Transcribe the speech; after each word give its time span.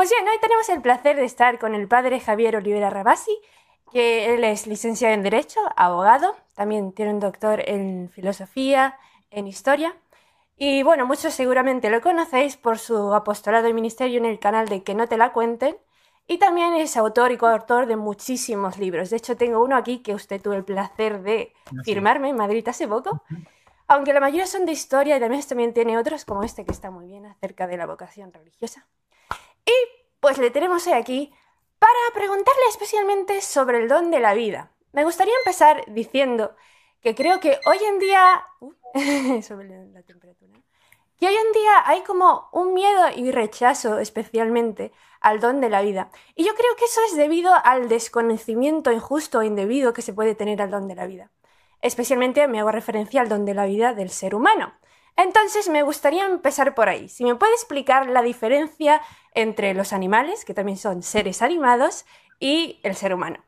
Pues 0.00 0.08
bien, 0.08 0.26
hoy 0.26 0.38
tenemos 0.40 0.66
el 0.70 0.80
placer 0.80 1.16
de 1.16 1.26
estar 1.26 1.58
con 1.58 1.74
el 1.74 1.86
padre 1.86 2.20
Javier 2.20 2.56
Olivera 2.56 2.88
Rabasi, 2.88 3.38
que 3.92 4.32
él 4.32 4.44
es 4.44 4.66
licenciado 4.66 5.12
en 5.12 5.22
Derecho, 5.22 5.60
abogado, 5.76 6.34
también 6.54 6.92
tiene 6.92 7.12
un 7.12 7.20
doctor 7.20 7.60
en 7.66 8.08
Filosofía, 8.08 8.98
en 9.30 9.46
Historia. 9.46 9.94
Y 10.56 10.82
bueno, 10.84 11.04
muchos 11.04 11.34
seguramente 11.34 11.90
lo 11.90 12.00
conocéis 12.00 12.56
por 12.56 12.78
su 12.78 13.12
apostolado 13.12 13.68
y 13.68 13.74
ministerio 13.74 14.16
en 14.16 14.24
el 14.24 14.38
canal 14.38 14.70
de 14.70 14.82
Que 14.82 14.94
no 14.94 15.06
te 15.06 15.18
la 15.18 15.34
cuenten. 15.34 15.76
Y 16.26 16.38
también 16.38 16.72
es 16.72 16.96
autor 16.96 17.30
y 17.32 17.36
coautor 17.36 17.84
de 17.84 17.96
muchísimos 17.96 18.78
libros. 18.78 19.10
De 19.10 19.18
hecho, 19.18 19.36
tengo 19.36 19.62
uno 19.62 19.76
aquí 19.76 19.98
que 19.98 20.14
usted 20.14 20.40
tuvo 20.40 20.54
el 20.54 20.64
placer 20.64 21.20
de 21.20 21.52
firmarme 21.84 22.30
en 22.30 22.36
Madrid 22.36 22.66
hace 22.66 22.88
poco. 22.88 23.22
Aunque 23.86 24.14
la 24.14 24.20
mayoría 24.20 24.46
son 24.46 24.64
de 24.64 24.72
historia 24.72 25.18
y 25.18 25.20
también, 25.20 25.46
también 25.46 25.74
tiene 25.74 25.98
otros 25.98 26.24
como 26.24 26.42
este 26.42 26.64
que 26.64 26.72
está 26.72 26.90
muy 26.90 27.06
bien 27.06 27.26
acerca 27.26 27.66
de 27.66 27.76
la 27.76 27.84
vocación 27.84 28.32
religiosa. 28.32 28.86
Y 29.66 29.99
pues 30.20 30.38
le 30.38 30.50
tenemos 30.50 30.86
hoy 30.86 30.92
aquí 30.92 31.32
para 31.78 31.92
preguntarle 32.14 32.62
especialmente 32.68 33.40
sobre 33.40 33.78
el 33.78 33.88
don 33.88 34.10
de 34.10 34.20
la 34.20 34.34
vida. 34.34 34.70
Me 34.92 35.04
gustaría 35.04 35.34
empezar 35.38 35.84
diciendo 35.88 36.54
que 37.00 37.14
creo 37.14 37.40
que 37.40 37.58
hoy 37.66 37.78
en 37.78 37.98
día... 37.98 38.44
Uh, 38.60 38.72
sobre 39.42 39.68
la 39.68 40.02
temperatura. 40.02 40.52
Que 41.18 41.26
hoy 41.26 41.34
en 41.34 41.52
día 41.52 41.82
hay 41.86 42.02
como 42.02 42.48
un 42.52 42.74
miedo 42.74 43.08
y 43.14 43.30
rechazo 43.30 43.98
especialmente 43.98 44.92
al 45.20 45.40
don 45.40 45.60
de 45.60 45.68
la 45.68 45.82
vida. 45.82 46.10
Y 46.34 46.44
yo 46.44 46.54
creo 46.54 46.76
que 46.76 46.86
eso 46.86 47.00
es 47.06 47.16
debido 47.16 47.52
al 47.64 47.88
desconocimiento 47.88 48.90
injusto 48.90 49.38
o 49.38 49.42
indebido 49.42 49.92
que 49.92 50.02
se 50.02 50.14
puede 50.14 50.34
tener 50.34 50.62
al 50.62 50.70
don 50.70 50.88
de 50.88 50.94
la 50.94 51.06
vida. 51.06 51.30
Especialmente 51.82 52.46
me 52.48 52.60
hago 52.60 52.72
referencia 52.72 53.20
al 53.20 53.28
don 53.28 53.44
de 53.44 53.54
la 53.54 53.66
vida 53.66 53.94
del 53.94 54.10
ser 54.10 54.34
humano. 54.34 54.74
Entonces 55.16 55.68
me 55.68 55.82
gustaría 55.82 56.26
empezar 56.26 56.74
por 56.74 56.88
ahí. 56.88 57.08
Si 57.08 57.24
me 57.24 57.34
puede 57.34 57.52
explicar 57.54 58.08
la 58.08 58.22
diferencia 58.22 59.00
entre 59.34 59.74
los 59.74 59.92
animales, 59.92 60.44
que 60.44 60.54
también 60.54 60.78
son 60.78 61.02
seres 61.02 61.42
animados, 61.42 62.04
y 62.40 62.80
el 62.82 62.96
ser 62.96 63.12
humano. 63.14 63.44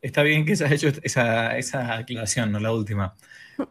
Está 0.00 0.22
bien 0.22 0.46
que 0.46 0.56
se 0.56 0.64
haya 0.64 0.74
hecho 0.74 0.88
esa, 1.02 1.58
esa 1.58 1.96
aclaración, 1.96 2.50
no 2.50 2.60
la 2.60 2.72
última, 2.72 3.14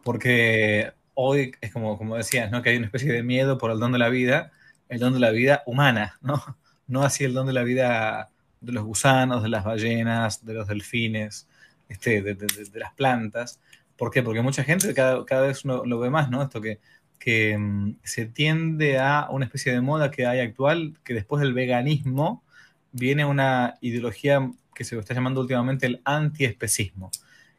porque 0.04 0.92
hoy 1.14 1.52
es 1.60 1.72
como, 1.72 1.98
como 1.98 2.16
decías, 2.16 2.50
¿no? 2.50 2.62
que 2.62 2.70
hay 2.70 2.76
una 2.76 2.86
especie 2.86 3.12
de 3.12 3.22
miedo 3.22 3.58
por 3.58 3.70
el 3.70 3.80
don 3.80 3.92
de 3.92 3.98
la 3.98 4.08
vida, 4.08 4.52
el 4.88 5.00
don 5.00 5.14
de 5.14 5.20
la 5.20 5.30
vida 5.30 5.62
humana, 5.66 6.18
¿no? 6.20 6.42
No 6.86 7.02
así 7.02 7.24
el 7.24 7.34
don 7.34 7.46
de 7.46 7.52
la 7.52 7.64
vida 7.64 8.30
de 8.60 8.72
los 8.72 8.84
gusanos, 8.84 9.42
de 9.42 9.50
las 9.50 9.64
ballenas, 9.64 10.44
de 10.46 10.54
los 10.54 10.66
delfines, 10.68 11.46
este, 11.88 12.22
de, 12.22 12.34
de 12.34 12.78
las 12.78 12.94
plantas. 12.94 13.60
¿Por 13.98 14.12
qué? 14.12 14.22
Porque 14.22 14.40
mucha 14.40 14.62
gente 14.62 14.94
cada, 14.94 15.40
vez 15.42 15.64
uno 15.64 15.84
lo 15.84 15.98
ve 15.98 16.08
más, 16.08 16.30
¿no? 16.30 16.40
Esto 16.40 16.60
que, 16.60 16.78
que 17.18 17.58
mm, 17.58 17.96
se 18.04 18.26
tiende 18.26 18.98
a 18.98 19.26
una 19.30 19.44
especie 19.44 19.72
de 19.72 19.80
moda 19.80 20.10
que 20.10 20.24
hay 20.24 20.40
actual, 20.40 20.94
que 21.04 21.14
después 21.14 21.42
del 21.42 21.52
veganismo 21.52 22.44
viene 22.92 23.24
una 23.24 23.74
ideología 23.80 24.50
que 24.72 24.84
se 24.84 24.96
está 24.96 25.14
llamando 25.14 25.40
últimamente 25.40 25.86
el 25.86 26.00
antiespecismo, 26.04 27.10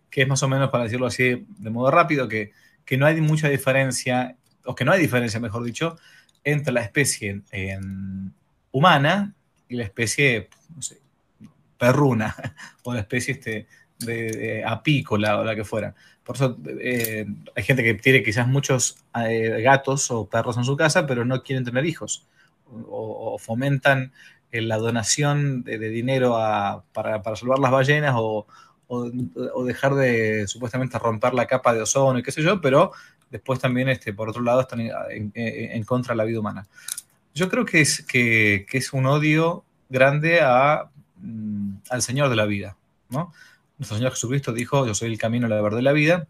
que 0.09 0.21
es 0.21 0.27
más 0.27 0.41
o 0.41 0.47
menos, 0.47 0.69
para 0.69 0.85
decirlo 0.85 1.05
así 1.05 1.45
de 1.57 1.69
modo 1.69 1.91
rápido, 1.91 2.29
que, 2.29 2.53
que 2.85 2.97
no 2.97 3.05
hay 3.05 3.19
mucha 3.19 3.49
diferencia, 3.49 4.37
o 4.63 4.73
que 4.73 4.85
no 4.85 4.93
hay 4.93 5.01
diferencia, 5.01 5.41
mejor 5.41 5.65
dicho, 5.65 5.97
entre 6.45 6.71
la 6.71 6.81
especie 6.81 7.41
humana 8.71 9.35
y 9.67 9.75
la 9.75 9.83
especie, 9.83 10.47
no 10.73 10.81
sé, 10.81 11.01
perruna, 11.77 12.33
o 12.83 12.93
la 12.93 13.01
especie 13.01 13.33
este, 13.33 13.67
de, 13.99 14.63
apícola 14.65 15.39
o 15.39 15.43
la 15.43 15.55
que 15.55 15.63
fuera. 15.63 15.93
Por 16.23 16.35
eso 16.35 16.57
eh, 16.79 17.25
hay 17.55 17.63
gente 17.63 17.83
que 17.83 17.95
tiene 17.95 18.23
quizás 18.23 18.47
muchos 18.47 18.97
eh, 19.15 19.61
gatos 19.63 20.11
o 20.11 20.27
perros 20.27 20.57
en 20.57 20.63
su 20.63 20.77
casa, 20.77 21.05
pero 21.05 21.25
no 21.25 21.43
quieren 21.43 21.65
tener 21.65 21.85
hijos. 21.85 22.27
O, 22.71 23.37
fomentan 23.39 24.11
eh, 24.51 24.61
la 24.61 24.77
donación 24.77 25.63
de, 25.63 25.77
dinero 25.79 26.37
para, 26.93 27.23
salvar 27.35 27.59
las 27.59 27.71
ballenas 27.71 28.13
o, 28.17 28.45
dejar 29.65 29.95
de 29.95 30.47
supuestamente 30.47 30.97
romper 30.97 31.33
la 31.33 31.45
capa 31.45 31.73
de 31.73 31.81
ozono 31.81 32.19
y 32.19 32.23
qué 32.23 32.31
sé 32.31 32.41
yo, 32.41 32.59
pero 32.59 32.91
después 33.29 33.59
también, 33.59 33.89
este, 33.89 34.13
por 34.13 34.29
otro 34.29 34.41
lado, 34.41 34.61
están 34.61 34.81
en, 34.81 35.83
contra 35.83 36.13
de 36.13 36.17
la 36.17 36.23
vida 36.23 36.39
humana. 36.39 36.67
Yo 37.33 37.49
creo 37.49 37.65
que 37.65 37.81
es, 37.81 38.03
que, 38.03 38.65
es 38.71 38.93
un 38.93 39.05
odio 39.05 39.63
grande 39.89 40.41
a, 40.41 40.89
mm, 41.17 41.73
al 41.89 42.01
Señor 42.01 42.29
de 42.29 42.35
la 42.35 42.45
vida, 42.45 42.77
¿no? 43.09 43.31
Nuestro 43.79 43.97
Señor 43.97 44.11
Jesucristo 44.11 44.53
dijo, 44.53 44.85
yo 44.85 44.93
soy 44.93 45.11
el 45.11 45.17
camino, 45.17 45.47
la 45.47 45.61
verdad 45.61 45.79
y 45.79 45.83
la 45.83 45.93
vida. 45.93 46.27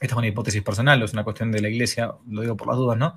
Esta 0.00 0.14
es 0.14 0.18
una 0.18 0.26
hipótesis 0.26 0.62
personal, 0.62 1.02
es 1.02 1.12
una 1.12 1.24
cuestión 1.24 1.50
de 1.50 1.60
la 1.60 1.68
iglesia, 1.68 2.12
lo 2.28 2.42
digo 2.42 2.56
por 2.56 2.68
las 2.68 2.76
dudas, 2.76 2.96
¿no? 2.96 3.16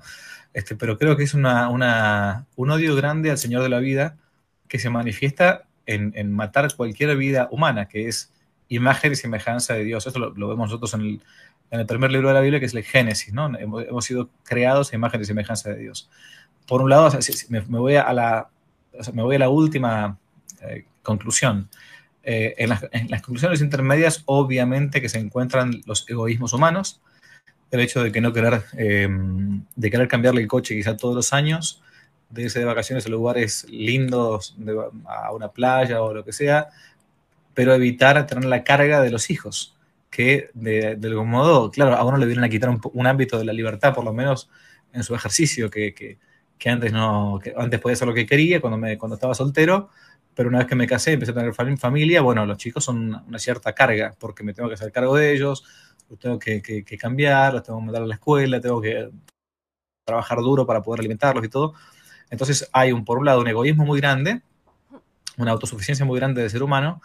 Este, 0.52 0.74
pero 0.74 0.98
creo 0.98 1.16
que 1.16 1.22
es 1.22 1.34
una, 1.34 1.68
un 1.68 2.70
odio 2.70 2.96
grande 2.96 3.30
al 3.30 3.38
Señor 3.38 3.62
de 3.62 3.68
la 3.68 3.78
vida 3.78 4.18
que 4.66 4.78
se 4.78 4.90
manifiesta 4.90 5.66
en, 5.86 6.32
matar 6.32 6.74
cualquier 6.74 7.16
vida 7.16 7.48
humana, 7.50 7.86
que 7.86 8.08
es 8.08 8.32
imagen 8.68 9.12
y 9.12 9.16
semejanza 9.16 9.74
de 9.74 9.84
Dios. 9.84 10.06
Esto 10.06 10.18
lo, 10.18 10.48
vemos 10.48 10.68
nosotros 10.68 10.94
en 10.94 11.20
el, 11.70 11.86
primer 11.86 12.10
libro 12.10 12.28
de 12.28 12.34
la 12.34 12.40
Biblia, 12.40 12.60
que 12.60 12.66
es 12.66 12.74
el 12.74 12.84
Génesis, 12.84 13.32
¿no? 13.32 13.46
Hemos, 13.58 14.04
sido 14.04 14.30
creados 14.44 14.92
a 14.92 14.96
imagen 14.96 15.20
y 15.20 15.24
semejanza 15.24 15.70
de 15.70 15.78
Dios. 15.78 16.08
Por 16.66 16.82
un 16.82 16.90
lado, 16.90 17.10
me, 17.48 17.60
voy 17.60 17.94
a 17.96 18.12
la, 18.12 19.48
última 19.48 20.18
eh, 20.62 20.86
conclusión. 21.02 21.68
Eh, 22.22 22.54
en, 22.58 22.68
las, 22.68 22.80
conclusiones 23.22 23.62
intermedias, 23.62 24.22
obviamente 24.26 25.00
que 25.00 25.08
se 25.08 25.18
encuentran 25.18 25.80
los 25.86 26.08
egoísmos 26.08 26.52
humanos, 26.52 27.00
el 27.70 27.80
hecho 27.80 28.02
de 28.02 28.12
que 28.12 28.20
no 28.20 28.32
querer, 28.32 28.62
em, 28.76 29.64
de 29.76 29.90
querer 29.90 30.08
cambiarle 30.08 30.42
el 30.42 30.48
coche 30.48 30.74
quizá 30.74 30.96
todos 30.96 31.14
los 31.14 31.32
años, 31.32 31.82
de 32.28 32.42
irse 32.42 32.58
de 32.58 32.64
vacaciones 32.64 33.06
a 33.06 33.08
lugares 33.08 33.66
lindos, 33.70 34.56
a 35.06 35.32
una 35.32 35.48
playa 35.48 36.02
o 36.02 36.12
lo 36.12 36.24
que 36.24 36.32
sea, 36.32 36.68
pero 37.54 37.74
evitar 37.74 38.26
tener 38.26 38.44
la 38.44 38.64
carga 38.64 39.00
de 39.00 39.10
los 39.10 39.30
hijos, 39.30 39.76
que 40.10 40.50
de, 40.54 40.98
algún 41.02 41.30
modo, 41.30 41.70
claro, 41.70 41.96
a 41.96 42.04
uno 42.04 42.18
le 42.18 42.26
vienen 42.26 42.44
a 42.44 42.48
quitar 42.48 42.70
un, 42.70 43.06
ámbito 43.06 43.38
de 43.38 43.44
la 43.44 43.52
libertad, 43.52 43.94
por 43.94 44.04
lo 44.04 44.12
menos 44.12 44.50
en 44.92 45.02
su 45.04 45.14
ejercicio, 45.14 45.70
que, 45.70 45.94
que, 45.94 46.18
que 46.58 46.68
antes 46.68 46.92
no, 46.92 47.40
que 47.42 47.54
antes 47.56 47.80
podía 47.80 47.94
hacer 47.94 48.08
lo 48.08 48.14
que 48.14 48.26
quería 48.26 48.60
cuando, 48.60 48.76
me, 48.76 48.98
cuando 48.98 49.14
estaba 49.14 49.34
soltero, 49.34 49.90
pero 50.34 50.48
una 50.48 50.58
vez 50.58 50.66
que 50.66 50.74
me 50.74 50.86
casé, 50.86 51.12
empecé 51.12 51.32
a 51.32 51.34
tener 51.34 51.78
familia, 51.78 52.22
bueno, 52.22 52.46
los 52.46 52.56
chicos 52.56 52.84
son 52.84 53.22
una 53.26 53.38
cierta 53.38 53.72
carga, 53.72 54.14
porque 54.18 54.42
me 54.42 54.54
tengo 54.54 54.68
que 54.68 54.74
hacer 54.74 54.92
cargo 54.92 55.16
de 55.16 55.32
ellos, 55.32 55.64
los 56.08 56.18
tengo 56.18 56.38
que, 56.38 56.62
cambiar, 56.98 57.54
los 57.54 57.62
tengo 57.62 57.78
que 57.78 57.84
mandar 57.86 58.02
a 58.02 58.06
la 58.06 58.14
escuela, 58.14 58.60
tengo 58.60 58.80
que 58.80 59.10
trabajar 60.04 60.38
duro 60.38 60.66
para 60.66 60.82
poder 60.82 61.00
alimentarlos 61.00 61.44
y 61.44 61.48
todo. 61.48 61.74
Entonces 62.30 62.68
hay, 62.72 62.92
un, 62.92 63.04
por 63.04 63.18
un 63.18 63.26
lado, 63.26 63.40
un 63.40 63.48
egoísmo 63.48 63.84
muy 63.84 64.00
grande, 64.00 64.42
una 65.36 65.52
autosuficiencia 65.52 66.04
muy 66.04 66.18
grande 66.18 66.42
del 66.42 66.50
ser 66.50 66.62
humano, 66.62 67.00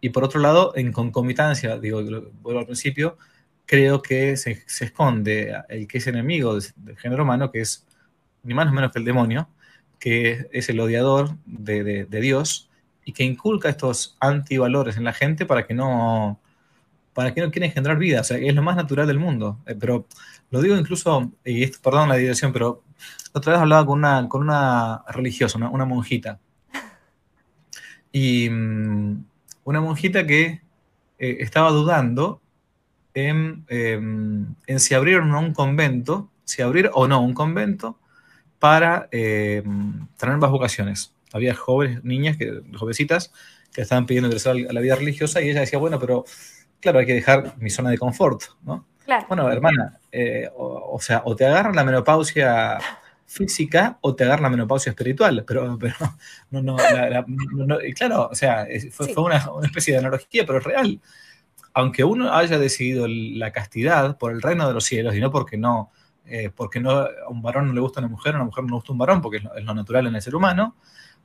y 0.00 0.10
por 0.10 0.24
otro 0.24 0.40
lado, 0.40 0.72
en 0.74 0.92
concomitancia, 0.92 1.78
digo, 1.78 2.02
vuelvo 2.42 2.58
al 2.58 2.66
principio, 2.66 3.18
creo 3.66 4.02
que 4.02 4.36
se, 4.36 4.64
esconde 4.80 5.54
el 5.68 5.86
que 5.86 5.98
es 5.98 6.06
enemigo 6.08 6.54
del, 6.54 6.98
género 6.98 7.22
humano, 7.22 7.50
que 7.50 7.60
es 7.60 7.86
ni 8.42 8.52
más 8.52 8.66
ni 8.66 8.72
menos 8.72 8.92
que 8.92 8.98
el 8.98 9.04
demonio, 9.04 9.48
que 10.02 10.48
es 10.50 10.68
el 10.68 10.80
odiador 10.80 11.36
de, 11.46 12.06
Dios 12.10 12.68
y 13.04 13.12
que 13.12 13.22
inculca 13.22 13.68
estos 13.68 14.16
antivalores 14.18 14.96
en 14.96 15.04
la 15.04 15.12
gente 15.12 15.46
para 15.46 15.64
que 15.64 15.74
no 15.74 16.40
para 17.14 17.32
que 17.32 17.40
no 17.40 17.52
quiera 17.52 17.66
engendrar 17.66 17.98
vida, 17.98 18.22
o 18.22 18.24
sea, 18.24 18.36
es 18.38 18.52
lo 18.52 18.62
más 18.62 18.74
natural 18.74 19.06
del 19.06 19.20
mundo. 19.20 19.60
Eh, 19.66 19.76
pero 19.78 20.06
lo 20.50 20.60
digo 20.60 20.76
incluso, 20.76 21.30
y 21.44 21.68
perdón 21.68 22.08
la 22.08 22.16
dirección, 22.16 22.52
pero 22.52 22.82
otra 23.32 23.52
vez 23.52 23.62
hablaba 23.62 23.86
con 23.86 23.98
una, 23.98 24.28
con 24.28 24.40
una 24.40 25.04
religiosa, 25.06 25.58
una, 25.58 25.84
monjita. 25.84 26.40
Y 28.10 28.50
mm, 28.50 29.24
una 29.64 29.80
monjita 29.80 30.26
que 30.26 30.62
eh, 31.18 31.36
estaba 31.40 31.70
dudando 31.70 32.40
en, 33.14 33.64
em, 33.68 34.54
en, 34.66 34.80
si 34.80 34.94
abrir 34.94 35.18
o 35.18 35.24
no 35.24 35.38
un 35.38 35.52
convento, 35.52 36.28
si 36.44 36.60
abrir 36.60 36.90
o 36.92 37.06
no 37.06 37.20
un 37.20 37.34
convento 37.34 37.98
para 38.62 39.08
eh, 39.10 39.60
tener 40.16 40.36
más 40.36 40.48
vocaciones. 40.52 41.12
Había 41.32 41.52
jóvenes, 41.52 42.04
niñas, 42.04 42.36
que, 42.36 42.62
jovencitas, 42.78 43.32
que 43.72 43.82
estaban 43.82 44.06
pidiendo 44.06 44.28
ingresar 44.28 44.54
a 44.54 44.72
la 44.72 44.80
vida 44.80 44.94
religiosa 44.94 45.42
y 45.42 45.50
ella 45.50 45.62
decía, 45.62 45.80
bueno, 45.80 45.98
pero 45.98 46.24
claro, 46.78 47.00
hay 47.00 47.06
que 47.06 47.14
dejar 47.14 47.56
mi 47.58 47.70
zona 47.70 47.90
de 47.90 47.98
confort, 47.98 48.40
¿no? 48.62 48.86
Bueno, 49.28 49.50
hermana, 49.50 49.98
eh, 50.12 50.48
o, 50.54 50.96
sea, 51.00 51.22
o 51.24 51.34
te 51.34 51.44
agarran 51.44 51.74
la 51.74 51.82
menopausia 51.82 52.78
física 53.26 53.98
o 54.00 54.14
te 54.14 54.22
agarran 54.22 54.44
la 54.44 54.50
menopausia 54.50 54.90
espiritual, 54.90 55.44
pero, 55.44 55.76
pero 55.80 55.96
no, 56.52 56.62
no, 56.62 56.76
claro, 57.96 58.28
o 58.30 58.34
sea, 58.36 58.68
fue, 58.92 59.08
una, 59.16 59.50
una, 59.50 59.66
especie 59.66 59.94
de 59.94 59.98
analogía, 59.98 60.46
pero 60.46 60.58
es 60.58 60.64
real. 60.64 61.00
Aunque 61.74 62.04
uno 62.04 62.32
haya 62.32 62.60
decidido 62.60 63.08
la 63.08 63.50
castidad 63.50 64.18
por 64.18 64.30
el 64.30 64.40
reino 64.40 64.68
de 64.68 64.74
los 64.74 64.84
cielos 64.84 65.16
y 65.16 65.20
no 65.20 65.32
porque 65.32 65.56
no, 65.56 65.90
eh, 66.26 66.50
porque 66.54 66.80
no, 66.80 66.90
a 66.90 67.28
un 67.28 67.42
varón 67.42 67.68
no 67.68 67.72
le 67.72 67.80
gusta 67.80 68.00
una 68.00 68.08
mujer, 68.08 68.34
a 68.34 68.36
una 68.36 68.46
mujer 68.46 68.64
no 68.64 68.70
le 68.70 68.74
gusta 68.76 68.92
un 68.92 68.98
varón, 68.98 69.20
porque 69.20 69.38
es 69.38 69.64
lo, 69.64 69.74
natural 69.74 70.06
en 70.06 70.14
el 70.14 70.22
ser 70.22 70.34
humano, 70.34 70.76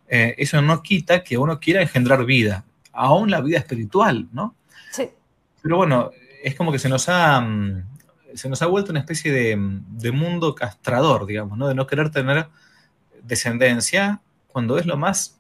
eh, 0.08 0.36
eso 0.38 0.62
no 0.62 0.82
quita 0.82 1.24
que 1.24 1.38
uno 1.38 1.60
quiera 1.60 1.82
engendrar 1.82 2.26
vida, 2.26 2.66
aún 2.94 3.30
la 3.30 3.42
vida 3.42 3.58
espiritual, 3.58 4.28
¿no? 4.32 4.56
Sí. 4.92 5.10
Pero 5.62 5.78
bueno, 5.78 6.12
es 6.44 6.56
como 6.56 6.72
que 6.72 6.80
se 6.80 6.90
nos 6.90 7.10
ha, 7.10 7.40
mm, 7.42 7.84
se 8.34 8.50
nos 8.50 8.62
ha 8.62 8.68
vuelto 8.68 8.92
una 8.92 9.00
especie 9.00 9.32
de, 9.32 10.12
mundo 10.12 10.56
castrador, 10.56 11.26
digamos, 11.26 11.58
¿no? 11.58 11.68
De 11.68 11.76
no 11.76 11.88
querer 11.88 12.10
tener 12.10 12.48
descendencia 13.24 14.22
cuando 14.48 14.78
es 14.78 14.86
lo 14.86 14.98
más 14.98 15.40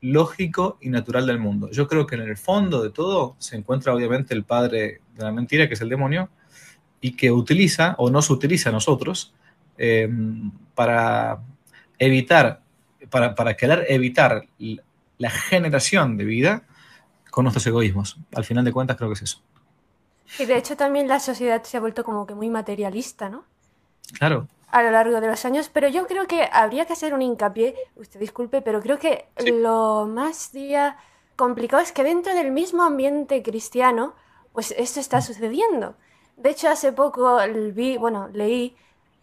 lógico 0.00 0.78
y 0.80 0.88
natural 0.88 1.26
del 1.26 1.38
mundo. 1.38 1.70
Yo 1.70 1.86
creo 1.86 2.06
que 2.06 2.16
en 2.16 2.22
el 2.22 2.36
fondo 2.36 2.82
de 2.82 2.90
todo 2.90 3.36
se 3.38 3.56
encuentra 3.56 3.94
obviamente 3.94 4.34
el 4.34 4.44
padre 4.44 5.00
de 5.14 5.22
la 5.22 5.30
mentira, 5.30 5.68
que 5.68 5.74
es 5.74 5.80
el 5.80 5.88
demonio, 5.88 6.28
y 7.02 7.14
que 7.16 7.30
utiliza 7.30 7.94
o 7.98 8.08
nos 8.08 8.30
utiliza 8.30 8.70
a 8.70 8.72
nosotros 8.72 9.34
eh, 9.76 10.08
para 10.74 11.40
evitar, 11.98 12.62
para, 13.10 13.34
para 13.34 13.54
querer 13.54 13.84
evitar 13.88 14.46
la 15.18 15.30
generación 15.30 16.16
de 16.16 16.24
vida 16.24 16.62
con 17.30 17.44
nuestros 17.44 17.66
egoísmos. 17.66 18.16
Al 18.34 18.44
final 18.44 18.64
de 18.64 18.72
cuentas 18.72 18.96
creo 18.96 19.10
que 19.10 19.14
es 19.14 19.22
eso. 19.22 19.42
Y 20.38 20.46
de 20.46 20.56
hecho 20.56 20.76
también 20.76 21.08
la 21.08 21.20
sociedad 21.20 21.62
se 21.64 21.76
ha 21.76 21.80
vuelto 21.80 22.04
como 22.04 22.26
que 22.26 22.34
muy 22.34 22.48
materialista, 22.48 23.28
¿no? 23.28 23.44
Claro. 24.18 24.48
A 24.68 24.82
lo 24.82 24.90
largo 24.90 25.20
de 25.20 25.26
los 25.26 25.44
años, 25.44 25.68
pero 25.70 25.88
yo 25.88 26.06
creo 26.06 26.26
que 26.26 26.48
habría 26.50 26.86
que 26.86 26.94
hacer 26.94 27.12
un 27.12 27.20
hincapié, 27.20 27.74
usted 27.96 28.20
disculpe, 28.20 28.62
pero 28.62 28.80
creo 28.80 28.98
que 28.98 29.26
lo 29.44 30.06
más 30.06 30.52
día 30.52 30.96
complicado 31.36 31.82
es 31.82 31.92
que 31.92 32.04
dentro 32.04 32.34
del 32.34 32.52
mismo 32.52 32.82
ambiente 32.82 33.42
cristiano, 33.42 34.14
pues 34.52 34.72
esto 34.78 35.00
está 35.00 35.20
sucediendo. 35.20 35.96
De 36.36 36.50
hecho, 36.50 36.68
hace 36.68 36.92
poco 36.92 37.38
vi, 37.74 37.96
bueno, 37.96 38.28
leí 38.32 38.76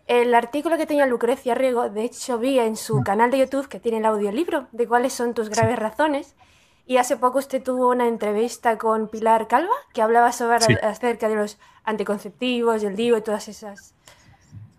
el 0.07 0.33
artículo 0.33 0.77
que 0.77 0.87
tenía 0.87 1.05
Lucrecia 1.05 1.53
Riego, 1.53 1.89
de 1.89 2.03
hecho 2.03 2.39
vi 2.39 2.57
en 2.57 2.75
su 2.75 2.99
mm. 2.99 3.03
canal 3.03 3.29
de 3.29 3.37
YouTube 3.37 3.67
que 3.67 3.79
tiene 3.79 3.99
el 3.99 4.05
audiolibro 4.05 4.67
de 4.71 4.87
cuáles 4.87 5.13
son 5.13 5.33
tus 5.33 5.49
graves 5.49 5.77
razones. 5.77 6.35
Y 6.87 6.97
hace 6.97 7.17
poco 7.17 7.37
usted 7.37 7.61
tuvo 7.61 7.89
una 7.89 8.07
entrevista 8.07 8.79
con 8.79 9.09
Pilar 9.09 9.47
Calva 9.47 9.75
que 9.93 10.01
hablaba 10.01 10.31
sobre 10.31 10.55
acerca 10.81 11.29
de 11.29 11.35
los 11.35 11.59
anticonceptivos, 11.83 12.83
el 12.83 12.95
DIU 12.95 13.17
y 13.17 13.21
todas 13.21 13.47
esas 13.47 13.93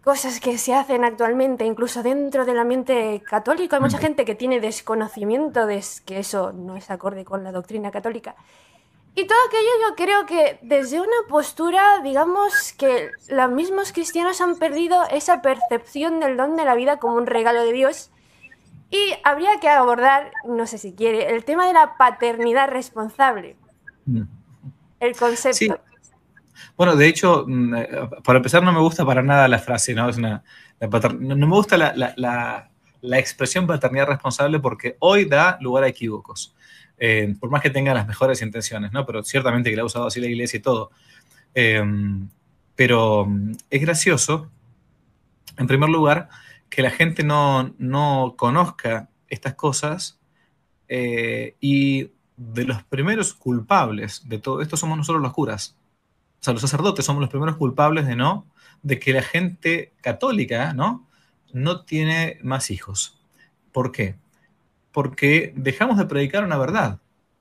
cosas 0.02 0.40
que 0.40 0.58
se 0.58 0.74
hacen 0.74 1.04
actualmente, 1.04 1.64
incluso 1.64 2.02
dentro 2.02 2.44
del 2.44 2.58
ambiente 2.58 3.22
católico. 3.24 3.76
Hay 3.76 3.82
mucha 3.82 3.98
gente 3.98 4.24
que 4.24 4.34
tiene 4.34 4.58
desconocimiento 4.58 5.66
de 5.66 5.84
que 6.04 6.18
eso 6.18 6.52
no 6.52 6.74
es 6.74 6.90
acorde 6.90 7.24
con 7.24 7.44
la 7.44 7.52
doctrina 7.52 7.92
católica. 7.92 8.34
Y 9.20 9.26
todo 9.26 9.38
aquello 9.48 9.70
yo 9.86 9.96
creo 9.96 10.24
que 10.24 10.58
desde 10.62 10.98
una 10.98 11.28
postura, 11.28 12.00
digamos 12.02 12.72
que 12.72 13.10
los 13.28 13.50
mismos 13.50 13.92
cristianos 13.92 14.40
han 14.40 14.56
perdido 14.56 15.04
esa 15.10 15.42
percepción 15.42 16.20
del 16.20 16.38
don 16.38 16.56
de 16.56 16.64
la 16.64 16.74
vida 16.74 16.98
como 16.98 17.16
un 17.16 17.26
regalo 17.26 17.62
de 17.62 17.72
Dios 17.72 18.10
y 18.90 19.12
habría 19.22 19.60
que 19.60 19.68
abordar, 19.68 20.30
no 20.48 20.66
sé 20.66 20.78
si 20.78 20.94
quiere, 20.94 21.34
el 21.34 21.44
tema 21.44 21.66
de 21.66 21.74
la 21.74 21.98
paternidad 21.98 22.70
responsable. 22.70 23.56
Mm. 24.06 24.22
El 25.00 25.16
concepto. 25.16 25.78
Bueno, 26.78 26.96
de 26.96 27.06
hecho, 27.06 27.44
mm, 27.46 27.74
eh, 27.74 27.88
para 28.24 28.38
empezar, 28.38 28.62
no 28.62 28.72
me 28.72 28.80
gusta 28.80 29.04
para 29.04 29.22
nada 29.22 29.48
la 29.48 29.58
frase, 29.58 29.92
¿no? 29.92 30.08
Es 30.08 30.16
una, 30.16 30.42
no 30.80 31.46
me 31.46 31.54
gusta 31.54 31.76
la, 31.76 32.70
expresión 33.18 33.66
paternidad 33.66 34.06
responsable 34.06 34.60
porque 34.60 34.96
hoy 34.98 35.26
da 35.26 35.58
lugar 35.60 35.84
a 35.84 35.88
equívocos. 35.88 36.54
Eh, 37.02 37.34
por 37.40 37.50
más 37.50 37.62
que 37.62 37.70
tenga 37.70 37.94
las 37.94 38.06
mejores 38.06 38.42
intenciones, 38.42 38.92
¿no? 38.92 39.06
Pero 39.06 39.22
ciertamente 39.22 39.70
que 39.70 39.76
la 39.76 39.82
ha 39.82 39.86
usado 39.86 40.06
así 40.06 40.20
la 40.20 40.26
iglesia 40.26 40.58
y 40.58 40.60
todo. 40.60 40.90
Eh, 41.54 41.82
pero 42.76 43.26
mm, 43.26 43.52
es 43.70 43.80
gracioso, 43.80 44.50
en 45.56 45.66
primer 45.66 45.88
lugar, 45.88 46.28
que 46.68 46.82
la 46.82 46.90
gente 46.90 47.24
no, 47.24 47.74
conozca 48.36 49.10
estas 49.28 49.54
cosas 49.54 50.20
eh, 50.88 51.56
y 51.60 52.10
de 52.36 52.64
los 52.64 52.82
primeros 52.84 53.34
culpables 53.34 54.28
de 54.28 54.38
todo 54.38 54.62
esto 54.62 54.76
somos 54.76 54.96
nosotros 54.96 55.22
los 55.22 55.32
curas. 55.32 55.76
O 56.40 56.42
sea, 56.42 56.52
los 56.54 56.62
sacerdotes 56.62 57.04
somos 57.04 57.20
los 57.20 57.30
primeros 57.30 57.56
culpables 57.56 58.06
de 58.06 58.16
no, 58.16 58.46
de 58.82 58.98
que 58.98 59.12
la 59.12 59.22
gente 59.22 59.92
católica, 60.00 60.72
¿no? 60.72 61.06
No 61.52 61.84
tiene 61.84 62.38
más 62.42 62.70
hijos. 62.70 63.20
¿Por 63.72 63.92
qué? 63.92 64.16
Porque 64.92 65.52
dejamos 65.56 65.98
de 65.98 66.06
predicar 66.06 66.44
una 66.44 66.58
verdad. 66.58 66.98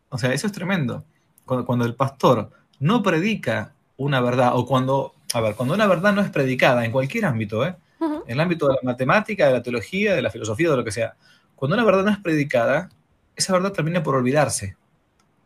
O 0.10 0.18
sea, 0.18 0.34
eso 0.34 0.48
es 0.48 0.54
tremendo. 0.54 1.04
Cuando, 1.46 1.66
cuando 1.66 1.86
el 1.86 1.96
pastor 1.96 2.51
no 2.80 3.01
predica 3.04 3.74
una 3.98 4.22
verdad, 4.22 4.51
o 4.54 4.66
cuando, 4.66 5.13
a 5.34 5.42
ver, 5.42 5.56
cuando 5.56 5.75
una 5.75 5.88
verdad 5.88 6.13
no 6.13 6.22
es 6.22 6.30
predicada 6.30 6.86
en 6.86 6.92
cualquier 6.92 7.25
ámbito, 7.25 7.66
¿eh? 7.66 7.75
en 8.00 8.22
el 8.28 8.40
ámbito 8.40 8.68
de 8.68 8.75
la 8.75 8.80
matemática, 8.84 9.48
de 9.48 9.54
la 9.54 9.62
teología, 9.62 10.16
de 10.16 10.22
la 10.22 10.31
filosofía, 10.31 10.69
de 10.69 10.78
lo 10.78 10.84
que 10.84 10.92
sea. 10.92 11.16
Cuando 11.56 11.75
una 11.75 11.84
verdad 11.84 12.04
no 12.06 12.12
es 12.12 12.18
predicada, 12.18 12.90
esa 13.36 13.54
verdad 13.54 13.74
termina 13.74 14.04
por 14.04 14.16
olvidarse. 14.16 14.78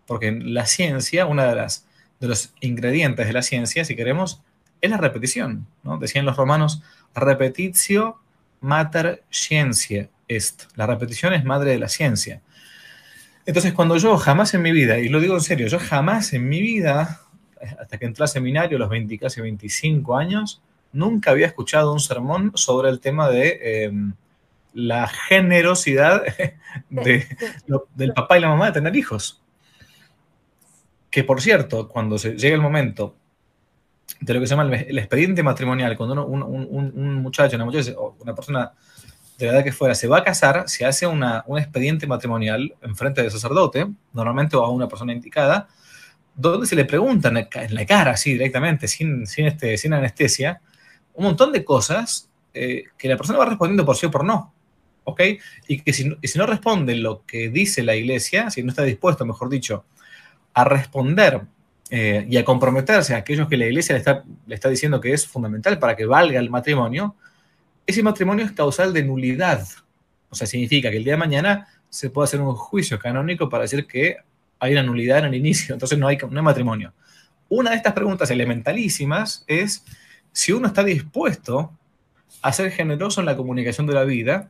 Porque 0.05 0.31
la 0.31 0.65
ciencia, 0.65 1.25
una 1.25 1.45
de, 1.47 1.55
las, 1.55 1.87
de 2.19 2.27
los 2.27 2.53
ingredientes 2.59 3.25
de 3.25 3.33
la 3.33 3.41
ciencia, 3.41 3.85
si 3.85 3.95
queremos, 3.95 4.43
es 4.81 4.89
la 4.89 4.97
repetición. 4.97 5.65
¿no? 5.83 5.97
Decían 5.97 6.25
los 6.25 6.37
romanos, 6.37 6.83
repetitio 7.15 8.19
mater 8.61 9.23
scientiae 9.31 10.09
La 10.75 10.87
repetición 10.87 11.33
es 11.33 11.43
madre 11.43 11.71
de 11.71 11.79
la 11.79 11.89
ciencia. 11.89 12.41
Entonces, 13.45 13.73
cuando 13.73 13.97
yo 13.97 14.17
jamás 14.17 14.53
en 14.53 14.61
mi 14.61 14.71
vida, 14.71 14.99
y 14.99 15.09
lo 15.09 15.19
digo 15.19 15.35
en 15.35 15.41
serio, 15.41 15.67
yo 15.67 15.79
jamás 15.79 16.33
en 16.33 16.47
mi 16.47 16.61
vida, 16.61 17.21
hasta 17.79 17.97
que 17.97 18.05
entré 18.05 18.23
al 18.23 18.29
seminario 18.29 18.77
a 18.77 18.79
los 18.79 18.89
20, 18.89 19.17
casi 19.19 19.41
25 19.41 20.17
años, 20.17 20.61
nunca 20.93 21.31
había 21.31 21.47
escuchado 21.47 21.91
un 21.91 21.99
sermón 21.99 22.51
sobre 22.55 22.89
el 22.89 22.99
tema 22.99 23.29
de 23.29 23.85
em, 23.85 24.13
la 24.73 25.07
generosidad 25.07 26.23
del 26.89 28.13
papá 28.13 28.37
y 28.37 28.41
la 28.41 28.49
mamá 28.49 28.67
de 28.67 28.73
tener 28.73 28.95
hijos. 28.95 29.41
Que 31.09 31.23
por 31.23 31.41
cierto, 31.41 31.89
cuando 31.89 32.17
se 32.17 32.35
llega 32.37 32.55
el 32.55 32.61
momento 32.61 33.15
de 34.19 34.33
lo 34.33 34.39
que 34.39 34.47
se 34.47 34.55
llama 34.55 34.75
el, 34.75 34.97
expediente 34.97 35.43
matrimonial, 35.43 35.97
cuando 35.97 36.25
un, 36.25 37.21
muchacho, 37.21 37.55
una 37.55 37.65
muchacha 37.65 37.93
una 38.19 38.33
persona 38.33 38.71
de 39.37 39.45
la 39.47 39.53
edad 39.53 39.63
que 39.63 39.71
fuera 39.71 39.95
se 39.95 40.07
va 40.07 40.19
a 40.19 40.23
casar, 40.23 40.67
se 40.67 40.85
hace 40.85 41.07
un 41.07 41.23
expediente 41.57 42.07
matrimonial 42.07 42.75
en 42.81 42.95
frente 42.95 43.21
del 43.21 43.31
sacerdote, 43.31 43.87
normalmente 44.13 44.55
o 44.55 44.63
a 44.63 44.69
una 44.69 44.87
persona 44.87 45.13
indicada, 45.13 45.67
donde 46.35 46.67
se 46.67 46.75
le 46.75 46.85
preguntan 46.85 47.37
en 47.37 47.75
la 47.75 47.85
cara, 47.85 48.11
así 48.11 48.33
directamente, 48.33 48.87
sin, 48.87 49.27
sin, 49.27 49.45
este, 49.45 49.77
sin 49.77 49.93
anestesia, 49.93 50.61
un 51.13 51.25
montón 51.25 51.51
de 51.51 51.63
cosas 51.63 52.29
eh, 52.53 52.85
que 52.97 53.07
la 53.07 53.17
persona 53.17 53.39
va 53.39 53.45
respondiendo 53.45 53.85
por 53.85 53.95
sí 53.95 54.05
o 54.05 54.11
por 54.11 54.23
no. 54.23 54.53
¿Ok? 55.05 55.21
Y 55.67 55.81
que 55.81 55.91
si, 55.91 56.05
no 56.05 56.45
responde 56.45 56.95
lo 56.95 57.25
que 57.25 57.49
dice 57.49 57.83
la 57.83 57.95
iglesia, 57.95 58.49
si 58.49 58.63
no 58.63 58.69
está 58.69 58.83
dispuesto, 58.83 59.25
mejor 59.25 59.49
dicho, 59.49 59.83
a 60.53 60.63
responder 60.63 61.41
eh, 61.89 62.25
y 62.29 62.37
a 62.37 62.45
comprometerse 62.45 63.13
a 63.13 63.17
aquellos 63.17 63.49
que 63.49 63.57
la 63.57 63.65
iglesia 63.65 63.93
le 63.93 63.99
está, 63.99 64.23
le 64.47 64.55
está 64.55 64.69
diciendo 64.69 65.01
que 65.01 65.11
es 65.13 65.27
fundamental 65.27 65.77
para 65.77 65.95
que 65.95 66.05
valga 66.05 66.39
el 66.39 66.49
matrimonio, 66.49 67.15
ese 67.85 68.03
matrimonio 68.03 68.45
es 68.45 68.51
causal 68.51 68.93
de 68.93 69.03
nulidad. 69.03 69.67
O 70.29 70.35
sea, 70.35 70.47
significa 70.47 70.89
que 70.89 70.97
el 70.97 71.03
día 71.03 71.13
de 71.13 71.17
mañana 71.17 71.67
se 71.89 72.09
puede 72.09 72.25
hacer 72.25 72.41
un 72.41 72.55
juicio 72.55 72.97
canónico 72.97 73.49
para 73.49 73.63
decir 73.63 73.85
que 73.85 74.17
hay 74.59 74.71
una 74.71 74.83
nulidad 74.83 75.19
en 75.19 75.25
el 75.25 75.35
inicio, 75.35 75.73
entonces 75.75 75.99
no 75.99 76.07
hay, 76.07 76.17
matrimonio. 76.17 76.93
Una 77.49 77.71
de 77.71 77.75
estas 77.75 77.93
preguntas 77.93 78.31
elementalísimas 78.31 79.43
es 79.47 79.83
si 80.31 80.53
uno 80.53 80.67
está 80.67 80.83
dispuesto 80.83 81.71
a 82.41 82.53
ser 82.53 82.71
generoso 82.71 83.19
en 83.19 83.25
la 83.25 83.35
comunicación 83.35 83.85
de 83.87 83.93
la 83.93 84.05
vida 84.05 84.49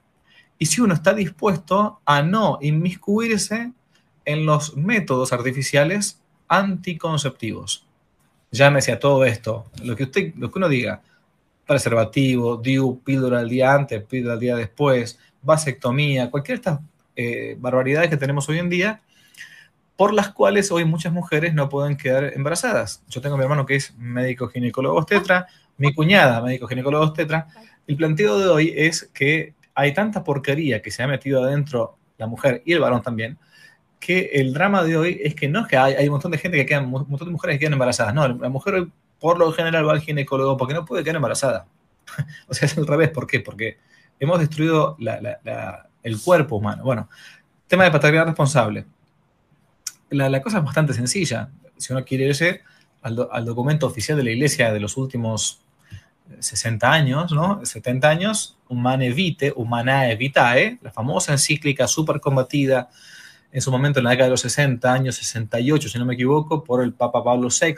y 0.58 0.68
si 0.68 0.82
uno 0.82 0.94
está 0.94 1.14
dispuesto 1.14 2.00
a 2.06 2.22
no 2.22 2.60
inmiscuirse 2.62 3.74
en 4.24 4.46
los 4.46 4.78
métodos 4.78 5.34
artificiales 5.34 6.22
anticonceptivos. 6.48 7.86
Llámese 8.52 8.92
a 8.92 9.00
todo 9.00 9.26
esto, 9.26 9.66
lo 9.84 9.96
que, 9.96 10.04
usted, 10.04 10.34
lo 10.36 10.52
que 10.52 10.60
uno 10.60 10.70
diga, 10.70 11.02
preservativo, 11.66 12.58
DIU, 12.58 13.02
píldora 13.04 13.40
al 13.40 13.50
día 13.50 13.74
antes, 13.74 14.04
píldora 14.04 14.34
al 14.34 14.40
día 14.40 14.56
después, 14.56 15.20
vasectomía, 15.42 16.30
cualquier 16.30 16.60
de 16.60 16.62
estas 16.62 16.80
eh, 17.16 17.56
barbaridades 17.60 18.10
que 18.10 18.18
tenemos 18.18 18.48
hoy 18.50 18.60
en 18.60 18.70
día, 18.70 19.02
por 19.96 20.14
las 20.14 20.30
cuales 20.30 20.72
hoy 20.72 20.86
muchas 20.86 21.14
mujeres 21.14 21.54
no 21.54 21.70
pueden 21.70 21.96
quedar 21.98 22.34
embarazadas. 22.36 23.04
Yo 23.08 23.22
tengo 23.22 23.36
a 23.36 23.38
mi 23.38 23.44
hermano 23.44 23.66
que 23.66 23.76
es 23.76 23.96
médico 23.98 24.48
ginecólogo 24.48 24.98
obstetra, 24.98 25.48
mi 25.78 25.94
cuñada, 25.94 26.42
médico 26.42 26.68
ginecólogo 26.68 27.06
obstetra. 27.06 27.48
El 27.88 27.96
planteo 27.96 28.40
de 28.40 28.48
hoy 28.48 28.74
es 28.76 29.10
que 29.14 29.54
hay 29.76 29.94
tanta 29.94 30.24
porquería 30.24 30.82
que 30.82 30.92
se 30.92 31.04
ha 31.04 31.08
metido 31.08 31.44
adentro 31.44 31.98
la 32.18 32.28
mujer 32.28 32.62
y 32.66 32.74
el 32.74 32.80
varón 32.80 33.02
también, 33.02 33.38
que 34.00 34.32
el 34.34 34.54
drama 34.54 34.84
de 34.84 34.98
hoy 34.98 35.20
es 35.24 35.36
que 35.36 35.48
no 35.48 35.62
es 35.62 35.68
que 35.68 35.78
hay, 35.78 36.06
un 36.06 36.12
montón 36.12 36.32
de 36.32 36.38
gente 36.38 36.58
que 36.58 36.66
quedan, 36.66 36.86
un 36.86 36.92
montón 36.92 37.28
de 37.28 37.32
mujeres 37.32 37.56
que 37.56 37.60
quedan 37.62 37.74
embarazadas. 37.74 38.14
No, 38.14 38.28
la 38.28 38.50
mujer 38.50 38.74
hoy 38.76 38.92
por 39.24 39.40
lo 39.40 39.54
general 39.54 39.88
va 39.88 39.94
al 39.94 40.02
ginecólogo 40.02 40.58
porque 40.58 40.74
no 40.74 40.84
puede 40.84 41.02
quedar 41.02 41.16
embarazada. 41.16 41.66
o 42.50 42.54
sea, 42.54 42.66
es 42.66 42.78
al 42.78 42.86
revés. 42.86 43.10
¿Por 43.10 43.26
qué? 43.26 43.40
Porque 43.40 43.78
hemos 44.20 44.38
destruido 44.38 44.98
el 46.04 46.20
cuerpo 46.20 46.58
humano. 46.58 46.84
Bueno, 46.84 47.08
tema 47.70 47.86
de 47.86 47.92
paternidad 47.92 48.26
responsable 48.26 48.86
la, 50.14 50.42
cosa 50.42 50.60
es 50.60 50.64
bastante 50.64 50.94
sencilla. 50.94 51.50
Si 51.78 51.94
uno 51.94 52.04
quiere 52.04 52.26
irse 52.26 52.62
al, 53.02 53.46
documento 53.46 53.88
oficial 53.88 54.18
de 54.18 54.24
la 54.24 54.32
Iglesia 54.32 54.74
de 54.74 54.80
los 54.82 54.98
últimos 54.98 55.62
60 56.40 56.92
años, 56.92 57.32
¿no? 57.32 57.66
70 57.66 58.10
años, 58.10 58.58
Humane 58.68 59.12
Vitae, 59.12 59.54
Humanae 59.56 60.18
Vitae, 60.18 60.80
la 60.82 60.92
famosa 60.92 61.32
encíclica 61.32 61.88
súper 61.88 62.20
combatida 62.20 62.90
en 63.52 63.62
su 63.62 63.72
momento 63.72 64.00
en 64.00 64.06
la 64.06 64.12
década 64.12 64.28
de 64.28 64.32
los 64.32 64.42
60, 64.42 64.92
años 64.92 65.16
68, 65.16 65.90
si 65.90 66.00
no 66.00 66.06
me 66.06 66.16
equivoco, 66.16 66.64
por 66.64 66.84
el 66.84 66.94
Papa 66.94 67.24
Pablo 67.24 67.50
VI, 67.50 67.76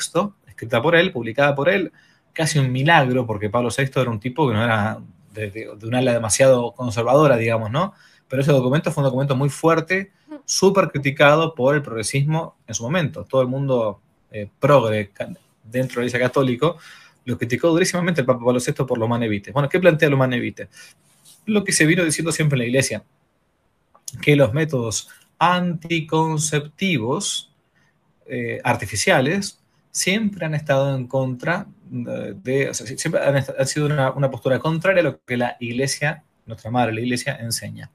escrita 0.55 0.81
por 0.81 0.95
él, 0.95 1.11
publicada 1.11 1.53
por 1.53 1.69
él, 1.69 1.91
casi 2.33 2.59
un 2.59 2.71
milagro, 2.71 3.27
porque 3.27 3.49
Pablo 3.49 3.69
VI 3.75 4.01
era 4.01 4.09
un 4.09 4.19
tipo 4.19 4.47
que 4.47 4.53
no 4.53 4.63
era 4.63 4.99
de, 5.33 5.51
de, 5.51 5.69
de 5.77 5.87
una 5.87 5.99
ala 5.99 6.13
demasiado 6.13 6.73
conservadora, 6.73 7.37
digamos, 7.37 7.71
¿no? 7.71 7.93
pero 8.27 8.41
ese 8.41 8.51
documento 8.51 8.91
fue 8.91 9.03
un 9.03 9.05
documento 9.05 9.35
muy 9.35 9.49
fuerte, 9.49 10.11
súper 10.45 10.89
criticado 10.89 11.53
por 11.55 11.75
el 11.75 11.81
progresismo 11.81 12.57
en 12.67 12.75
su 12.75 12.83
momento. 12.83 13.23
Todo 13.23 13.41
el 13.41 13.47
mundo 13.47 14.01
eh, 14.31 14.49
progre 14.59 15.11
dentro 15.63 15.95
de 15.95 16.01
la 16.01 16.07
Iglesia 16.07 16.19
Católico 16.19 16.77
lo 17.25 17.37
criticó 17.37 17.69
durísimamente 17.69 18.21
el 18.21 18.27
Papa 18.27 18.43
Pablo 18.43 18.59
VI 18.59 18.73
por 18.85 18.97
los 18.97 19.07
manevites. 19.09 19.53
Bueno, 19.53 19.69
¿qué 19.69 19.79
plantea 19.79 20.09
los 20.09 20.19
manevites? 20.19 20.67
Lo 21.45 21.63
que 21.63 21.71
se 21.71 21.85
vino 21.85 22.03
diciendo 22.03 22.31
siempre 22.31 22.55
en 22.55 22.59
la 22.59 22.65
Iglesia, 22.65 23.03
que 24.21 24.35
los 24.35 24.53
métodos 24.53 25.09
anticonceptivos 25.39 27.51
eh, 28.27 28.59
artificiales 28.63 29.59
siempre 29.95 30.45
han 30.45 30.53
estado 30.53 30.93
en 30.93 31.07
contra 31.07 31.67
de, 31.89 32.73
siempre 32.73 33.21
han, 33.21 33.65
sido 33.65 33.85
una, 33.85 34.11
una, 34.11 34.29
postura 34.29 34.59
contraria 34.59 34.99
a 34.99 35.05
lo 35.05 35.23
que 35.23 35.37
la 35.37 35.55
Iglesia, 35.61 36.21
nuestra 36.45 36.69
madre, 36.69 36.91
la 36.91 36.99
Iglesia, 36.99 37.37
enseña. 37.39 37.89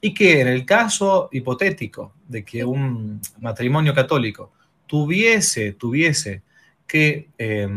Y 0.00 0.14
que 0.14 0.40
en 0.40 0.48
el 0.48 0.64
caso 0.64 1.28
hipotético 1.30 2.14
de 2.26 2.42
que 2.42 2.64
un 2.64 3.20
matrimonio 3.38 3.92
católico 3.92 4.50
tuviese, 4.86 5.72
tuviese 5.74 6.40
que 6.86 7.28
eh, 7.36 7.68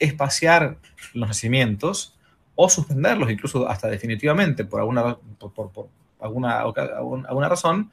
espaciar 0.00 0.78
los 1.14 1.28
nacimientos 1.28 2.18
o 2.56 2.68
suspenderlos, 2.68 3.30
incluso 3.30 3.68
hasta 3.68 3.86
definitivamente 3.86 4.64
por 4.64 4.80
alguna, 4.80 5.16
por, 5.38 5.52
por 5.52 5.88
alguna, 6.18 6.62
alguna 6.62 7.48
razón, 7.48 7.92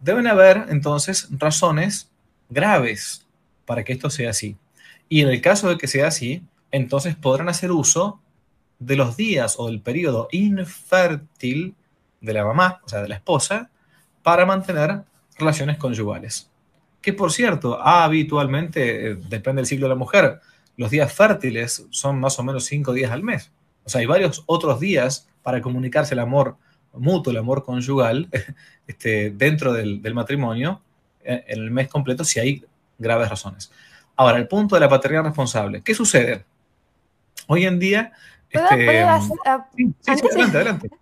deben 0.00 0.26
haber 0.26 0.64
entonces 0.70 1.28
razones 1.32 2.10
graves 2.48 3.25
para 3.66 3.84
que 3.84 3.92
esto 3.92 4.08
sea 4.08 4.30
así. 4.30 4.56
Y 5.08 5.20
en 5.20 5.28
el 5.28 5.40
caso 5.40 5.68
de 5.68 5.76
que 5.76 5.86
sea 5.86 6.08
así, 6.08 6.42
entonces 6.70 7.16
podrán 7.16 7.48
hacer 7.48 7.70
uso 7.70 8.20
de 8.78 8.96
los 8.96 9.16
días 9.16 9.56
o 9.58 9.66
del 9.66 9.80
periodo 9.80 10.28
infértil 10.32 11.74
de 12.20 12.32
la 12.32 12.44
mamá, 12.44 12.80
o 12.84 12.88
sea, 12.88 13.02
de 13.02 13.08
la 13.08 13.16
esposa, 13.16 13.70
para 14.22 14.46
mantener 14.46 15.02
relaciones 15.38 15.78
conyugales. 15.78 16.50
Que 17.00 17.12
por 17.12 17.32
cierto, 17.32 17.80
habitualmente, 17.80 19.10
eh, 19.10 19.14
depende 19.28 19.60
del 19.60 19.66
ciclo 19.66 19.86
de 19.86 19.90
la 19.90 19.98
mujer, 19.98 20.40
los 20.76 20.90
días 20.90 21.12
fértiles 21.12 21.86
son 21.90 22.20
más 22.20 22.38
o 22.38 22.42
menos 22.42 22.64
cinco 22.64 22.92
días 22.92 23.10
al 23.10 23.22
mes. 23.22 23.52
O 23.84 23.88
sea, 23.88 24.00
hay 24.00 24.06
varios 24.06 24.42
otros 24.46 24.80
días 24.80 25.28
para 25.42 25.60
comunicarse 25.60 26.14
el 26.14 26.20
amor 26.20 26.56
mutuo, 26.92 27.30
el 27.30 27.38
amor 27.38 27.64
conyugal, 27.64 28.28
este, 28.86 29.30
dentro 29.30 29.72
del, 29.72 30.02
matrimonio, 30.14 30.82
en, 31.22 31.44
en 31.46 31.62
el 31.62 31.70
mes 31.70 31.88
completo, 31.88 32.24
si 32.24 32.40
hay 32.40 32.64
graves 32.98 33.28
razones. 33.28 33.72
Ahora, 34.16 34.38
el 34.38 34.48
punto 34.48 34.76
de 34.76 34.80
la 34.80 34.88
paternidad 34.88 35.24
responsable. 35.24 35.82
¿Qué 35.82 35.94
sucede? 35.94 36.44
Hoy 37.46 37.66
en 37.66 37.78
día... 37.78 38.12
Este, 38.48 39.02
a, 39.02 39.20
sí, 39.20 39.34
sí, 40.00 40.10
adelante, 40.10 40.56
adelante. 40.56 40.90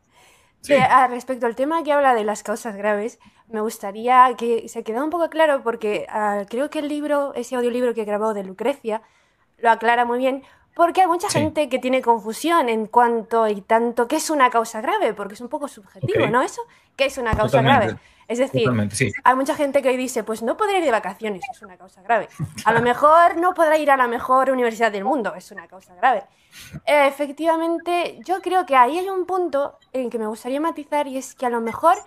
Sí. 0.61 0.73
a, 0.73 1.09
respecto 1.09 1.45
al 1.45 1.55
tema 1.55 1.85
que 1.85 1.93
habla 1.93 2.15
de 2.15 2.25
las 2.25 2.43
causas 2.43 2.75
graves, 2.75 3.19
me 3.49 3.61
gustaría 3.61 4.35
que 4.39 4.67
se 4.71 4.83
quede 4.83 5.03
un 5.03 5.11
poco 5.11 5.29
claro 5.29 5.63
porque 5.63 6.07
uh, 6.09 6.47
creo 6.47 6.71
que 6.71 6.79
el 6.79 6.89
libro, 6.89 7.35
ese 7.35 7.57
audiolibro 7.57 7.93
que 7.93 8.07
grabó 8.07 8.33
de 8.33 8.45
Lucrecia, 8.45 9.03
lo 9.59 9.71
aclara 9.71 10.07
muy 10.07 10.19
bien, 10.19 10.43
porque 10.75 11.03
hay 11.03 11.07
mucha 11.07 11.29
sí. 11.29 11.39
gente 11.39 11.69
que 11.69 11.79
tiene 11.79 12.01
confusión 12.01 12.71
en 12.71 12.87
cuanto 12.87 13.47
y 13.47 13.61
tanto 13.61 14.09
qué 14.09 14.17
es 14.17 14.31
una 14.31 14.49
causa 14.49 14.81
grave, 14.81 15.13
porque 15.13 15.35
es 15.35 15.41
un 15.43 15.49
poco 15.49 15.69
subjetivo, 15.69 16.21
okay. 16.21 16.31
¿no? 16.31 16.41
Eso, 16.41 16.63
¿qué 16.97 17.05
es 17.05 17.19
una 17.19 17.33
causa 17.33 17.59
Totalmente. 17.59 17.87
grave? 17.87 18.01
Es 18.27 18.39
decir, 18.39 18.69
sí. 18.93 19.13
hay 19.23 19.35
mucha 19.35 19.55
gente 19.55 19.83
que 19.83 19.89
hoy 19.89 19.97
dice, 19.97 20.25
pues 20.25 20.43
no 20.43 20.57
podré 20.57 20.79
ir 20.79 20.85
de 20.85 20.91
vacaciones, 20.91 21.43
es 21.51 21.63
una 21.63 21.77
causa 21.77 22.03
grave. 22.03 22.29
A 22.65 22.73
lo 22.73 22.81
mejor 22.81 23.37
no 23.37 23.53
podrá 23.55 23.77
ir 23.77 23.91
a 23.91 23.97
la 23.97 24.09
mejor 24.09 24.51
universidad 24.51 24.91
del 24.91 25.05
mundo, 25.05 25.35
es 25.35 25.51
una 25.51 25.67
causa 25.67 25.95
grave. 25.95 26.25
Eh, 26.87 27.07
efectivamente, 27.07 28.19
yo 28.25 28.41
creo 28.41 28.65
que 28.65 28.77
ahí 28.77 28.99
hay 28.99 29.09
un 29.09 29.27
punto 29.27 29.79
en 29.93 30.09
que 30.09 30.19
me 30.19 30.27
gustaría 30.27 30.61
matizar 30.61 31.07
y 31.07 31.19
es 31.19 31.35
que 31.35 31.47
a 31.47 31.51
lo 31.51 31.61
mejor 31.61 31.99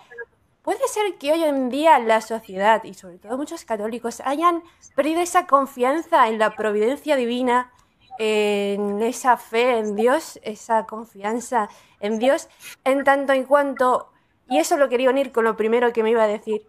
puede 0.63 0.86
ser 0.88 1.17
que 1.17 1.31
hoy 1.31 1.43
en 1.43 1.69
día 1.69 2.00
la 2.00 2.21
sociedad 2.21 2.83
y 2.83 2.93
sobre 2.93 3.19
todo 3.19 3.38
muchos 3.38 3.63
católicos 3.63 4.21
hayan 4.25 4.63
perdido 4.95 5.21
esa 5.21 5.45
confianza 5.47 6.27
en 6.27 6.39
la 6.39 6.55
providencia 6.55 7.15
divina, 7.15 7.71
en 8.19 9.01
esa 9.01 9.38
fe 9.38 9.77
en 9.77 9.95
Dios, 9.95 10.39
esa 10.43 10.86
confianza 10.86 11.69
en 12.00 12.19
Dios, 12.19 12.50
en 12.83 13.03
tanto 13.03 13.33
en 13.33 13.43
cuanto 13.43 14.12
y 14.49 14.59
eso 14.59 14.77
lo 14.77 14.89
quería 14.89 15.09
unir 15.09 15.31
con 15.31 15.43
lo 15.43 15.55
primero 15.55 15.93
que 15.93 16.03
me 16.03 16.11
iba 16.11 16.23
a 16.23 16.27
decir. 16.27 16.65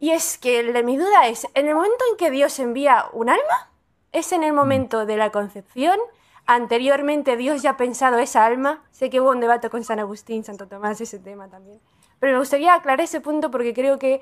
Y 0.00 0.10
es 0.10 0.38
que 0.38 0.62
mi 0.82 0.96
duda 0.96 1.28
es, 1.28 1.46
¿en 1.54 1.68
el 1.68 1.74
momento 1.74 2.04
en 2.10 2.16
que 2.16 2.30
Dios 2.30 2.58
envía 2.58 3.06
un 3.12 3.30
alma? 3.30 3.70
¿Es 4.12 4.32
en 4.32 4.44
el 4.44 4.52
momento 4.52 5.06
de 5.06 5.16
la 5.16 5.30
concepción? 5.30 5.98
¿Anteriormente 6.46 7.36
Dios 7.36 7.62
ya 7.62 7.70
ha 7.70 7.76
pensado 7.76 8.18
esa 8.18 8.44
alma? 8.44 8.82
Sé 8.90 9.08
que 9.08 9.20
hubo 9.20 9.30
un 9.30 9.40
debate 9.40 9.70
con 9.70 9.82
San 9.82 9.98
Agustín, 9.98 10.44
Santo 10.44 10.68
Tomás, 10.68 11.00
ese 11.00 11.18
tema 11.18 11.48
también. 11.48 11.80
Pero 12.18 12.34
me 12.34 12.38
gustaría 12.38 12.74
aclarar 12.74 13.00
ese 13.00 13.20
punto 13.20 13.50
porque 13.50 13.72
creo 13.72 13.98
que 13.98 14.20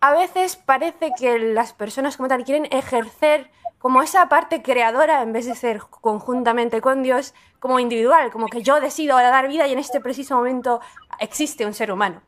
a 0.00 0.12
veces 0.12 0.56
parece 0.56 1.12
que 1.16 1.38
las 1.38 1.72
personas 1.72 2.16
como 2.16 2.28
tal 2.28 2.44
quieren 2.44 2.66
ejercer 2.70 3.50
como 3.78 4.02
esa 4.02 4.28
parte 4.28 4.62
creadora 4.62 5.22
en 5.22 5.32
vez 5.32 5.46
de 5.46 5.54
ser 5.54 5.78
conjuntamente 5.78 6.80
con 6.80 7.02
Dios 7.02 7.34
como 7.60 7.80
individual, 7.80 8.30
como 8.30 8.48
que 8.48 8.62
yo 8.62 8.80
decido 8.80 9.16
dar 9.16 9.48
vida 9.48 9.66
y 9.66 9.72
en 9.72 9.78
este 9.78 10.00
preciso 10.00 10.36
momento 10.36 10.80
existe 11.20 11.64
un 11.64 11.74
ser 11.74 11.92
humano. 11.92 12.22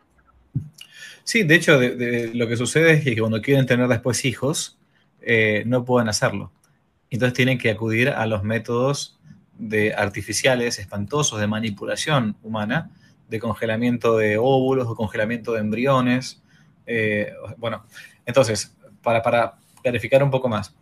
Sí, 1.25 1.43
de 1.43 1.55
hecho, 1.55 1.79
de, 1.79 2.31
lo 2.35 2.49
que 2.49 2.57
sucede 2.57 2.93
es 2.93 3.05
que 3.05 3.17
cuando 3.17 3.43
quieren 3.43 3.67
tener 3.67 3.89
después 3.89 4.25
hijos, 4.25 4.79
eh, 5.21 5.65
no 5.67 5.85
pueden 5.85 6.09
hacerlo. 6.09 6.51
Entonces 7.11 7.35
tienen 7.35 7.59
que 7.59 7.71
acudir 7.71 8.09
a 8.09 8.27
los 8.27 8.43
métodos 8.43 9.19
de 9.59 9.95
artificiales 9.95 10.79
espantosos 10.79 11.41
de 11.41 11.47
manipulación 11.47 12.37
humana, 12.43 12.91
de 13.29 13.39
congelamiento 13.39 14.17
de 14.17 14.39
óvulos 14.39 14.89
o 14.89 14.97
congelamiento 14.97 15.53
de 15.53 15.61
embriones. 15.61 16.43
Eh, 16.87 17.33
bueno, 17.59 17.85
entonces, 18.25 18.75
para 19.03 19.55
clarificar 19.83 20.23
un 20.23 20.31
poco 20.31 20.49
más, 20.49 20.75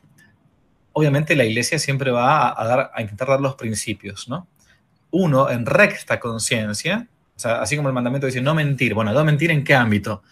obviamente 0.93 1.37
la 1.37 1.45
iglesia 1.45 1.79
siempre 1.79 2.11
va 2.11 2.61
a, 2.61 2.67
dar, 2.67 2.91
a 2.95 3.03
intentar 3.03 3.29
dar 3.29 3.41
los 3.41 3.55
principios, 3.55 4.29
¿no? 4.29 4.49
Uno, 5.11 5.51
en 5.51 5.65
recta 5.65 6.21
conciencia, 6.21 7.09
o 7.45 7.49
así 7.49 7.77
como 7.77 7.89
el 7.89 7.95
mandamiento 7.95 8.27
dice 8.27 8.41
no 8.41 8.55
mentir. 8.55 8.95
Bueno, 8.95 9.13
no 9.13 9.25
mentir 9.25 9.51
en 9.51 9.65
qué 9.65 9.75
ámbito? 9.75 10.23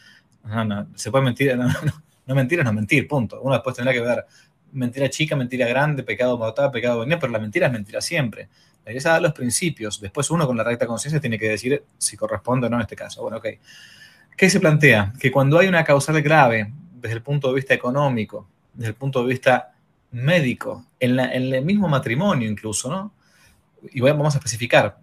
No, 0.44 0.64
no, 0.64 0.88
se 0.94 1.10
puede 1.10 1.24
mentir, 1.24 1.56
no, 1.58 1.66
no, 1.66 2.02
no 2.26 2.34
mentir 2.34 2.58
es 2.58 2.64
no 2.64 2.72
mentir, 2.72 3.06
punto. 3.06 3.40
Uno 3.40 3.54
después 3.54 3.76
tendrá 3.76 3.92
que 3.92 4.00
ver 4.00 4.26
mentira 4.72 5.08
chica, 5.08 5.36
mentira 5.36 5.66
grande, 5.66 6.02
pecado 6.02 6.36
mortal, 6.36 6.70
pecado 6.70 7.00
venial, 7.00 7.18
pero 7.20 7.32
la 7.32 7.38
mentira 7.38 7.66
es 7.68 7.72
mentira 7.72 8.00
siempre. 8.00 8.48
La 8.84 8.92
iglesia 8.92 9.12
da 9.12 9.20
los 9.20 9.32
principios, 9.32 10.00
después 10.00 10.30
uno 10.30 10.46
con 10.46 10.56
la 10.56 10.64
recta 10.64 10.86
conciencia 10.86 11.20
tiene 11.20 11.38
que 11.38 11.48
decir 11.48 11.84
si 11.98 12.16
corresponde 12.16 12.66
o 12.66 12.70
no 12.70 12.76
en 12.76 12.82
este 12.82 12.96
caso. 12.96 13.22
Bueno, 13.22 13.38
ok. 13.38 13.46
¿Qué 14.36 14.50
se 14.50 14.60
plantea? 14.60 15.12
Que 15.18 15.32
cuando 15.32 15.58
hay 15.58 15.66
una 15.66 15.82
causal 15.82 16.20
grave 16.20 16.70
desde 16.94 17.14
el 17.14 17.22
punto 17.22 17.48
de 17.48 17.54
vista 17.54 17.74
económico, 17.74 18.48
desde 18.74 18.90
el 18.90 18.94
punto 18.94 19.22
de 19.22 19.28
vista 19.28 19.72
médico, 20.16 20.86
en, 20.98 21.18
el 21.20 21.64
mismo 21.64 21.88
matrimonio 21.88 22.48
incluso, 22.48 22.90
¿no? 22.90 23.12
Y 23.92 24.00
vamos 24.00 24.34
a 24.34 24.38
especificar. 24.38 24.98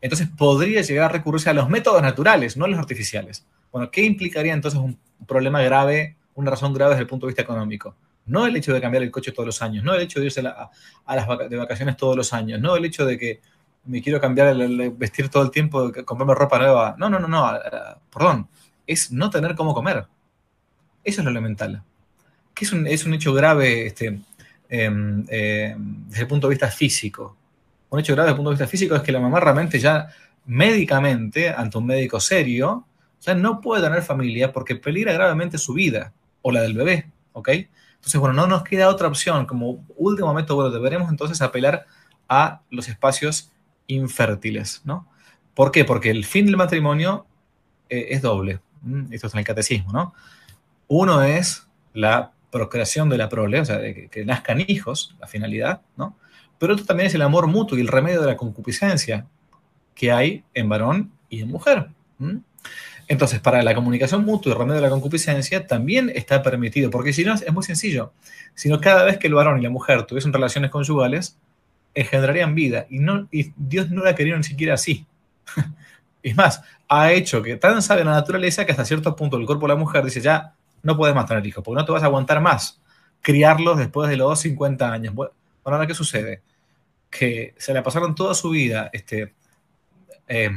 Entonces 0.00 0.28
podría 0.36 0.82
llegar 0.82 1.06
a 1.06 1.08
recurrirse 1.08 1.50
a 1.50 1.54
los 1.54 1.68
métodos 1.68 2.02
naturales, 2.02 2.56
no 2.56 2.64
a 2.64 2.68
los 2.68 2.78
artificiales. 2.78 3.46
Bueno, 3.70 3.90
¿qué 3.90 4.02
implicaría 4.02 4.52
entonces 4.52 4.80
un 4.80 4.98
problema 5.26 5.62
grave, 5.62 6.16
una 6.34 6.50
razón 6.50 6.74
grave 6.74 6.90
desde 6.90 7.02
el 7.02 7.08
punto 7.08 7.26
de 7.26 7.30
vista 7.30 7.42
económico? 7.42 7.94
No 8.26 8.46
el 8.46 8.56
hecho 8.56 8.74
de 8.74 8.80
cambiar 8.80 9.02
el 9.02 9.10
coche 9.10 9.32
todos 9.32 9.46
los 9.46 9.62
años, 9.62 9.84
no 9.84 9.94
el 9.94 10.02
hecho 10.02 10.20
de 10.20 10.26
irse 10.26 10.40
a, 10.40 10.70
las 11.06 11.48
de 11.48 11.56
vacaciones 11.56 11.96
todos 11.96 12.16
los 12.16 12.32
años, 12.32 12.60
no 12.60 12.76
el 12.76 12.84
hecho 12.84 13.06
de 13.06 13.16
que 13.16 13.40
me 13.84 14.02
quiero 14.02 14.20
cambiar 14.20 14.48
el, 14.48 14.80
el 14.80 14.90
vestir 14.90 15.28
todo 15.28 15.44
el 15.44 15.50
tiempo, 15.50 15.90
comprarme 16.04 16.34
ropa 16.34 16.58
nueva. 16.58 16.96
No, 16.98 17.08
no, 17.08 17.18
no, 17.18 17.28
no, 17.28 17.58
perdón. 18.12 18.48
Es 18.86 19.10
no 19.12 19.30
tener 19.30 19.54
cómo 19.54 19.72
comer. 19.72 20.06
Eso 21.04 21.20
es 21.20 21.24
lo 21.24 21.30
elemental. 21.30 21.82
Que 22.54 22.64
es 22.64 22.72
un, 22.72 22.86
es 22.86 23.06
un 23.06 23.14
hecho 23.14 23.32
grave 23.32 23.86
este, 23.86 24.20
eh, 24.68 24.90
eh, 25.28 25.74
desde 25.78 26.22
el 26.22 26.28
punto 26.28 26.46
de 26.46 26.52
vista 26.52 26.70
físico. 26.70 27.36
Un 27.90 28.00
hecho 28.00 28.12
grave 28.14 28.26
desde 28.26 28.32
el 28.32 28.36
punto 28.36 28.50
de 28.50 28.54
vista 28.54 28.66
físico 28.66 28.94
es 28.94 29.02
que 29.02 29.12
la 29.12 29.20
mamá 29.20 29.40
realmente 29.40 29.78
ya 29.78 30.08
médicamente, 30.46 31.50
ante 31.50 31.78
un 31.78 31.86
médico 31.86 32.20
serio, 32.20 32.86
ya 33.20 33.34
no 33.34 33.60
puede 33.60 33.82
tener 33.82 34.02
familia 34.02 34.52
porque 34.52 34.76
peligra 34.76 35.12
gravemente 35.12 35.58
su 35.58 35.74
vida 35.74 36.12
o 36.42 36.52
la 36.52 36.62
del 36.62 36.74
bebé, 36.74 37.10
¿ok? 37.32 37.48
Entonces, 37.96 38.20
bueno, 38.20 38.34
no 38.34 38.46
nos 38.46 38.62
queda 38.62 38.88
otra 38.88 39.08
opción. 39.08 39.46
Como 39.46 39.84
último 39.96 40.28
momento, 40.28 40.54
bueno, 40.54 40.70
deberemos 40.70 41.10
entonces 41.10 41.42
apelar 41.42 41.86
a 42.28 42.62
los 42.70 42.88
espacios 42.88 43.50
infértiles, 43.86 44.82
¿no? 44.84 45.08
¿Por 45.54 45.72
qué? 45.72 45.84
Porque 45.84 46.10
el 46.10 46.24
fin 46.24 46.46
del 46.46 46.56
matrimonio 46.56 47.26
eh, 47.88 48.06
es 48.10 48.22
doble. 48.22 48.60
Esto 49.10 49.26
es 49.26 49.34
en 49.34 49.40
el 49.40 49.44
catecismo, 49.44 49.92
¿no? 49.92 50.14
Uno 50.86 51.22
es 51.22 51.66
la 51.92 52.32
procreación 52.50 53.08
de 53.08 53.18
la 53.18 53.28
prole, 53.28 53.60
o 53.60 53.64
sea, 53.64 53.78
de 53.78 54.08
que, 54.08 54.24
nazcan 54.24 54.62
hijos, 54.66 55.16
la 55.20 55.26
finalidad, 55.26 55.82
¿no? 55.96 56.16
Pero 56.58 56.72
otro 56.72 56.84
también 56.84 57.08
es 57.08 57.14
el 57.14 57.22
amor 57.22 57.46
mutuo 57.46 57.78
y 57.78 57.80
el 57.80 57.88
remedio 57.88 58.20
de 58.20 58.26
la 58.26 58.36
concupiscencia 58.36 59.26
que 59.94 60.10
hay 60.10 60.44
en 60.54 60.68
varón 60.68 61.12
y 61.28 61.42
en 61.42 61.48
mujer. 61.48 61.88
Entonces, 63.06 63.40
para 63.40 63.62
la 63.62 63.74
comunicación 63.74 64.24
mutua 64.24 64.52
y 64.52 64.54
remedio 64.56 64.76
de 64.76 64.82
la 64.82 64.90
concupiscencia 64.90 65.66
también 65.66 66.10
está 66.14 66.42
permitido, 66.42 66.90
porque 66.90 67.12
si 67.12 67.24
no, 67.24 67.34
es 67.34 67.52
muy 67.52 67.62
sencillo. 67.62 68.12
Si 68.54 68.68
no, 68.68 68.80
cada 68.80 69.04
vez 69.04 69.18
que 69.18 69.28
el 69.28 69.34
varón 69.34 69.58
y 69.58 69.62
la 69.62 69.70
mujer 69.70 70.04
tuviesen 70.04 70.32
relaciones 70.32 70.70
conyugales, 70.70 71.38
engendrarían 71.94 72.54
vida. 72.54 72.86
Y, 72.90 72.98
no, 72.98 73.28
Dios 73.56 73.90
no 73.90 74.04
la 74.04 74.14
quería 74.14 74.36
ni 74.36 74.44
siquiera 74.44 74.74
así. 74.74 75.06
Es 76.20 76.34
más, 76.34 76.62
ha 76.88 77.12
hecho 77.12 77.42
que 77.42 77.56
tan 77.56 77.80
sabe 77.80 78.04
la 78.04 78.10
naturaleza 78.10 78.66
que 78.66 78.72
hasta 78.72 78.84
cierto 78.84 79.14
punto 79.14 79.36
el 79.36 79.46
cuerpo 79.46 79.66
de 79.66 79.74
la 79.74 79.78
mujer 79.78 80.04
dice, 80.04 80.20
ya 80.20 80.52
no 80.82 80.96
puedes 80.96 81.14
más 81.14 81.26
tener 81.26 81.46
hijos, 81.46 81.62
porque 81.64 81.80
no 81.80 81.84
te 81.84 81.92
vas 81.92 82.02
a 82.02 82.06
aguantar 82.06 82.40
más 82.40 82.80
criarlos 83.20 83.78
después 83.78 84.08
de 84.08 84.16
los 84.16 84.38
50 84.40 84.92
años. 84.92 85.14
Bueno, 85.14 85.32
ahora, 85.64 85.86
¿qué 85.86 85.94
sucede? 85.94 86.42
Que 87.10 87.54
se 87.58 87.74
la 87.74 87.82
pasaron 87.82 88.14
toda 88.14 88.34
su 88.34 88.50
vida 88.50 88.90
este, 88.92 89.34
eh, 90.26 90.50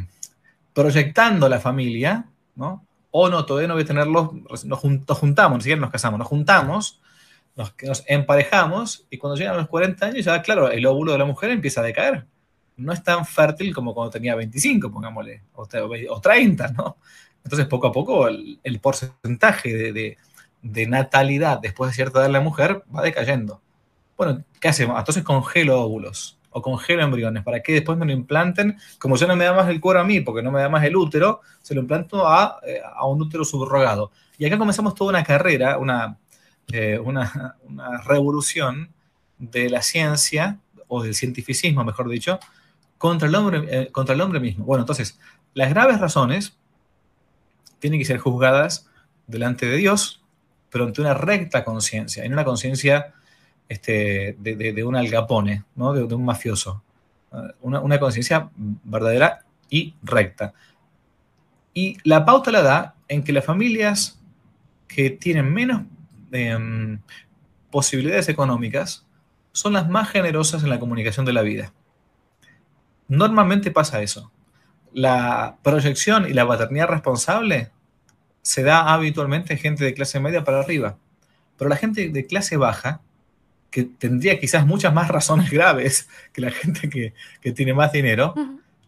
proyectando 0.74 1.50
la 1.50 1.60
familia, 1.60 2.26
¿no? 2.56 2.86
O 3.12 3.30
no, 3.30 3.46
todavía 3.46 3.68
no 3.68 3.74
voy 3.74 3.84
a 3.84 3.88
tenerlos, 3.88 4.30
nos, 4.64 4.80
juntamos, 5.20 5.58
ni 5.58 5.64
siquiera 5.64 5.82
nos 5.82 5.92
casamos, 5.92 6.18
nos 6.18 6.28
juntamos, 6.28 7.02
nos, 7.56 7.74
emparejamos 8.08 9.06
y 9.10 9.18
cuando 9.18 9.36
llegan 9.36 9.56
a 9.56 9.58
los 9.58 9.68
40 9.68 10.06
años 10.06 10.26
ya, 10.26 10.42
claro, 10.42 10.72
el 10.72 10.86
óvulo 10.86 11.12
de 11.12 11.18
la 11.18 11.26
mujer 11.26 11.52
empieza 11.52 11.82
a 11.82 11.84
decaer 11.84 12.26
no 12.82 12.94
es 12.94 13.04
tan 13.04 13.26
fértil 13.26 13.74
como 13.74 13.94
cuando 13.94 14.12
tenía 14.12 14.36
25, 14.36 14.92
pongámosle, 14.92 15.44
o, 15.54 16.22
30, 16.22 16.68
¿no? 16.70 16.98
Entonces, 17.44 17.68
poco 17.68 17.88
a 17.88 17.92
poco, 17.92 18.28
el, 18.28 18.80
porcentaje 18.82 19.92
de, 19.92 20.88
natalidad 20.88 21.60
después 21.60 21.92
de 21.92 21.96
cierta 21.96 22.20
edad 22.20 22.28
de 22.28 22.34
la 22.34 22.42
mujer 22.42 22.84
va 22.96 23.02
decayendo. 23.02 23.62
Bueno, 24.18 24.44
¿qué 24.60 24.68
hacemos? 24.68 24.98
Entonces 25.00 25.24
congelo 25.24 25.82
óvulos 25.82 26.38
o 26.52 26.62
congelo 26.62 27.02
embriones 27.02 27.44
para 27.44 27.64
que 27.64 27.74
después 27.74 27.98
me 27.98 28.06
lo 28.06 28.12
implanten, 28.12 28.78
como 29.00 29.16
ya 29.16 29.26
no 29.26 29.36
me 29.36 29.46
da 29.46 29.54
más 29.54 29.70
el 29.70 29.80
cuero 29.80 30.02
a 30.02 30.04
mí, 30.04 30.20
porque 30.20 30.44
no 30.44 30.52
me 30.52 30.62
da 30.62 30.70
más 30.70 30.84
el 30.84 30.96
útero, 30.96 31.42
se 31.62 31.74
lo 31.74 31.82
implanto 31.82 32.28
a, 32.28 32.60
eh, 32.68 32.82
un 33.04 33.22
útero 33.22 33.44
subrogado. 33.46 34.12
Y 34.38 34.46
acá 34.46 34.58
comenzamos 34.58 34.94
toda 34.94 35.12
una 35.12 35.24
carrera, 35.24 35.78
una, 35.78 36.18
eh, 36.72 37.00
una 37.00 37.56
revolución 38.06 38.92
de 39.40 39.70
la 39.70 39.82
ciencia, 39.82 40.60
o 40.94 41.02
del 41.02 41.16
cientificismo, 41.16 41.86
mejor 41.86 42.10
dicho, 42.10 42.38
contra 42.98 43.30
el 43.30 43.36
hombre, 43.36 43.64
eh, 43.70 43.92
contra 43.92 44.14
el 44.14 44.20
hombre 44.20 44.42
mismo. 44.42 44.66
Bueno, 44.66 44.84
entonces, 44.84 45.18
las 45.54 45.70
graves 45.70 46.02
razones 46.02 46.58
tienen 47.82 48.00
que 48.00 48.06
ser 48.06 48.20
juzgadas 48.20 48.88
delante 49.28 49.66
de 49.66 49.76
Dios, 49.76 50.24
pero 50.70 50.86
ante 50.86 51.02
una 51.02 51.14
recta 51.14 51.66
conciencia, 51.66 52.24
en 52.24 52.32
una 52.32 52.46
conciencia 52.46 53.14
este, 53.68 54.38
de, 54.40 54.84
un 54.86 54.96
algapone, 54.96 55.66
¿no? 55.76 55.92
de, 55.94 56.04
un 56.04 56.24
mafioso. 56.24 56.82
Una, 57.62 58.00
conciencia 58.00 58.50
verdadera 58.56 59.46
y 59.70 59.96
recta. 60.04 60.54
Y 61.74 61.98
la 62.04 62.26
pauta 62.26 62.52
la 62.52 62.62
da 62.62 62.96
en 63.08 63.24
que 63.24 63.32
las 63.32 63.46
familias 63.46 64.22
que 64.88 65.10
tienen 65.10 65.54
menos 65.54 65.84
em, 66.34 67.00
posibilidades 67.70 68.28
económicas 68.28 69.06
son 69.54 69.74
las 69.74 69.90
más 69.90 70.10
generosas 70.10 70.64
en 70.64 70.70
la 70.70 70.80
comunicación 70.80 71.26
de 71.26 71.34
la 71.34 71.42
vida. 71.42 71.74
Normalmente 73.08 73.72
pasa 73.72 74.02
eso. 74.02 74.32
La 74.94 75.58
proyección 75.64 76.30
y 76.30 76.34
la 76.34 76.48
paternidad 76.48 76.88
responsable 76.88 77.72
se 78.42 78.64
da 78.64 78.94
habitualmente 78.94 79.54
en 79.54 79.60
gente 79.60 79.86
de 79.86 79.94
clase 79.94 80.20
media 80.20 80.44
para 80.44 80.60
arriba. 80.60 80.98
Pero 81.58 81.70
la 81.70 81.76
gente 81.76 82.10
de 82.10 82.26
clase 82.26 82.58
baja, 82.58 83.02
que 83.70 83.84
tendría 83.84 84.40
quizás 84.40 84.66
muchas 84.66 84.94
más 84.94 85.08
razones 85.08 85.50
graves 85.52 86.10
que 86.34 86.42
la 86.42 86.52
gente 86.52 86.90
que, 86.90 87.52
tiene 87.54 87.74
más 87.74 87.92
dinero, 87.92 88.34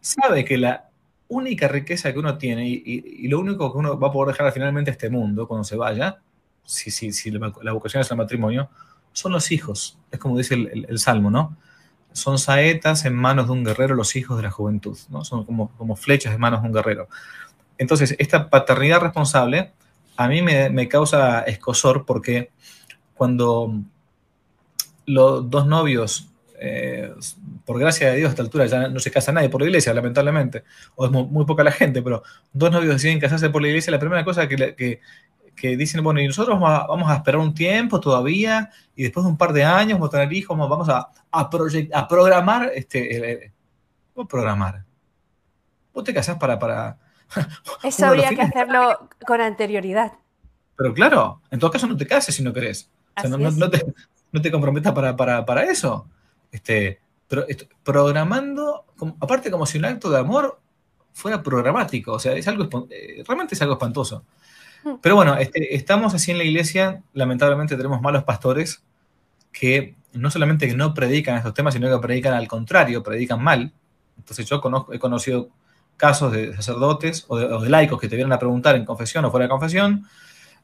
sabe 0.01 0.43
que 0.43 0.57
la 0.57 0.89
única 1.27 1.67
riqueza 1.67 2.11
que 2.11 2.19
uno 2.19 2.37
tiene 2.37 2.67
y, 2.67 3.27
lo 3.27 3.39
único 3.39 3.71
que 3.71 3.77
uno 3.77 3.99
va 3.99 4.09
a 4.09 4.11
poder 4.11 4.35
dejar 4.35 4.51
finalmente 4.51 4.91
a 4.91 4.93
este 4.93 5.09
mundo 5.09 5.47
cuando 5.47 5.63
se 5.63 5.75
vaya, 5.75 6.19
si, 6.65 6.91
si, 6.91 7.11
si 7.11 7.31
la, 7.31 7.71
vocación 7.73 8.01
es 8.01 8.11
el 8.11 8.17
matrimonio, 8.17 8.69
son 9.13 9.31
los 9.31 9.51
hijos. 9.51 9.97
Es 10.11 10.19
como 10.19 10.37
dice 10.37 10.55
el 10.55 10.99
Salmo, 10.99 11.29
¿no? 11.29 11.57
Son 12.13 12.39
saetas 12.39 13.05
en 13.05 13.15
manos 13.15 13.47
de 13.47 13.53
un 13.53 13.63
guerrero 13.63 13.95
los 13.95 14.15
hijos 14.15 14.37
de 14.37 14.43
la 14.43 14.51
juventud, 14.51 14.97
¿no? 15.09 15.25
Son 15.25 15.45
como, 15.45 15.69
como 15.77 15.95
flechas 15.95 16.33
en 16.33 16.39
manos 16.39 16.61
de 16.61 16.67
un 16.67 16.73
guerrero. 16.73 17.09
Entonces, 17.77 18.15
esta 18.19 18.49
paternidad 18.49 19.01
responsable 19.01 19.73
a 20.15 20.27
mí 20.27 20.41
me, 20.41 20.87
causa 20.87 21.41
escosor 21.41 22.05
porque 22.05 22.51
cuando 23.15 23.73
los 25.05 25.49
dos 25.49 25.67
novios, 25.67 26.29
eh, 26.59 27.11
por 27.65 27.79
gracia 27.79 28.11
de 28.11 28.17
Dios 28.17 28.27
a 28.27 28.31
esta 28.31 28.43
altura 28.43 28.65
ya 28.67 28.87
no 28.87 28.99
se 28.99 29.11
casa 29.11 29.31
nadie 29.31 29.49
por 29.49 29.61
la 29.61 29.67
iglesia, 29.67 29.93
lamentablemente, 29.93 30.63
o 30.95 31.05
es 31.05 31.11
muy, 31.11 31.45
poca 31.45 31.63
la 31.63 31.71
gente, 31.71 32.01
pero 32.01 32.23
dos 32.51 32.71
novios 32.71 32.93
deciden 32.93 33.19
casarse 33.19 33.49
por 33.49 33.61
la 33.61 33.69
iglesia, 33.69 33.91
la 33.91 33.99
primera 33.99 34.23
cosa 34.23 34.47
que, 34.47 34.75
que, 34.75 35.01
que 35.55 35.77
dicen, 35.77 36.03
bueno, 36.03 36.19
y 36.19 36.27
nosotros 36.27 36.59
vamos 36.59 37.09
a, 37.09 37.15
esperar 37.15 37.39
un 37.39 37.53
tiempo 37.53 37.99
todavía, 37.99 38.71
y 38.95 39.03
después 39.03 39.23
de 39.25 39.31
un 39.31 39.37
par 39.37 39.53
de 39.53 39.63
años 39.63 39.99
vamos 39.99 40.09
a 40.09 40.17
tener 40.17 40.33
hijos, 40.33 40.57
vamos 40.57 40.89
a, 40.89 41.09
a, 41.31 41.49
a 41.93 42.07
programar, 42.07 42.71
este, 42.73 43.51
programar? 44.27 44.83
Vos 45.93 46.03
te 46.03 46.13
casás 46.13 46.37
para... 46.37 46.57
para 46.59 46.97
Eso 47.83 48.05
habría 48.05 48.29
que 48.29 48.41
hacerlo 48.41 49.09
con 49.25 49.41
anterioridad. 49.41 50.13
Pero 50.75 50.93
claro, 50.93 51.41
en 51.51 51.59
todo 51.59 51.71
caso 51.71 51.87
no 51.87 51.97
te 51.97 52.07
cases 52.07 52.35
si 52.35 52.43
no 52.43 52.53
querés. 52.53 52.89
O 53.15 53.21
sea, 53.21 53.29
no, 53.29 53.69
te, 53.69 53.85
no, 54.31 54.41
te, 54.41 54.51
comprometas 54.51 54.93
para, 54.93 55.15
para, 55.15 55.45
para 55.45 55.63
eso. 55.63 56.07
Este, 56.51 56.99
pero, 57.27 57.45
programando, 57.83 58.85
aparte 59.19 59.51
como 59.51 59.65
si 59.65 59.77
un 59.77 59.85
acto 59.85 60.09
de 60.09 60.19
amor 60.19 60.59
fuera 61.11 61.41
programático, 61.41 62.13
o 62.13 62.19
sea, 62.19 62.33
es 62.33 62.47
algo, 62.47 62.87
eh, 62.89 63.23
realmente 63.25 63.55
es 63.55 63.61
algo 63.61 63.73
espantoso. 63.73 64.25
Pero 65.01 65.15
bueno, 65.15 65.37
este, 65.37 65.75
estamos 65.75 66.13
así 66.13 66.31
en 66.31 66.37
la 66.37 66.43
iglesia, 66.43 67.01
lamentablemente 67.13 67.75
tenemos 67.77 68.01
malos 68.01 68.23
pastores 68.23 68.83
que 69.51 69.95
no 70.13 70.29
solamente 70.29 70.67
que 70.67 70.75
no 70.75 70.93
predican 70.93 71.37
estos 71.37 71.53
temas, 71.53 71.73
sino 71.73 71.89
que 71.89 72.05
predican 72.05 72.33
al 72.33 72.47
contrario, 72.47 73.03
predican 73.03 73.41
mal. 73.41 73.71
Entonces 74.17 74.45
yo 74.45 74.61
he 74.91 74.99
conocido 74.99 75.49
casos 75.97 76.31
de 76.31 76.55
sacerdotes 76.55 77.25
o 77.27 77.37
de, 77.37 77.69
laicos 77.69 77.99
que 77.99 78.07
te 78.07 78.15
vienen 78.15 78.33
a 78.33 78.39
preguntar 78.39 78.75
en 78.75 78.85
confesión 78.85 79.25
o 79.25 79.31
fuera 79.31 79.45
de 79.45 79.49
confesión, 79.49 80.05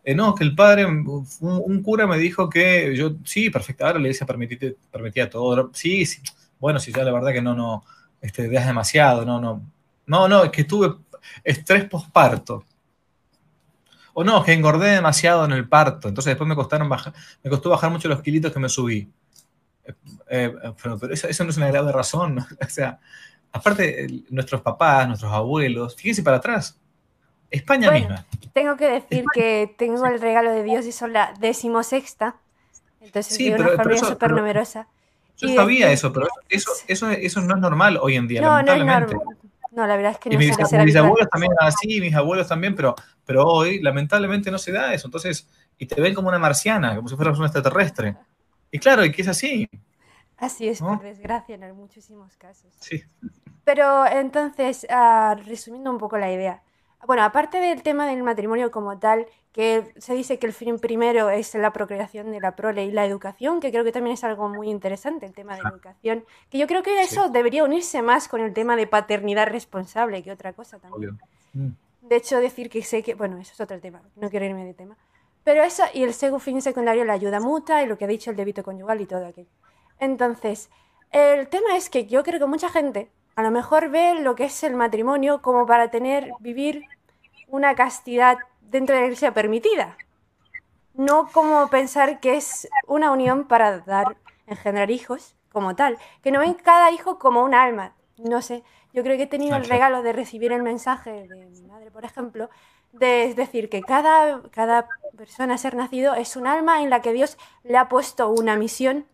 eh, 0.04 0.16
no, 0.16 0.34
que 0.34 0.44
el 0.44 0.56
padre, 0.56 0.86
un, 0.86 1.84
cura 1.84 2.08
me 2.08 2.18
dijo 2.18 2.50
que 2.50 2.96
yo, 2.96 3.16
sí, 3.26 3.50
perfecto, 3.50 3.86
ahora 3.86 4.00
la 4.00 4.06
iglesia 4.08 4.26
permitía, 4.26 4.72
permitía 4.92 5.30
todo, 5.30 5.72
sí, 5.74 6.06
sí, 6.06 6.22
bueno, 6.60 6.80
si 6.80 6.92
ya 6.92 7.04
la 7.04 7.12
verdad 7.12 7.32
que 7.32 7.42
no, 7.42 7.54
no, 7.56 7.84
este, 8.22 8.48
veas 8.48 8.66
demasiado, 8.66 9.26
no, 9.26 9.40
no, 9.40 9.62
no, 10.06 10.28
no, 10.28 10.44
es 10.46 10.52
que 10.52 10.64
tuve 10.64 10.96
estrés 11.44 11.86
posparto. 11.86 12.66
O 14.20 14.24
no, 14.26 14.44
que 14.44 14.52
engordé 14.52 14.90
demasiado 14.90 15.46
en 15.46 15.54
el 15.54 15.70
parto, 15.70 16.10
entonces 16.10 16.32
después 16.32 16.46
me, 16.46 16.54
costaron 16.54 16.90
bajar, 16.90 17.14
me 17.42 17.50
costó 17.50 17.70
bajar 17.70 17.90
mucho 17.90 18.10
los 18.10 18.22
kilitos 18.22 18.52
que 18.52 18.60
me 18.60 18.68
subí. 18.68 19.10
Eh, 19.86 19.94
eh, 20.30 20.74
pero, 20.84 21.00
eso, 21.10 21.44
no 21.46 21.50
es 21.50 21.56
una 21.56 21.70
grave 21.70 21.94
razón. 21.94 22.38
o 22.62 22.70
sea, 22.70 23.00
aparte, 23.54 24.08
nuestros 24.30 24.60
papás, 24.60 25.08
nuestros 25.08 25.32
abuelos, 25.32 25.96
fíjense 25.96 26.22
para 26.22 26.36
atrás. 26.36 26.78
España 27.50 27.92
misma. 27.92 28.26
Tengo 28.52 28.76
que 28.76 28.90
decir 28.90 29.24
que 29.34 29.74
tengo 29.78 30.06
el 30.06 30.20
regalo 30.20 30.52
de 30.52 30.64
Dios 30.64 30.86
y 30.86 30.92
son 30.92 31.14
la 31.14 31.34
decimosexta. 31.40 32.36
Entonces, 33.00 33.34
sí, 33.34 33.50
una 33.50 33.70
familia 33.70 34.04
súper 34.04 34.32
numerosa. 34.34 34.90
Yo 35.38 35.48
sabía 35.56 35.94
eso, 35.94 36.12
pero 36.12 36.28
eso, 36.50 36.72
eso, 36.90 37.10
eso, 37.10 37.40
no 37.40 37.56
es 37.56 37.62
normal 37.62 37.98
hoy 38.02 38.18
en 38.18 38.28
día, 38.28 38.42
lamentablemente. 38.42 39.16
No, 39.16 39.22
la 39.86 39.96
verdad 39.96 40.14
es 40.14 40.18
que 40.20 40.30
no 40.30 40.36
y 40.36 40.38
mis, 40.38 40.58
mis 40.58 40.96
abuelos 40.96 41.30
también 41.30 41.52
así, 41.60 42.02
mis 42.02 42.16
abuelos 42.16 42.48
también, 42.48 42.76
pero, 42.76 42.96
pero 43.26 43.46
hoy 43.46 43.82
lamentablemente 43.82 44.52
no 44.52 44.58
se 44.58 44.72
da 44.72 44.94
eso. 44.94 45.08
Entonces, 45.08 45.48
y 45.78 45.86
te 45.86 46.00
ven 46.02 46.14
como 46.14 46.28
una 46.30 46.40
marciana, 46.40 46.96
como 46.96 47.08
si 47.08 47.16
fueras 47.16 47.38
un 47.38 47.46
extraterrestre. 47.46 48.16
Y 48.72 48.80
claro, 48.80 49.04
y 49.06 49.12
que 49.12 49.22
es 49.22 49.28
así. 49.28 49.70
Así 50.38 50.68
es, 50.68 50.80
por 50.80 51.02
desgracia, 51.02 51.56
en 51.56 51.76
muchísimos 51.76 52.38
casos. 52.38 52.72
Sí. 52.80 53.04
Pero 53.64 54.06
entonces, 54.08 54.88
ah, 54.90 55.36
resumiendo 55.46 55.92
un 55.92 55.98
poco 55.98 56.18
la 56.18 56.32
idea. 56.32 56.64
Bueno, 57.06 57.24
aparte 57.24 57.60
del 57.60 57.82
tema 57.82 58.08
del 58.08 58.24
matrimonio 58.24 58.72
como 58.72 58.98
tal, 59.00 59.26
que 59.52 59.94
se 59.98 60.14
dice 60.14 60.38
que 60.38 60.46
el 60.46 60.54
fin 60.54 60.78
primero 60.80 61.30
es 61.30 61.56
la 61.56 61.74
procreación 61.74 62.32
de 62.32 62.40
la 62.40 62.56
prole 62.56 62.86
y 62.86 62.92
la 62.92 63.06
educación, 63.06 63.60
que 63.60 63.72
creo 63.72 63.84
que 63.84 63.92
también 63.92 64.14
es 64.14 64.24
algo 64.24 64.48
muy 64.48 64.70
interesante, 64.70 65.26
el 65.26 65.34
tema 65.34 65.56
de 65.56 65.64
la 65.64 65.70
educación, 65.70 66.24
que 66.50 66.60
yo 66.60 66.68
creo 66.68 66.84
que 66.84 67.02
eso 67.02 67.30
debería 67.30 67.64
unirse 67.64 68.02
más 68.02 68.28
con 68.28 68.42
el 68.42 68.54
tema 68.54 68.76
de 68.76 68.86
paternidad 68.86 69.48
responsable 69.48 70.22
que 70.24 70.32
otra 70.32 70.54
cosa 70.54 70.78
también. 70.80 71.20
Mm. 71.54 71.70
De 72.02 72.16
hecho, 72.16 72.40
decir 72.40 72.70
que 72.70 72.84
sé 72.84 73.02
que, 73.04 73.16
bueno, 73.16 73.38
eso 73.38 73.54
es 73.54 73.62
otro 73.62 73.80
tema, 73.80 74.02
no 74.16 74.30
quiero 74.30 74.46
irme 74.46 74.66
de 74.66 74.74
tema. 74.74 74.96
Pero 75.44 75.64
eso, 75.64 75.84
y 75.94 76.04
el 76.04 76.14
segundo 76.14 76.40
fin 76.40 76.62
secundario, 76.62 77.06
la 77.06 77.14
ayuda 77.14 77.40
mutua 77.40 77.82
y 77.82 77.88
lo 77.88 77.98
que 77.98 78.06
ha 78.06 78.08
dicho 78.08 78.30
el 78.30 78.38
débito 78.38 78.64
conyugal 78.64 79.02
y 79.02 79.06
todo 79.06 79.26
aquello. 79.26 79.50
Entonces, 80.00 80.70
el 81.12 81.48
tema 81.48 81.76
es 81.76 81.90
que 81.90 82.06
yo 82.06 82.24
creo 82.24 82.40
que 82.40 82.46
mucha 82.46 82.70
gente 82.70 83.10
a 83.36 83.42
lo 83.42 83.52
mejor 83.52 83.90
ve 83.90 84.16
lo 84.22 84.36
que 84.36 84.46
es 84.46 84.64
el 84.64 84.76
matrimonio 84.76 85.42
como 85.42 85.66
para 85.66 85.90
tener, 85.90 86.32
vivir 86.40 86.84
una 87.48 87.74
castidad 87.74 88.38
dentro 88.70 88.96
de 88.96 89.02
la 89.02 89.08
iglesia 89.08 89.34
permitida. 89.34 89.98
No 90.94 91.30
como 91.32 91.70
pensar 91.70 92.20
que 92.20 92.36
es 92.36 92.68
una 92.88 93.12
unión 93.12 93.48
para 93.48 93.80
dar, 93.80 94.18
engendrar 94.48 94.92
hijos 94.92 95.36
como 95.52 95.76
tal. 95.76 95.98
Que 96.22 96.32
no 96.32 96.40
ven 96.40 96.54
cada 96.54 96.92
hijo 96.92 97.20
como 97.20 97.44
un 97.44 97.54
alma. 97.54 97.94
No 98.18 98.42
sé, 98.42 98.64
yo 98.94 99.04
creo 99.04 99.18
que 99.18 99.24
he 99.24 99.28
tenido 99.28 99.56
el 99.56 99.66
regalo 99.66 100.04
de 100.04 100.14
recibir 100.14 100.52
el 100.52 100.64
mensaje 100.64 101.28
de 101.28 101.46
mi 101.46 101.62
madre, 101.62 101.92
por 101.92 102.06
ejemplo, 102.06 102.50
de 102.92 103.34
decir 103.36 103.70
que 103.70 103.82
cada, 103.82 104.42
cada 104.52 104.88
persona 105.16 105.54
a 105.54 105.58
ser 105.58 105.76
nacido 105.76 106.16
es 106.16 106.36
un 106.36 106.48
alma 106.48 106.82
en 106.82 106.90
la 106.90 107.02
que 107.02 107.14
Dios 107.14 107.38
le 107.64 107.78
ha 107.78 107.88
puesto 107.88 108.30
una 108.30 108.56
misión, 108.56 109.06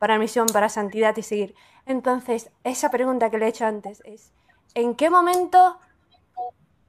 para 0.00 0.18
misión, 0.18 0.46
para 0.46 0.68
santidad 0.68 1.16
y 1.16 1.22
seguir. 1.22 1.54
Entonces, 1.86 2.50
esa 2.64 2.90
pregunta 2.90 3.30
que 3.30 3.38
le 3.38 3.46
he 3.46 3.48
hecho 3.48 3.66
antes 3.66 4.02
es, 4.04 4.32
¿en 4.74 4.94
qué 4.94 5.10
momento 5.10 5.78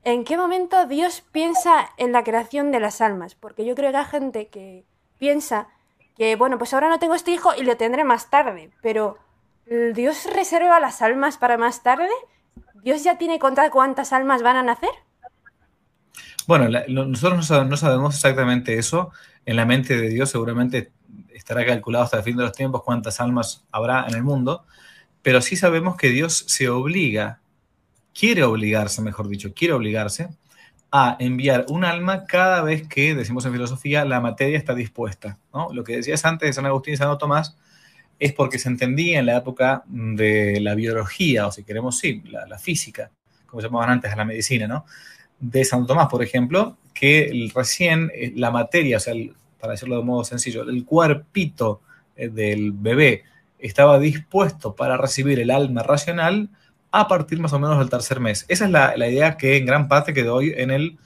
¿en 0.04 0.24
qué 0.24 0.38
momento 0.38 0.86
Dios 0.88 1.24
piensa 1.32 1.90
en 1.98 2.12
la 2.12 2.24
creación 2.24 2.72
de 2.72 2.80
las 2.80 3.02
almas? 3.02 3.36
Porque 3.36 3.66
yo 3.66 3.76
creo 3.76 3.92
que 3.92 3.98
hay 3.98 4.06
gente 4.06 4.48
que 4.48 4.86
piensa 5.20 5.68
que, 6.18 6.36
bueno, 6.36 6.58
pues 6.58 6.74
ahora 6.74 6.90
no 6.90 7.00
tengo 7.00 7.16
este 7.16 7.32
hijo 7.32 7.52
y 7.58 7.64
lo 7.64 7.78
tendré 7.78 8.04
más 8.04 8.30
tarde, 8.30 8.72
pero 8.82 9.18
¿Dios 9.94 10.28
reserva 10.34 10.80
las 10.80 11.02
almas 11.02 11.38
para 11.38 11.58
más 11.58 11.82
tarde? 11.82 12.10
¿Dios 12.84 13.04
ya 13.04 13.18
tiene 13.18 13.40
contado 13.40 13.72
cuántas 13.72 14.12
almas 14.12 14.42
van 14.42 14.58
a 14.58 14.64
nacer? 14.64 14.90
Bueno, 16.48 16.68
nosotros 16.90 17.50
no 17.50 17.78
sabemos 17.78 18.16
exactamente 18.16 18.78
eso. 18.78 19.12
En 19.46 19.56
la 19.56 19.66
mente 19.66 19.96
de 19.96 20.10
Dios 20.10 20.30
seguramente 20.30 20.92
estará 21.34 21.66
calculado 21.66 22.04
hasta 22.04 22.18
el 22.18 22.24
fin 22.24 22.36
de 22.36 22.44
los 22.44 22.52
tiempos 22.52 22.84
cuántas 22.84 23.22
almas 23.22 23.64
habrá 23.72 24.06
en 24.08 24.16
el 24.16 24.24
mundo, 24.24 24.66
pero 25.22 25.42
sí 25.42 25.56
sabemos 25.56 25.96
que 25.96 26.10
Dios 26.10 26.44
se 26.48 26.68
obliga, 26.68 27.40
quiere 28.14 28.44
obligarse, 28.44 29.02
mejor 29.02 29.28
dicho, 29.28 29.54
quiere 29.54 29.74
obligarse 29.74 30.30
a 30.92 31.16
enviar 31.20 31.66
un 31.70 31.86
alma 31.86 32.26
cada 32.26 32.62
vez 32.62 32.88
que, 32.88 33.16
decimos 33.16 33.46
en 33.46 33.54
filosofía, 33.54 34.04
la 34.04 34.20
materia 34.20 34.58
está 34.58 34.76
dispuesta. 34.76 35.38
Lo 35.72 35.84
que 35.84 35.98
decías 35.98 36.26
antes 36.26 36.50
de 36.50 36.54
San 36.54 36.66
Agustín 36.66 36.94
y 36.94 36.98
San 36.98 37.18
Tomás 37.18 37.56
es 38.20 38.34
porque 38.34 38.60
se 38.60 38.70
entendía 38.70 39.20
en 39.20 39.26
la 39.26 39.38
época 39.38 39.84
de 39.88 40.60
la 40.60 40.76
biología, 40.76 41.48
o 41.48 41.52
si 41.52 41.64
queremos, 41.64 41.98
sí, 41.98 42.22
la, 42.26 42.60
física, 42.60 43.10
como 43.48 43.62
se 43.62 43.68
llamaban 43.68 43.90
antes 43.90 44.16
la 44.16 44.26
medicina, 44.26 44.68
¿no? 44.68 44.86
De 45.40 45.64
Santo 45.64 45.88
Tomás, 45.88 46.08
por 46.08 46.22
ejemplo, 46.22 46.78
que 46.94 47.50
recién 47.56 48.12
eh, 48.14 48.34
la 48.36 48.52
materia, 48.52 48.98
o 48.98 49.00
sea, 49.00 49.14
para 49.60 49.74
decirlo 49.74 49.98
de 49.98 50.04
modo 50.04 50.24
sencillo, 50.24 50.64
el 50.64 50.86
cuerpito 50.86 51.82
eh, 52.16 52.28
del 52.30 52.74
bebé 52.74 53.24
estaba 53.58 53.98
dispuesto 53.98 54.76
para 54.76 54.98
recibir 54.98 55.40
el 55.40 55.52
alma 55.52 55.84
racional 55.84 56.50
a 56.92 57.08
partir 57.08 57.40
más 57.40 57.54
o 57.54 57.60
menos 57.60 57.80
del 57.80 57.90
tercer 57.90 58.20
mes. 58.20 58.46
Esa 58.48 58.66
es 58.66 58.72
la, 58.72 58.96
idea 59.08 59.38
que 59.38 59.58
en 59.58 59.66
gran 59.66 59.88
parte 59.88 60.14
quedó 60.14 60.36
hoy 60.36 60.54
en 60.56 60.72
el 60.72 60.98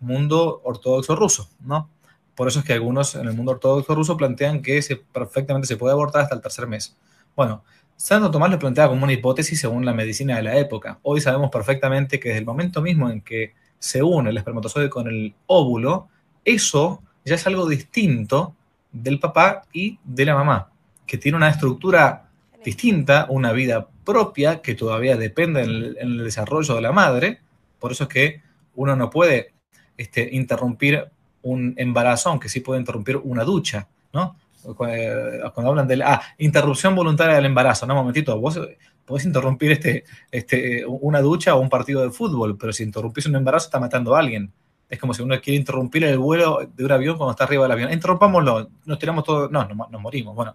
mundo 0.00 0.60
ortodoxo 0.64 1.16
ruso, 1.16 1.50
¿no? 1.60 1.90
Por 2.34 2.48
eso 2.48 2.60
es 2.60 2.64
que 2.64 2.72
algunos 2.72 3.14
en 3.14 3.26
el 3.26 3.34
mundo 3.34 3.52
ortodoxo 3.52 3.94
ruso 3.94 4.16
plantean 4.16 4.62
que 4.62 4.80
perfectamente 5.12 5.66
se 5.66 5.76
puede 5.76 5.92
abortar 5.92 6.22
hasta 6.22 6.34
el 6.34 6.40
tercer 6.40 6.66
mes. 6.66 6.96
Bueno, 7.36 7.62
Santo 7.96 8.30
Tomás 8.30 8.50
lo 8.50 8.58
plantea 8.58 8.88
como 8.88 9.04
una 9.04 9.12
hipótesis 9.12 9.60
según 9.60 9.84
la 9.84 9.92
medicina 9.92 10.36
de 10.36 10.42
la 10.42 10.56
época. 10.56 10.98
Hoy 11.02 11.20
sabemos 11.20 11.50
perfectamente 11.50 12.18
que 12.18 12.30
desde 12.30 12.40
el 12.40 12.46
momento 12.46 12.80
mismo 12.80 13.10
en 13.10 13.20
que 13.20 13.54
se 13.78 14.02
une 14.02 14.30
el 14.30 14.36
espermatozoide 14.36 14.88
con 14.88 15.08
el 15.08 15.34
óvulo, 15.46 16.08
eso 16.44 17.02
ya 17.24 17.34
es 17.34 17.46
algo 17.46 17.68
distinto 17.68 18.54
del 18.90 19.18
papá 19.18 19.62
y 19.72 19.98
de 20.04 20.24
la 20.24 20.34
mamá, 20.34 20.70
que 21.06 21.18
tiene 21.18 21.36
una 21.36 21.48
estructura 21.48 22.28
distinta, 22.64 23.26
una 23.28 23.52
vida 23.52 23.88
propia 24.04 24.60
que 24.62 24.74
todavía 24.74 25.16
depende 25.16 25.62
en 25.62 25.96
el, 25.98 26.24
desarrollo 26.24 26.74
de 26.74 26.80
la 26.80 26.92
madre. 26.92 27.40
Por 27.78 27.92
eso 27.92 28.04
es 28.04 28.08
que 28.08 28.42
uno 28.74 28.96
no 28.96 29.10
puede 29.10 29.54
este, 29.96 30.28
interrumpir 30.32 31.10
un 31.42 31.74
embarazo, 31.76 32.30
aunque 32.30 32.48
sí 32.48 32.60
puede 32.60 32.80
interrumpir 32.80 33.16
una 33.16 33.44
ducha, 33.44 33.88
¿no? 34.12 34.36
Cuando 34.62 35.70
hablan 35.70 35.88
de 35.88 35.96
la 35.96 36.14
ah, 36.14 36.22
interrupción 36.38 36.94
voluntaria 36.94 37.34
del 37.34 37.46
embarazo, 37.46 37.84
no, 37.84 37.94
un 37.94 38.00
momentito, 38.00 38.38
vos 38.38 38.60
podés 39.04 39.24
interrumpir 39.24 39.72
este, 39.72 40.04
este, 40.30 40.86
una 40.86 41.20
ducha 41.20 41.56
o 41.56 41.60
un 41.60 41.68
partido 41.68 42.02
de 42.02 42.10
fútbol, 42.10 42.56
pero 42.56 42.72
si 42.72 42.84
interrumpís 42.84 43.26
un 43.26 43.34
embarazo 43.34 43.66
está 43.66 43.80
matando 43.80 44.14
a 44.14 44.20
alguien. 44.20 44.52
Es 44.88 44.98
como 44.98 45.14
si 45.14 45.22
uno 45.22 45.40
quiere 45.40 45.58
interrumpir 45.58 46.04
el 46.04 46.18
vuelo 46.18 46.60
de 46.76 46.84
un 46.84 46.92
avión 46.92 47.16
cuando 47.16 47.32
está 47.32 47.44
arriba 47.44 47.62
del 47.64 47.72
avión. 47.72 47.92
Interrumpámoslo, 47.92 48.68
nos 48.84 48.98
tiramos 48.98 49.24
todos, 49.24 49.50
no, 49.50 49.66
nos 49.66 50.00
morimos. 50.00 50.34
Bueno, 50.36 50.54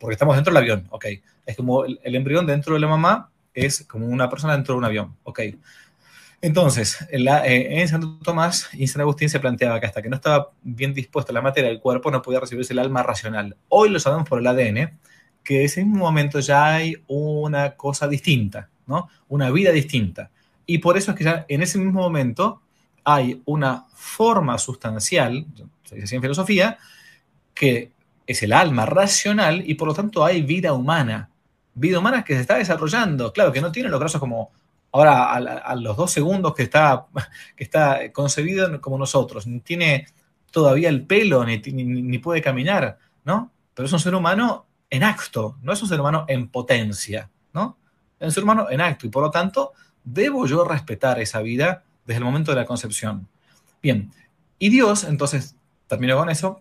porque 0.00 0.14
estamos 0.14 0.34
dentro 0.34 0.52
del 0.52 0.62
avión, 0.62 0.86
ok. 0.90 1.06
Es 1.46 1.56
como 1.56 1.84
el, 1.84 1.98
embrión 2.02 2.46
dentro 2.46 2.74
de 2.74 2.80
la 2.80 2.88
mamá 2.88 3.30
es 3.52 3.84
como 3.84 4.06
una 4.06 4.30
persona 4.30 4.54
dentro 4.54 4.74
de 4.74 4.78
un 4.78 4.84
avión, 4.86 5.16
ok. 5.24 5.40
Entonces, 6.40 7.06
en, 7.10 7.28
eh, 7.28 7.80
en 7.80 7.86
Santo 7.86 8.18
Tomás 8.24 8.70
y 8.72 8.86
San 8.86 9.02
Agustín 9.02 9.28
se 9.28 9.38
planteaba 9.38 9.78
que 9.78 9.84
hasta 9.84 10.00
que 10.00 10.08
no 10.08 10.16
estaba 10.16 10.52
bien 10.62 10.94
dispuesta 10.94 11.34
la 11.34 11.42
materia 11.42 11.68
del 11.68 11.80
cuerpo 11.80 12.10
no 12.10 12.22
podía 12.22 12.40
recibirse 12.40 12.72
el 12.72 12.78
alma 12.78 13.02
racional. 13.02 13.56
Hoy 13.68 13.90
lo 13.90 14.00
sabemos 14.00 14.26
por 14.26 14.40
el 14.40 14.46
ADN, 14.46 14.98
que 15.44 15.58
en 15.58 15.64
ese 15.66 15.84
mismo 15.84 15.98
momento 15.98 16.40
ya 16.40 16.74
hay 16.74 16.96
una 17.06 17.76
cosa 17.76 18.08
distinta, 18.08 18.70
¿no? 18.86 19.10
Una 19.28 19.50
vida 19.50 19.70
distinta. 19.70 20.30
Y 20.64 20.78
por 20.78 20.96
eso 20.96 21.10
es 21.10 21.16
que 21.18 21.24
ya 21.24 21.44
en 21.46 21.62
ese 21.62 21.78
mismo 21.78 22.00
momento 22.00 22.62
hay 23.04 23.42
una 23.44 23.86
forma 23.92 24.56
sustancial, 24.56 25.44
se 25.84 25.96
dice 25.96 26.04
así 26.04 26.16
en 26.16 26.22
filosofía, 26.22 26.78
que 27.52 27.92
es 28.30 28.44
el 28.44 28.52
alma 28.52 28.86
racional 28.86 29.62
y 29.68 29.74
por 29.74 29.88
lo 29.88 29.94
tanto 29.94 30.24
hay 30.24 30.42
vida 30.42 30.72
humana. 30.72 31.30
Vida 31.74 31.98
humana 31.98 32.24
que 32.24 32.34
se 32.34 32.42
está 32.42 32.56
desarrollando. 32.56 33.32
Claro, 33.32 33.50
que 33.50 33.60
no 33.60 33.72
tiene 33.72 33.88
los 33.88 33.98
brazos 33.98 34.20
como 34.20 34.52
ahora 34.92 35.34
a, 35.34 35.74
los 35.74 35.96
dos 35.96 36.12
segundos 36.12 36.54
que 36.54 36.62
está, 36.62 37.06
que 37.56 37.64
está 37.64 38.12
concebido 38.12 38.80
como 38.80 38.98
nosotros. 38.98 39.48
Ni 39.48 39.58
tiene 39.58 40.06
todavía 40.52 40.88
el 40.88 41.06
pelo, 41.06 41.44
ni, 41.44 41.58
ni, 41.58 42.18
puede 42.18 42.40
caminar, 42.40 42.98
¿no? 43.24 43.50
Pero 43.74 43.86
es 43.86 43.92
un 43.92 43.98
ser 43.98 44.14
humano 44.14 44.66
en 44.88 45.02
acto, 45.02 45.56
no 45.62 45.72
es 45.72 45.82
un 45.82 45.88
ser 45.88 46.00
humano 46.00 46.24
en 46.28 46.48
potencia, 46.48 47.28
¿no? 47.52 47.78
Es 48.20 48.26
un 48.26 48.32
ser 48.32 48.44
humano 48.44 48.68
en 48.70 48.80
acto 48.80 49.06
y 49.06 49.10
por 49.10 49.24
lo 49.24 49.30
tanto 49.30 49.72
debo 50.04 50.46
yo 50.46 50.64
respetar 50.64 51.20
esa 51.20 51.40
vida 51.40 51.82
desde 52.06 52.18
el 52.18 52.24
momento 52.24 52.52
de 52.52 52.56
la 52.56 52.64
concepción. 52.64 53.26
Bien, 53.82 54.12
y 54.58 54.68
Dios, 54.68 55.02
entonces, 55.02 55.56
termino 55.88 56.16
con 56.16 56.30
eso, 56.30 56.60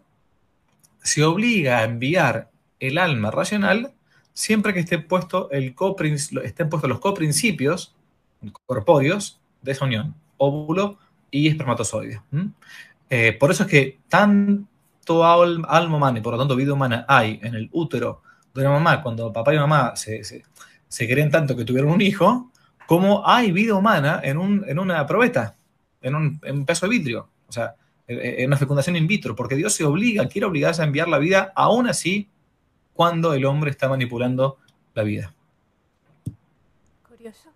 se 1.02 1.24
obliga 1.24 1.80
a 1.80 1.84
enviar 1.84 2.50
el 2.80 2.98
alma 2.98 3.32
racional 3.32 3.94
siempre 4.34 4.74
que 4.74 4.80
esté 4.80 5.00
puesto 5.00 5.50
el 5.52 5.76
estén 6.44 6.70
puestos 6.70 6.90
los 6.90 7.00
coprincipios 7.00 7.94
corpóreos 8.66 9.40
de 9.62 9.74
esa 9.74 9.86
unión, 9.86 10.16
óvulo 10.38 10.98
y 11.30 11.48
espermatozoide. 11.48 12.22
Eh, 13.10 13.34
por 13.34 13.52
eso 13.52 13.64
es 13.64 13.70
que 13.70 14.00
tanto 14.08 15.26
alma 15.26 15.98
humana 15.98 16.20
y 16.20 16.22
por 16.22 16.34
lo 16.34 16.40
tanto 16.40 16.56
vida 16.56 16.74
humana 16.74 17.06
hay 17.08 17.40
en 17.44 17.56
el 17.56 17.70
útero 17.74 18.22
de 18.54 18.62
una 18.62 18.72
mamá 18.72 19.02
cuando 19.02 19.34
papá 19.34 19.54
y 19.54 19.58
mamá 19.58 19.96
se, 19.96 20.24
se, 20.24 21.08
querían 21.08 21.32
tanto 21.32 21.56
que 21.56 21.66
tuvieron 21.66 21.92
un 21.92 22.02
hijo, 22.02 22.50
como 22.88 23.28
hay 23.28 23.52
vida 23.52 23.76
humana 23.76 24.22
en, 24.24 24.38
un, 24.38 24.64
en 24.68 24.80
una 24.80 25.06
probeta, 25.06 25.56
en 26.02 26.16
un, 26.16 26.40
en 26.44 26.60
un 26.60 26.66
pedazo 26.66 26.88
de 26.88 26.98
vidrio. 26.98 27.30
O 27.48 27.52
sea, 27.52 27.76
en 28.10 28.48
una 28.48 28.58
fecundación 28.58 28.96
in 28.96 29.08
vitro, 29.08 29.36
porque 29.36 29.56
Dios 29.56 29.74
se 29.74 29.86
obliga, 29.86 30.28
quiere 30.28 30.48
obligarse 30.48 30.82
a 30.82 30.86
enviar 30.86 31.08
la 31.08 31.20
vida, 31.20 31.54
aún 31.56 31.88
así, 31.88 32.28
cuando 32.94 33.34
el 33.34 33.46
hombre 33.46 33.70
está 33.70 33.88
manipulando 33.88 34.58
la 34.96 35.04
vida. 35.04 35.34
Curioso. 37.08 37.50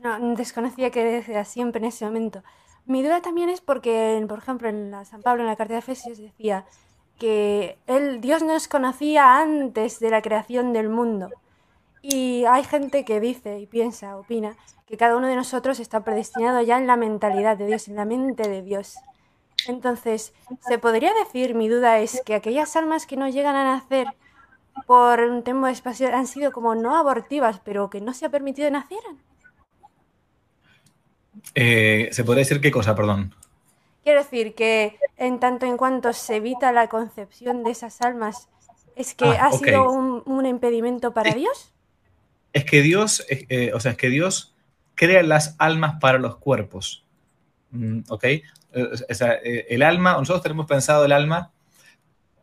No, 0.00 0.34
desconocía 0.34 0.90
que 0.90 1.22
era 1.28 1.44
siempre 1.44 1.80
en 1.80 1.84
ese 1.84 2.04
momento. 2.06 2.42
Mi 2.86 3.02
duda 3.02 3.20
también 3.20 3.50
es 3.50 3.60
porque, 3.60 4.24
por 4.28 4.38
ejemplo, 4.38 4.68
en 4.68 4.90
la 4.90 5.04
San 5.04 5.22
Pablo, 5.22 5.42
en 5.42 5.48
la 5.48 5.56
carta 5.56 5.74
de 5.74 5.80
Efesios, 5.80 6.18
decía 6.18 6.64
que 7.18 7.78
él, 7.86 8.20
Dios 8.20 8.42
nos 8.42 8.66
conocía 8.66 9.40
antes 9.40 10.00
de 10.00 10.10
la 10.10 10.22
creación 10.22 10.72
del 10.72 10.88
mundo. 10.88 11.28
Y 12.00 12.44
hay 12.46 12.64
gente 12.64 13.04
que 13.04 13.20
dice 13.20 13.60
y 13.60 13.66
piensa, 13.66 14.16
opina, 14.16 14.56
que 14.86 14.96
cada 14.96 15.16
uno 15.16 15.28
de 15.28 15.36
nosotros 15.36 15.78
está 15.78 16.02
predestinado 16.02 16.60
ya 16.62 16.78
en 16.78 16.88
la 16.88 16.96
mentalidad 16.96 17.56
de 17.56 17.66
Dios, 17.66 17.86
en 17.86 17.94
la 17.94 18.04
mente 18.04 18.48
de 18.48 18.62
Dios. 18.62 18.96
Entonces, 19.66 20.32
¿se 20.66 20.78
podría 20.78 21.12
decir, 21.14 21.54
mi 21.54 21.68
duda 21.68 21.98
es, 22.00 22.22
que 22.24 22.34
aquellas 22.34 22.74
almas 22.76 23.06
que 23.06 23.16
no 23.16 23.28
llegan 23.28 23.56
a 23.56 23.64
nacer 23.64 24.08
por 24.86 25.20
un 25.20 25.42
tema 25.42 25.70
espacial 25.70 26.14
han 26.14 26.26
sido 26.26 26.52
como 26.52 26.74
no 26.74 26.96
abortivas, 26.96 27.60
pero 27.64 27.90
que 27.90 28.00
no 28.00 28.14
se 28.14 28.26
ha 28.26 28.30
permitido 28.30 28.70
nacieran? 28.70 29.18
Eh, 31.54 32.08
¿Se 32.12 32.24
podría 32.24 32.42
decir 32.42 32.60
qué 32.60 32.70
cosa, 32.70 32.94
perdón? 32.94 33.34
Quiero 34.04 34.22
decir 34.22 34.54
que 34.54 34.98
en 35.16 35.38
tanto 35.38 35.66
en 35.66 35.76
cuanto 35.76 36.12
se 36.12 36.36
evita 36.36 36.72
la 36.72 36.88
concepción 36.88 37.62
de 37.62 37.70
esas 37.70 38.00
almas, 38.00 38.48
¿es 38.96 39.14
que 39.14 39.26
ah, 39.26 39.46
ha 39.46 39.52
sido 39.52 39.90
un, 39.90 40.46
impedimento 40.46 41.12
para 41.12 41.32
Dios? 41.34 41.72
Es 42.52 42.64
que 42.64 42.82
Dios, 42.82 43.24
eh, 43.28 43.70
o 43.74 43.80
sea, 43.80 43.92
es 43.92 43.96
que 43.96 44.08
Dios 44.08 44.54
crea 44.94 45.22
las 45.22 45.54
almas 45.58 45.96
para 46.00 46.18
los 46.18 46.36
cuerpos. 46.36 47.04
Mm, 47.70 48.00
¿Ok? 48.08 48.24
Sea, 49.10 49.34
eh, 49.44 49.66
el 49.70 49.82
alma, 49.82 50.12
nosotros 50.14 50.42
tenemos 50.42 50.66
pensado 50.66 51.04
el 51.04 51.12
alma 51.12 51.50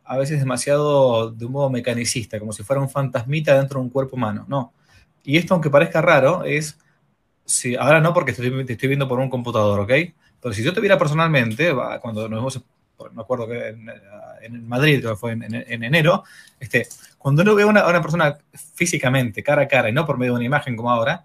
a 0.04 0.16
veces 0.16 0.40
demasiado 0.40 1.30
de 1.30 1.44
un 1.44 1.52
modo 1.52 1.70
mecanicista, 1.70 2.40
como 2.40 2.52
si 2.52 2.64
fuera 2.64 2.82
un 2.82 2.90
fantasmita 2.90 3.56
dentro 3.56 3.78
de 3.78 3.84
un 3.84 3.90
cuerpo 3.90 4.16
humano. 4.16 4.44
No. 4.48 4.72
Y 5.22 5.36
esto, 5.36 5.54
aunque 5.54 5.70
parezca 5.70 6.02
raro, 6.02 6.44
es, 6.44 6.78
si, 7.44 7.76
ahora 7.76 8.00
no 8.00 8.12
porque 8.12 8.32
estoy, 8.32 8.64
te 8.64 8.72
estoy 8.72 8.88
viendo 8.88 9.06
por 9.06 9.20
un 9.20 9.30
computador, 9.30 9.78
¿ok? 9.78 9.92
Pero 10.40 10.52
si 10.52 10.64
yo 10.64 10.72
te 10.72 10.80
viera 10.80 10.98
personalmente, 10.98 11.72
cuando 12.00 12.28
nos 12.28 12.38
vemos, 12.40 12.60
me 13.14 13.22
acuerdo 13.22 13.46
que 13.46 13.68
en, 14.42 14.66
Madrid, 14.66 15.00
que 15.00 15.14
fue 15.14 15.32
en, 15.32 15.84
enero, 15.84 16.24
este, 16.58 16.88
cuando 17.16 17.42
uno 17.42 17.54
ve 17.54 17.62
a 17.62 17.66
una, 17.66 17.86
una 17.86 18.02
persona 18.02 18.36
físicamente, 18.74 19.42
cara 19.42 19.62
a 19.62 19.68
cara, 19.68 19.90
y 19.90 19.92
no 19.92 20.06
por 20.06 20.18
medio 20.18 20.32
de 20.32 20.38
una 20.38 20.46
imagen 20.46 20.74
como 20.74 20.90
ahora, 20.90 21.24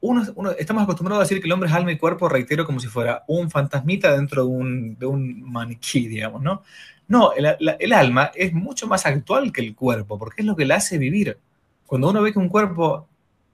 uno, 0.00 0.52
estamos 0.58 0.82
acostumbrados 0.82 1.20
a 1.20 1.24
decir 1.24 1.40
que 1.40 1.46
el 1.46 1.52
hombre 1.52 1.68
es 1.68 1.74
alma 1.74 1.90
y 1.90 1.98
cuerpo, 1.98 2.28
reitero, 2.28 2.64
como 2.64 2.78
si 2.78 2.86
fuera 2.86 3.24
un 3.26 3.50
fantasmita 3.50 4.12
dentro 4.12 4.42
de 4.42 4.48
un, 4.48 4.98
de 4.98 5.06
un 5.06 5.42
maniquí, 5.42 6.06
digamos, 6.06 6.42
¿no? 6.42 6.62
No, 7.08 7.32
el, 7.32 7.92
alma 7.92 8.30
es 8.34 8.52
mucho 8.52 8.86
más 8.86 9.06
actual 9.06 9.50
que 9.50 9.62
el 9.62 9.74
cuerpo, 9.74 10.18
porque 10.18 10.42
es 10.42 10.46
lo 10.46 10.54
que 10.54 10.66
le 10.66 10.74
hace 10.74 10.98
vivir. 10.98 11.38
Cuando 11.86 12.10
uno 12.10 12.22
ve 12.22 12.32
que 12.32 12.38
un 12.38 12.50
cuerpo 12.50 13.08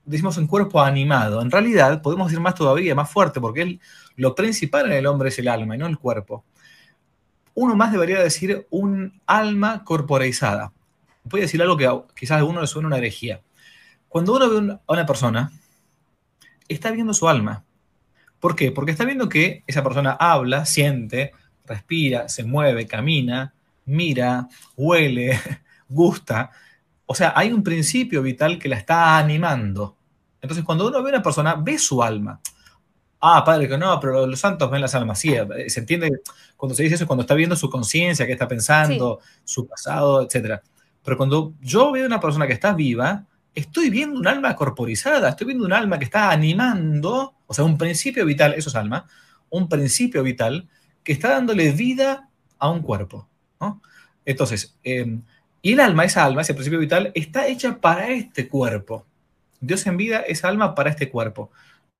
decimos 0.05 0.37
un 0.37 0.47
cuerpo 0.47 0.81
animado. 0.83 1.41
En 1.41 1.51
realidad, 1.51 2.03
podemos 2.03 2.29
decir 2.29 2.41
más 2.41 2.55
todavía, 2.55 2.95
más 2.95 3.11
fuerte, 3.11 3.41
porque 3.41 3.79
lo 4.17 4.35
principal 4.35 4.87
en 4.87 4.93
el 4.93 5.07
hombre 5.07 5.29
es 5.31 5.39
el 5.39 5.49
alma 5.49 5.75
y 5.75 5.79
no 5.79 5.87
el 5.87 5.99
cuerpo. 5.99 6.45
Uno 7.55 7.77
más 7.77 7.93
debería 7.93 8.21
decir 8.21 8.67
un 8.71 9.21
alma 9.27 9.85
corporeizada. 9.85 10.73
Voy 11.25 11.41
a 11.41 11.45
decir 11.45 11.63
algo 11.63 11.77
que 11.77 11.89
quizás 12.15 12.37
a 12.37 12.39
alguno 12.39 12.61
le 12.61 12.67
suene 12.67 12.89
una 12.89 12.99
herejía. 12.99 13.41
Cuando 14.09 14.35
uno 14.35 14.51
ve 14.51 14.79
a 14.87 14.93
una 14.93 15.07
persona, 15.07 15.53
está 16.69 16.91
viendo 16.91 17.15
su 17.15 17.29
alma. 17.29 17.65
¿Por 18.41 18.57
qué? 18.57 18.73
Porque 18.73 18.91
está 18.91 19.05
viendo 19.05 19.29
que 19.29 19.65
esa 19.67 19.83
persona 19.83 20.13
habla, 20.13 20.67
siente, 20.67 21.33
respira, 21.65 22.29
se 22.29 22.45
mueve, 22.45 22.87
camina, 22.87 23.55
mira, 23.87 24.49
huele, 24.77 25.41
gusta. 25.89 26.51
O 27.07 27.15
sea, 27.15 27.33
hay 27.37 27.53
un 27.53 27.63
principio 27.63 28.23
vital 28.23 28.59
que 28.59 28.69
la 28.69 28.77
está 28.77 29.19
animando. 29.19 29.97
Entonces, 30.41 30.65
cuando 30.65 30.87
uno 30.89 31.03
ve 31.03 31.11
a 31.11 31.15
una 31.15 31.23
persona, 31.23 31.55
ve 31.55 31.79
su 31.79 32.03
alma. 32.03 32.41
Ah, 33.21 33.43
padre, 33.43 33.67
que 33.67 33.79
no, 33.79 33.99
pero 34.01 34.27
los 34.27 34.39
santos 34.39 34.71
ven 34.71 34.83
las 34.83 34.95
almas. 34.95 35.19
Sí, 35.19 35.33
eh, 35.33 35.71
se 35.71 35.81
entiende 35.81 36.21
cuando 36.57 36.75
se 36.75 36.83
dice 36.83 36.97
eso, 36.97 37.07
cuando 37.07 37.23
está 37.23 37.35
viendo 37.35 37.57
su 37.57 37.71
conciencia, 37.71 38.27
qué 38.27 38.33
está 38.33 38.47
pensando, 38.47 39.21
su 39.45 39.67
pasado, 39.67 40.23
etc. 40.23 40.61
Pero 41.03 41.17
cuando 41.17 41.55
yo 41.61 41.91
veo 41.91 42.05
a 42.05 42.07
una 42.07 42.21
persona 42.21 42.47
que 42.47 42.53
está 42.53 42.75
viva, 42.75 43.25
estoy 43.55 43.91
viendo 43.91 44.19
un 44.19 44.27
alma 44.27 44.57
corporizada, 44.57 45.29
estoy 45.31 45.49
viendo 45.49 45.65
un 45.65 45.73
alma 45.73 45.99
que 45.99 46.05
está 46.05 46.31
animando, 46.31 47.35
o 47.47 47.55
sea, 47.55 47.65
un 47.65 47.79
principio 47.79 48.25
vital, 48.25 48.55
eso 48.55 48.69
es 48.69 48.75
alma, 48.75 49.07
un 49.51 49.69
principio 49.69 50.23
vital 50.23 50.69
que 51.03 51.13
está 51.13 51.31
dándole 51.31 51.71
vida 51.73 52.29
a 52.59 52.71
un 52.71 52.83
cuerpo. 52.83 53.29
Entonces, 54.27 54.79
em, 54.83 55.23
y 55.61 55.73
el 55.73 55.81
alma, 55.81 56.05
esa 56.05 56.25
alma, 56.25 56.43
ese 56.43 56.55
principio 56.55 56.79
vital, 56.79 57.13
está 57.15 57.47
hecha 57.47 57.81
para 57.81 58.09
este 58.09 58.49
cuerpo. 58.49 59.07
Dios 59.61 59.87
en 59.87 59.97
vida 59.97 60.21
es 60.21 60.45
alma 60.45 60.75
para 60.75 60.91
este 60.91 61.11
cuerpo. 61.11 61.51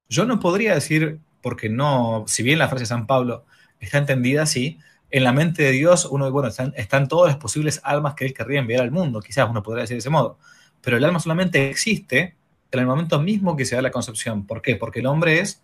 Yo 0.09 0.25
no 0.25 0.41
podría 0.41 0.75
decir, 0.75 1.21
porque 1.43 1.69
no, 1.69 2.25
si 2.27 2.43
bien 2.43 2.59
la 2.59 2.69
frase 2.69 2.83
de 2.83 2.87
San 2.87 3.07
Pablo 3.07 3.45
está 3.79 3.99
entendida 3.99 4.43
así, 4.43 4.79
en 5.11 5.25
la 5.25 5.33
mente 5.33 5.63
de 5.63 5.71
Dios, 5.73 6.07
uno, 6.07 6.31
bueno, 6.31 6.49
están, 6.49 6.73
están 6.77 7.09
todas 7.09 7.33
las 7.33 7.37
posibles 7.37 7.81
almas 7.85 8.15
que 8.15 8.25
Él 8.25 8.35
querría 8.35 8.61
enviar 8.61 8.83
al 8.83 8.91
mundo, 8.91 9.21
quizás 9.21 9.49
uno 9.49 9.63
podría 9.63 9.83
decir 9.83 9.97
de 9.97 10.01
ese 10.01 10.11
modo, 10.11 10.39
pero 10.85 10.97
el 10.97 11.05
alma 11.05 11.21
solamente 11.21 11.71
existe 11.71 12.37
en 12.71 12.81
el 12.81 12.87
momento 12.87 13.21
mismo 13.21 13.57
que 13.57 13.65
se 13.65 13.77
da 13.77 13.83
la 13.83 13.91
concepción. 13.91 14.47
¿Por 14.47 14.61
qué? 14.61 14.77
Porque 14.77 15.01
el 15.01 15.07
hombre 15.07 15.41
es 15.41 15.63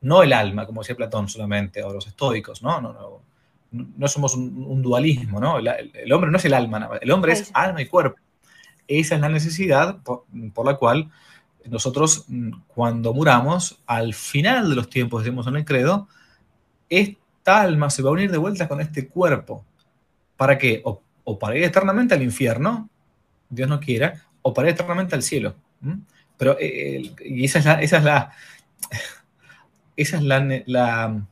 no 0.00 0.22
el 0.22 0.32
alma, 0.32 0.66
como 0.66 0.82
decía 0.82 0.96
Platón 0.96 1.28
solamente, 1.28 1.82
o 1.82 1.92
los 1.92 2.06
estoicos, 2.06 2.62
¿no? 2.62 2.80
No, 2.80 2.92
no, 2.92 3.22
no 3.70 4.08
somos 4.08 4.34
un, 4.34 4.82
dualismo, 4.82 5.40
¿no? 5.40 5.58
El, 5.58 6.12
hombre 6.12 6.30
no 6.30 6.38
es 6.38 6.44
el 6.44 6.54
alma, 6.54 6.90
el 7.00 7.10
hombre 7.10 7.32
es 7.32 7.50
alma 7.52 7.82
y 7.82 7.86
cuerpo. 7.86 8.18
Esa 8.86 9.16
es 9.16 9.20
la 9.20 9.28
necesidad 9.28 9.98
por, 10.02 10.24
la 10.64 10.76
cual 10.76 11.10
nosotros, 11.66 12.24
mm, 12.28 12.50
cuando 12.68 13.12
muramos, 13.12 13.82
al 13.86 14.14
final 14.14 14.70
de 14.70 14.76
los 14.76 14.88
tiempos, 14.88 15.22
decimos 15.22 15.46
en 15.46 15.56
el 15.56 15.64
credo, 15.64 16.08
esta 16.88 17.60
alma 17.60 17.90
se 17.90 18.02
va 18.02 18.10
a 18.10 18.12
unir 18.14 18.30
de 18.30 18.38
vuelta 18.38 18.68
con 18.68 18.80
este 18.80 19.08
cuerpo. 19.08 19.64
¿Para 20.36 20.56
qué? 20.56 20.82
O, 20.84 21.38
para 21.38 21.56
ir 21.56 21.64
eternamente 21.64 22.14
al 22.14 22.22
infierno, 22.22 22.88
Dios 23.50 23.68
no 23.68 23.80
quiera, 23.80 24.24
o 24.42 24.54
para 24.54 24.70
eternamente 24.70 25.14
al 25.14 25.22
cielo. 25.22 25.54
Pero, 26.36 26.56
eh, 26.60 27.12
y 27.24 27.44
esa 27.44 27.58
es 27.58 27.64
la, 27.64 27.82
esa 27.82 27.98
es 27.98 28.04
la, 28.04 28.32
esa 29.96 30.16
es 30.16 30.22
la 30.22 31.22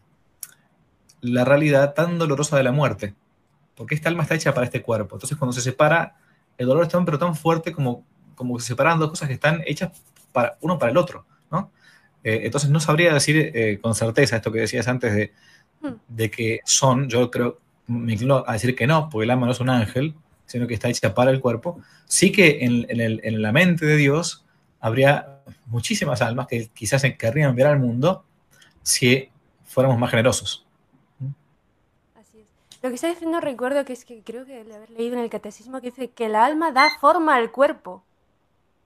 la 1.21 1.45
realidad 1.45 1.95
tan 1.95 2.19
dolorosa 2.19 2.57
de 2.57 2.62
la 2.62 2.73
muerte, 2.73 3.14
porque 3.75 3.95
esta 3.95 4.09
alma 4.09 4.23
está 4.23 4.35
hecha 4.35 4.55
para 4.55 4.66
este 4.66 4.83
cuerpo. 4.83 5.16
Entonces 5.16 5.37
cuando 5.37 5.53
se 5.53 5.61
separa, 5.61 6.16
el 6.59 6.66
dolor 6.66 6.85
es 6.85 6.88
tan, 6.88 7.05
pero 7.05 7.19
tan 7.19 7.35
fuerte 7.35 7.73
como, 7.73 8.05
como 8.35 8.59
se 8.59 8.69
separan 8.69 8.99
dos 8.99 9.11
cosas 9.11 9.29
que 9.29 9.35
están 9.35 9.62
hechas 9.66 9.90
para 10.33 10.57
uno 10.61 10.79
para 10.79 10.92
el 10.92 10.99
otro, 10.99 11.27
¿no? 11.51 11.71
Eh, 12.23 12.40
entonces 12.45 12.71
no 12.71 12.81
sabría 12.81 13.12
decir 13.12 13.53
eh, 13.55 13.79
con 13.81 13.95
certeza 13.95 14.37
esto 14.37 14.53
que 14.53 14.61
decías 14.61 14.88
antes 14.88 15.14
de, 15.14 15.33
hmm. 15.81 15.95
de 16.09 16.31
que 16.31 16.61
son, 16.64 17.09
yo 17.09 17.31
creo, 17.31 17.61
me 17.87 18.14
inclino 18.14 18.45
a 18.47 18.55
decir 18.55 18.75
que 18.75 18.87
no, 18.87 19.09
porque 19.09 19.25
el 19.25 19.31
alma 19.31 19.47
no 19.47 19.53
es 19.53 19.61
un 19.61 19.71
ángel, 19.71 20.14
sino 20.47 20.67
que 20.67 20.75
está 20.75 20.89
hecha 20.89 21.15
para 21.15 21.31
el 21.31 21.41
cuerpo. 21.41 21.81
Sí 22.07 22.33
que 22.33 22.65
en, 22.65 22.87
en 22.89 23.43
la 23.43 23.53
mente 23.53 23.85
de 23.85 23.97
Dios 23.97 24.45
habría 24.81 25.41
muchísimas 25.67 26.23
almas 26.23 26.47
que 26.47 26.69
quizás 26.69 27.03
se 27.03 27.17
querrían 27.17 27.55
ver 27.55 27.67
al 27.67 27.79
mundo 27.79 28.25
si 28.83 29.29
fuéramos 29.65 29.99
más 29.99 30.11
generosos. 30.11 30.65
Lo 32.83 32.91
que 32.91 32.95
está 32.95 33.09
diciendo 33.09 33.41
recuerdo 33.41 33.85
que 33.85 33.93
es 33.93 34.05
que 34.05 34.23
creo 34.23 34.47
que 34.47 34.61
haber 34.61 34.91
leído 34.91 35.17
en 35.17 35.25
el 35.25 35.31
catecismo 35.31 35.81
que 35.81 35.91
dice 35.91 36.11
que 36.11 36.27
el 36.27 36.37
alma 36.37 36.71
da 36.71 36.91
forma 37.01 37.35
al 37.35 37.51
cuerpo. 37.51 38.05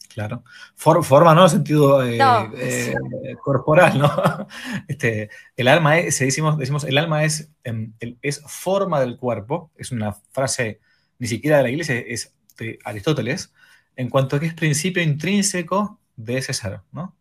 Claro. 0.09 0.43
forma, 0.75 1.35
¿no? 1.35 1.45
En 1.45 1.51
sentido 1.51 2.03
eh, 2.03 2.19
eh, 2.57 2.95
corporal, 3.43 3.99
¿no? 3.99 4.11
Este, 4.89 5.31
el 5.57 5.69
alma 5.69 5.99
es, 5.99 6.19
decimos, 6.19 6.59
decimos, 6.59 6.85
el 6.85 6.99
alma 6.99 7.25
es, 7.25 7.51
em, 7.63 7.93
es 8.23 8.43
forma 8.47 9.01
del 9.01 9.19
cuerpo. 9.19 9.71
Es 9.77 9.93
una 9.93 10.15
frase 10.33 10.81
ni 11.21 11.29
siquiera 11.29 11.59
de 11.59 11.63
la 11.63 11.71
iglesia, 11.71 11.97
es 11.97 12.35
de 12.59 12.81
Aristóteles, 12.85 13.53
en 13.95 14.09
cuanto 14.09 14.35
a 14.35 14.41
que 14.41 14.47
es 14.47 14.55
principio 14.55 15.03
intrínseco 15.03 16.01
de 16.17 16.39
ese 16.39 16.53
ser, 16.53 16.81
¿no? 16.91 17.17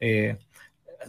Eh, 0.00 0.38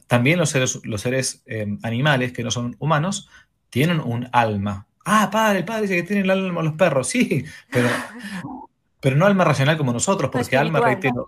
también 0.06 0.38
los 0.38 0.51
seres, 0.51 0.79
los 0.84 1.01
seres 1.01 1.41
em, 1.47 1.79
animales 1.82 2.32
que 2.32 2.43
no 2.43 2.51
son 2.51 2.75
humanos 2.77 3.27
tienen 3.71 3.99
un 3.99 4.29
alma, 4.32 4.88
Ah, 5.06 5.29
padre, 5.29 5.60
el 5.60 5.65
padre 5.65 5.82
dice 5.84 5.95
que 5.97 6.03
tiene 6.03 6.21
el 6.21 6.29
alma 6.29 6.63
los 6.63 6.73
perros, 6.73 7.08
sí, 7.10 7.43
pero, 7.69 7.89
pero 9.01 9.15
no 9.17 9.25
alma 9.25 9.43
racional 9.43 9.77
como 9.77 9.91
nosotros, 9.91 10.32
porque 10.32 10.56
alma, 10.56 10.79
reitero, 10.79 11.25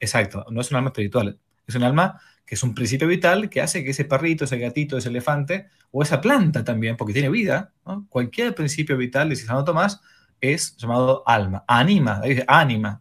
exacto, 0.00 0.44
no 0.50 0.60
es 0.60 0.70
un 0.70 0.78
alma 0.78 0.88
espiritual, 0.88 1.38
es 1.66 1.74
un 1.76 1.84
alma 1.84 2.20
que 2.44 2.56
es 2.56 2.62
un 2.64 2.74
principio 2.74 3.06
vital 3.06 3.48
que 3.48 3.60
hace 3.60 3.84
que 3.84 3.90
ese 3.90 4.04
perrito, 4.04 4.44
ese 4.44 4.58
gatito, 4.58 4.98
ese 4.98 5.08
elefante, 5.08 5.68
o 5.92 6.02
esa 6.02 6.20
planta 6.20 6.64
también, 6.64 6.96
porque 6.96 7.12
tiene 7.12 7.28
vida, 7.28 7.72
cualquier 8.08 8.54
principio 8.54 8.96
vital, 8.96 9.28
dice 9.28 9.46
Santo 9.46 9.64
Tomás, 9.64 10.00
es 10.42 10.76
llamado 10.76 11.22
alma, 11.26 11.64
anima, 11.66 12.20
dice 12.20 12.44
anima, 12.46 13.00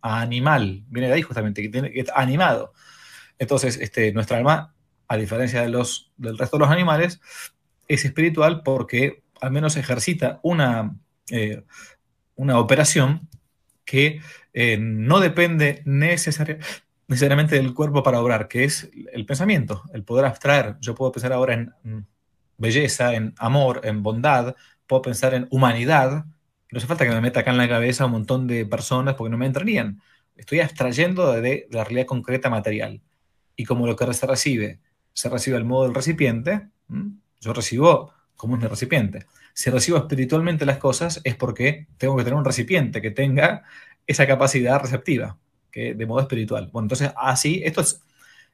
animal, 0.00 0.84
viene 0.88 1.08
de 1.08 1.14
ahí 1.14 1.22
justamente, 1.22 1.62
que, 1.62 1.68
tiene, 1.68 1.90
que 1.90 2.00
es 2.00 2.10
animado. 2.14 2.72
Entonces, 3.38 3.78
este, 3.80 4.12
nuestra 4.12 4.36
alma, 4.38 4.74
a 5.08 5.16
diferencia 5.16 5.62
de 5.62 5.68
los, 5.68 6.12
del 6.16 6.38
resto 6.38 6.58
de 6.58 6.60
los 6.60 6.70
animales, 6.70 7.20
es 7.88 8.04
espiritual 8.04 8.62
porque 8.62 9.22
al 9.40 9.50
menos 9.50 9.76
ejercita 9.76 10.38
una, 10.42 10.94
eh, 11.30 11.64
una 12.36 12.58
operación 12.58 13.28
que 13.84 14.20
eh, 14.52 14.78
no 14.78 15.20
depende 15.20 15.82
necesariamente 15.84 17.56
del 17.56 17.74
cuerpo 17.74 18.02
para 18.02 18.20
obrar, 18.20 18.48
que 18.48 18.64
es 18.64 18.90
el 19.12 19.26
pensamiento, 19.26 19.82
el 19.92 20.04
poder 20.04 20.26
abstraer. 20.26 20.76
Yo 20.80 20.94
puedo 20.94 21.12
pensar 21.12 21.32
ahora 21.32 21.54
en 21.54 21.72
mm, 21.82 22.04
belleza, 22.58 23.14
en 23.14 23.34
amor, 23.38 23.80
en 23.84 24.02
bondad, 24.02 24.54
puedo 24.86 25.02
pensar 25.02 25.34
en 25.34 25.48
humanidad. 25.50 26.24
No 26.72 26.78
hace 26.78 26.86
falta 26.86 27.04
que 27.04 27.10
me 27.10 27.20
meta 27.20 27.40
acá 27.40 27.50
en 27.50 27.58
la 27.58 27.68
cabeza 27.68 28.06
un 28.06 28.12
montón 28.12 28.46
de 28.46 28.64
personas 28.64 29.14
porque 29.14 29.30
no 29.30 29.36
me 29.36 29.44
entrarían. 29.44 30.00
Estoy 30.36 30.60
abstrayendo 30.60 31.30
de, 31.32 31.68
la 31.70 31.84
realidad 31.84 32.06
concreta 32.06 32.48
material. 32.48 33.02
Y 33.54 33.64
como 33.64 33.86
lo 33.86 33.94
que 33.94 34.10
se 34.14 34.26
recibe, 34.26 34.80
se 35.12 35.28
recibe 35.28 35.58
al 35.58 35.66
modo 35.66 35.84
del 35.84 35.94
recipiente, 35.94 36.68
yo 37.40 37.52
recibo 37.52 38.14
como 38.36 38.56
es 38.56 38.62
mi 38.62 38.68
recipiente. 38.68 39.26
Si 39.52 39.68
recibo 39.68 39.98
espiritualmente 39.98 40.64
las 40.64 40.78
cosas 40.78 41.20
es 41.24 41.36
porque 41.36 41.88
tengo 41.98 42.16
que 42.16 42.24
tener 42.24 42.38
un 42.38 42.44
recipiente 42.44 43.02
que 43.02 43.10
tenga 43.10 43.64
esa 44.06 44.26
capacidad 44.26 44.80
receptiva, 44.80 45.36
que 45.70 45.94
de 45.94 46.06
modo 46.06 46.20
espiritual. 46.20 46.70
Bueno, 46.72 46.86
entonces 46.86 47.12
así, 47.14 47.60
esto 47.62 47.82
es, 47.82 48.00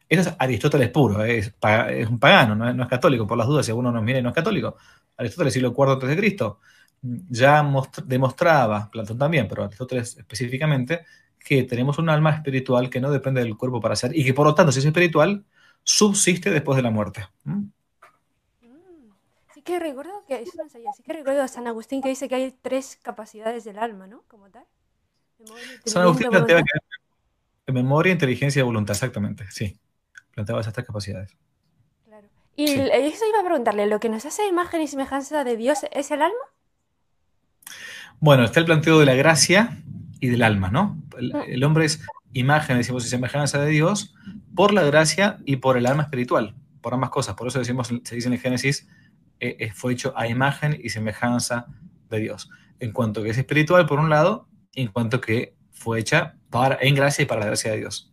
esto 0.09 0.29
es 0.29 0.37
Aristóteles 0.41 0.89
puro, 0.91 1.23
es, 1.25 1.55
es 1.91 2.09
un 2.09 2.19
pagano, 2.19 2.57
no 2.57 2.83
es, 2.83 2.89
católico, 2.89 3.29
por 3.29 3.39
las 3.39 3.47
dudas, 3.47 3.65
si 3.65 3.71
alguno 3.71 3.93
nos 3.93 4.03
mira 4.03 4.21
no 4.21 4.31
es 4.31 4.35
católico. 4.35 4.77
Aristóteles, 5.17 5.55
siglo 5.55 5.73
IV 5.77 5.93
antes 5.93 6.09
de 6.09 6.17
Cristo, 6.17 6.59
ya 7.03 7.65
demostraba, 8.05 8.91
Platón 8.91 9.19
también, 9.19 9.47
pero 9.49 9.65
Aristóteles 9.65 10.17
específicamente, 10.17 11.05
que 11.39 11.63
tenemos 11.63 11.99
un 11.99 12.09
alma 12.09 12.31
espiritual 12.31 12.91
que 12.91 13.01
no 13.01 13.11
depende 13.11 13.43
del 13.43 13.57
cuerpo 13.57 13.81
para 13.81 13.97
ser 13.97 14.17
y 14.17 14.25
que 14.25 14.35
por 14.35 14.47
lo 14.47 14.55
tanto, 14.55 14.73
si 14.73 14.81
es 14.81 14.85
espiritual, 14.85 15.45
subsiste 15.83 16.51
después 16.51 16.77
de 16.77 16.83
la 16.83 16.91
muerte 16.91 17.27
que 19.69 19.79
recuerdo 19.79 20.25
que 20.27 20.41
eso 20.41 20.53
no 20.57 20.69
sabía, 20.71 20.91
sí 20.97 21.03
que 21.03 21.13
recuerdo 21.13 21.43
a 21.43 21.49
San 21.49 21.67
Agustín 21.67 22.01
que 22.01 22.09
dice 22.09 22.27
que 22.27 22.37
hay 22.37 22.57
tres 22.63 22.99
capacidades 23.03 23.65
del 23.65 23.79
alma, 23.79 24.07
¿no? 24.07 24.23
Como 24.27 24.49
tal. 24.49 24.65
San 25.85 26.03
Agustín 26.05 26.31
planteaba 26.31 26.63
que 27.67 27.73
memoria, 27.73 28.11
inteligencia 28.11 28.61
y 28.61 28.63
voluntad, 28.63 28.97
exactamente, 28.97 29.45
sí. 29.51 29.79
Planteaba 30.33 30.63
esas 30.63 30.73
tres 30.73 30.87
capacidades. 30.87 31.37
Claro. 32.07 32.27
Y 32.57 32.65
eso 32.71 33.29
iba 33.29 33.41
a 33.41 33.45
preguntarle, 33.45 33.87
¿lo 33.87 34.01
que 34.01 34.09
nos 34.09 34.25
hace 34.25 34.47
imagen 34.47 34.81
y 34.81 34.89
semejanza 34.89 35.45
de 35.45 35.59
Dios 35.59 35.81
es 35.93 36.11
el 36.13 36.23
alma? 36.23 36.47
Bueno, 38.21 38.45
está 38.45 38.61
el 38.61 38.67
planteo 38.67 38.99
de 38.99 39.07
la 39.07 39.15
gracia 39.15 39.83
y 40.21 40.29
del 40.29 40.43
alma, 40.43 40.71
¿no? 40.71 41.01
El, 41.19 41.33
mm. 41.33 41.43
el 41.49 41.65
hombre 41.65 41.85
es 41.85 42.05
imagen, 42.33 42.77
decimos, 42.77 43.05
y 43.07 43.09
semejanza 43.09 43.61
de 43.61 43.71
Dios 43.71 44.15
por 44.55 44.73
la 44.73 44.83
gracia 44.83 45.39
y 45.45 45.57
por 45.57 45.77
el 45.77 45.87
alma 45.87 46.05
espiritual, 46.05 46.55
por 46.81 46.95
ambas 46.95 47.11
cosas. 47.11 47.35
Por 47.35 47.49
eso 47.49 47.59
decimos, 47.59 47.89
se 48.03 48.15
dice 48.15 48.29
en 48.29 48.39
Génesis, 48.39 48.89
eh, 49.41 49.57
eh, 49.61 49.73
fue 49.73 49.93
hecho 49.93 50.13
a 50.17 50.27
imagen 50.27 50.79
y 50.83 50.91
semejanza 50.91 51.67
de 52.11 52.21
Dios. 52.21 52.51
En 52.81 52.93
cuanto 52.93 53.23
que 53.23 53.31
es 53.31 53.39
espiritual, 53.39 53.87
por 53.87 54.01
un 54.01 54.11
lado, 54.11 54.49
y 54.73 54.83
en 54.83 54.89
cuanto 54.89 55.21
que 55.21 55.55
fue 55.71 56.01
hecha 56.01 56.35
para, 56.51 56.79
en 56.81 56.95
gracia 56.95 57.23
y 57.23 57.27
para 57.27 57.41
la 57.41 57.47
gracia 57.47 57.71
de 57.73 57.79
Dios. 57.79 58.13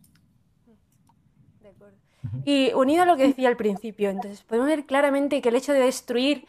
Y 2.44 2.72
unido 2.74 3.02
a 3.02 3.06
lo 3.06 3.16
que 3.16 3.28
decía 3.28 3.48
al 3.48 3.56
principio, 3.56 4.10
entonces 4.10 4.42
podemos 4.42 4.68
ver 4.68 4.86
claramente 4.86 5.40
que 5.40 5.48
el 5.48 5.56
hecho 5.56 5.72
de 5.72 5.80
destruir, 5.80 6.46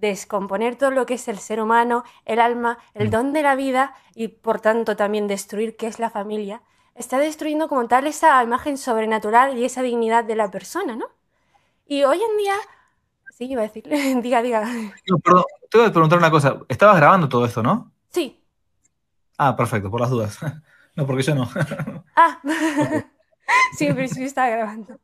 descomponer 0.00 0.76
todo 0.76 0.90
lo 0.90 1.06
que 1.06 1.14
es 1.14 1.28
el 1.28 1.38
ser 1.38 1.60
humano, 1.60 2.04
el 2.24 2.40
alma, 2.40 2.78
el 2.94 3.08
mm. 3.08 3.10
don 3.10 3.32
de 3.32 3.42
la 3.42 3.54
vida 3.54 3.94
y 4.14 4.28
por 4.28 4.60
tanto 4.60 4.96
también 4.96 5.26
destruir 5.26 5.76
qué 5.76 5.86
es 5.86 5.98
la 5.98 6.10
familia, 6.10 6.62
está 6.94 7.18
destruyendo 7.18 7.68
como 7.68 7.86
tal 7.88 8.06
esa 8.06 8.42
imagen 8.42 8.78
sobrenatural 8.78 9.58
y 9.58 9.64
esa 9.64 9.82
dignidad 9.82 10.24
de 10.24 10.36
la 10.36 10.50
persona, 10.50 10.96
¿no? 10.96 11.06
Y 11.86 12.04
hoy 12.04 12.20
en 12.22 12.36
día, 12.38 12.54
sí, 13.30 13.46
iba 13.46 13.62
a 13.62 13.66
decir, 13.66 13.84
diga, 14.22 14.42
diga. 14.42 14.66
perdón, 15.22 15.44
te 15.70 15.78
voy 15.78 15.86
a 15.86 15.92
preguntar 15.92 16.18
una 16.18 16.30
cosa. 16.30 16.60
Estabas 16.68 16.96
grabando 16.96 17.28
todo 17.28 17.44
esto, 17.44 17.62
¿no? 17.62 17.92
Sí. 18.10 18.40
Ah, 19.38 19.56
perfecto, 19.56 19.90
por 19.90 20.00
las 20.00 20.10
dudas. 20.10 20.38
No, 20.96 21.08
porque 21.08 21.24
yo 21.24 21.34
no. 21.34 21.48
Ah, 22.14 22.40
sí, 23.76 23.88
pero 23.92 24.06
sí 24.06 24.26
estaba 24.26 24.48
grabando. 24.48 25.00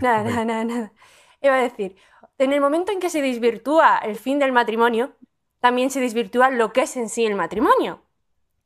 nada, 0.00 0.24
nada, 0.24 0.44
nada, 0.44 0.64
nada. 0.64 0.92
Iba 1.40 1.54
a 1.54 1.62
decir, 1.62 1.94
en 2.38 2.52
el 2.52 2.60
momento 2.60 2.92
en 2.92 3.00
que 3.00 3.10
se 3.10 3.22
desvirtúa 3.22 3.98
el 3.98 4.16
fin 4.16 4.38
del 4.38 4.52
matrimonio, 4.52 5.12
también 5.60 5.90
se 5.90 6.00
desvirtúa 6.00 6.50
lo 6.50 6.72
que 6.72 6.82
es 6.82 6.96
en 6.96 7.08
sí 7.08 7.24
el 7.24 7.34
matrimonio 7.34 8.02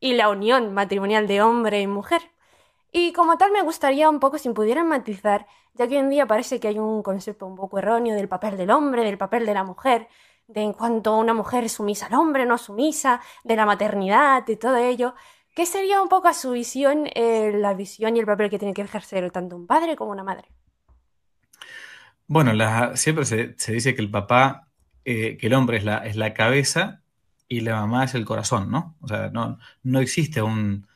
y 0.01 0.15
la 0.15 0.29
unión 0.29 0.75
matrimonial 0.75 1.27
de 1.29 1.43
hombre 1.43 1.81
y 1.81 1.87
mujer. 1.87 2.23
Y 2.93 3.13
como 3.13 3.39
tal 3.39 3.53
me 3.53 3.63
gustaría 3.63 4.11
un 4.11 4.19
poco 4.19 4.39
si 4.39 4.49
pudieran 4.51 4.89
matizar, 4.89 5.47
ya 5.75 5.87
que 5.87 5.95
hoy 5.95 6.01
en 6.01 6.11
día 6.11 6.27
parece 6.27 6.59
que 6.59 6.69
hay 6.69 6.79
un 6.79 7.03
concepto 7.03 7.47
un 7.47 7.55
poco 7.55 7.79
erróneo 7.79 8.17
del 8.17 8.29
papel 8.29 8.57
del 8.57 8.71
hombre, 8.71 9.05
del 9.05 9.19
papel 9.19 9.47
de 9.47 9.55
la 9.55 9.63
mujer, 9.63 10.09
de 10.49 10.63
en 10.63 10.73
cuanto 10.73 11.17
una 11.17 11.33
mujer 11.33 11.65
es 11.65 11.73
sumisa 11.73 12.07
al 12.07 12.15
hombre, 12.15 12.47
no 12.47 12.59
sumisa, 12.59 13.21
de 13.45 13.55
la 13.55 13.67
maternidad, 13.67 14.47
y 14.49 14.57
todo 14.57 14.77
ello. 14.77 15.15
¿Qué 15.55 15.67
sería 15.67 16.03
un 16.03 16.09
poco 16.09 16.27
a 16.29 16.35
su 16.35 16.51
visión 16.53 17.09
eh, 17.15 17.53
la 17.55 17.75
visión 17.75 18.17
y 18.17 18.21
el 18.21 18.27
papel 18.27 18.51
que 18.51 18.59
tiene 18.59 18.75
que 18.75 18.83
ejercer 18.83 19.31
tanto 19.31 19.57
un 19.57 19.67
padre 19.67 19.95
como 19.97 20.11
una 20.11 20.25
madre? 20.25 20.49
Bueno, 22.31 22.53
siempre 22.95 23.25
se, 23.25 23.57
dice 23.73 23.97
que 23.97 24.03
el 24.03 24.09
papá, 24.09 24.69
eh, 25.05 25.37
que 25.37 25.49
el 25.49 25.55
hombre 25.55 25.79
es 25.79 25.85
la, 25.85 26.07
es 26.07 26.15
la 26.15 26.33
cabeza 26.33 27.03
y 27.49 27.59
la 27.63 27.81
mamá 27.81 28.05
es 28.05 28.15
el 28.15 28.25
corazón, 28.25 28.71
¿no? 28.71 28.97
O 29.01 29.09
sea, 29.09 29.31
no, 29.31 29.59
no 29.83 29.99
existe 29.99 30.41
un, 30.41 30.87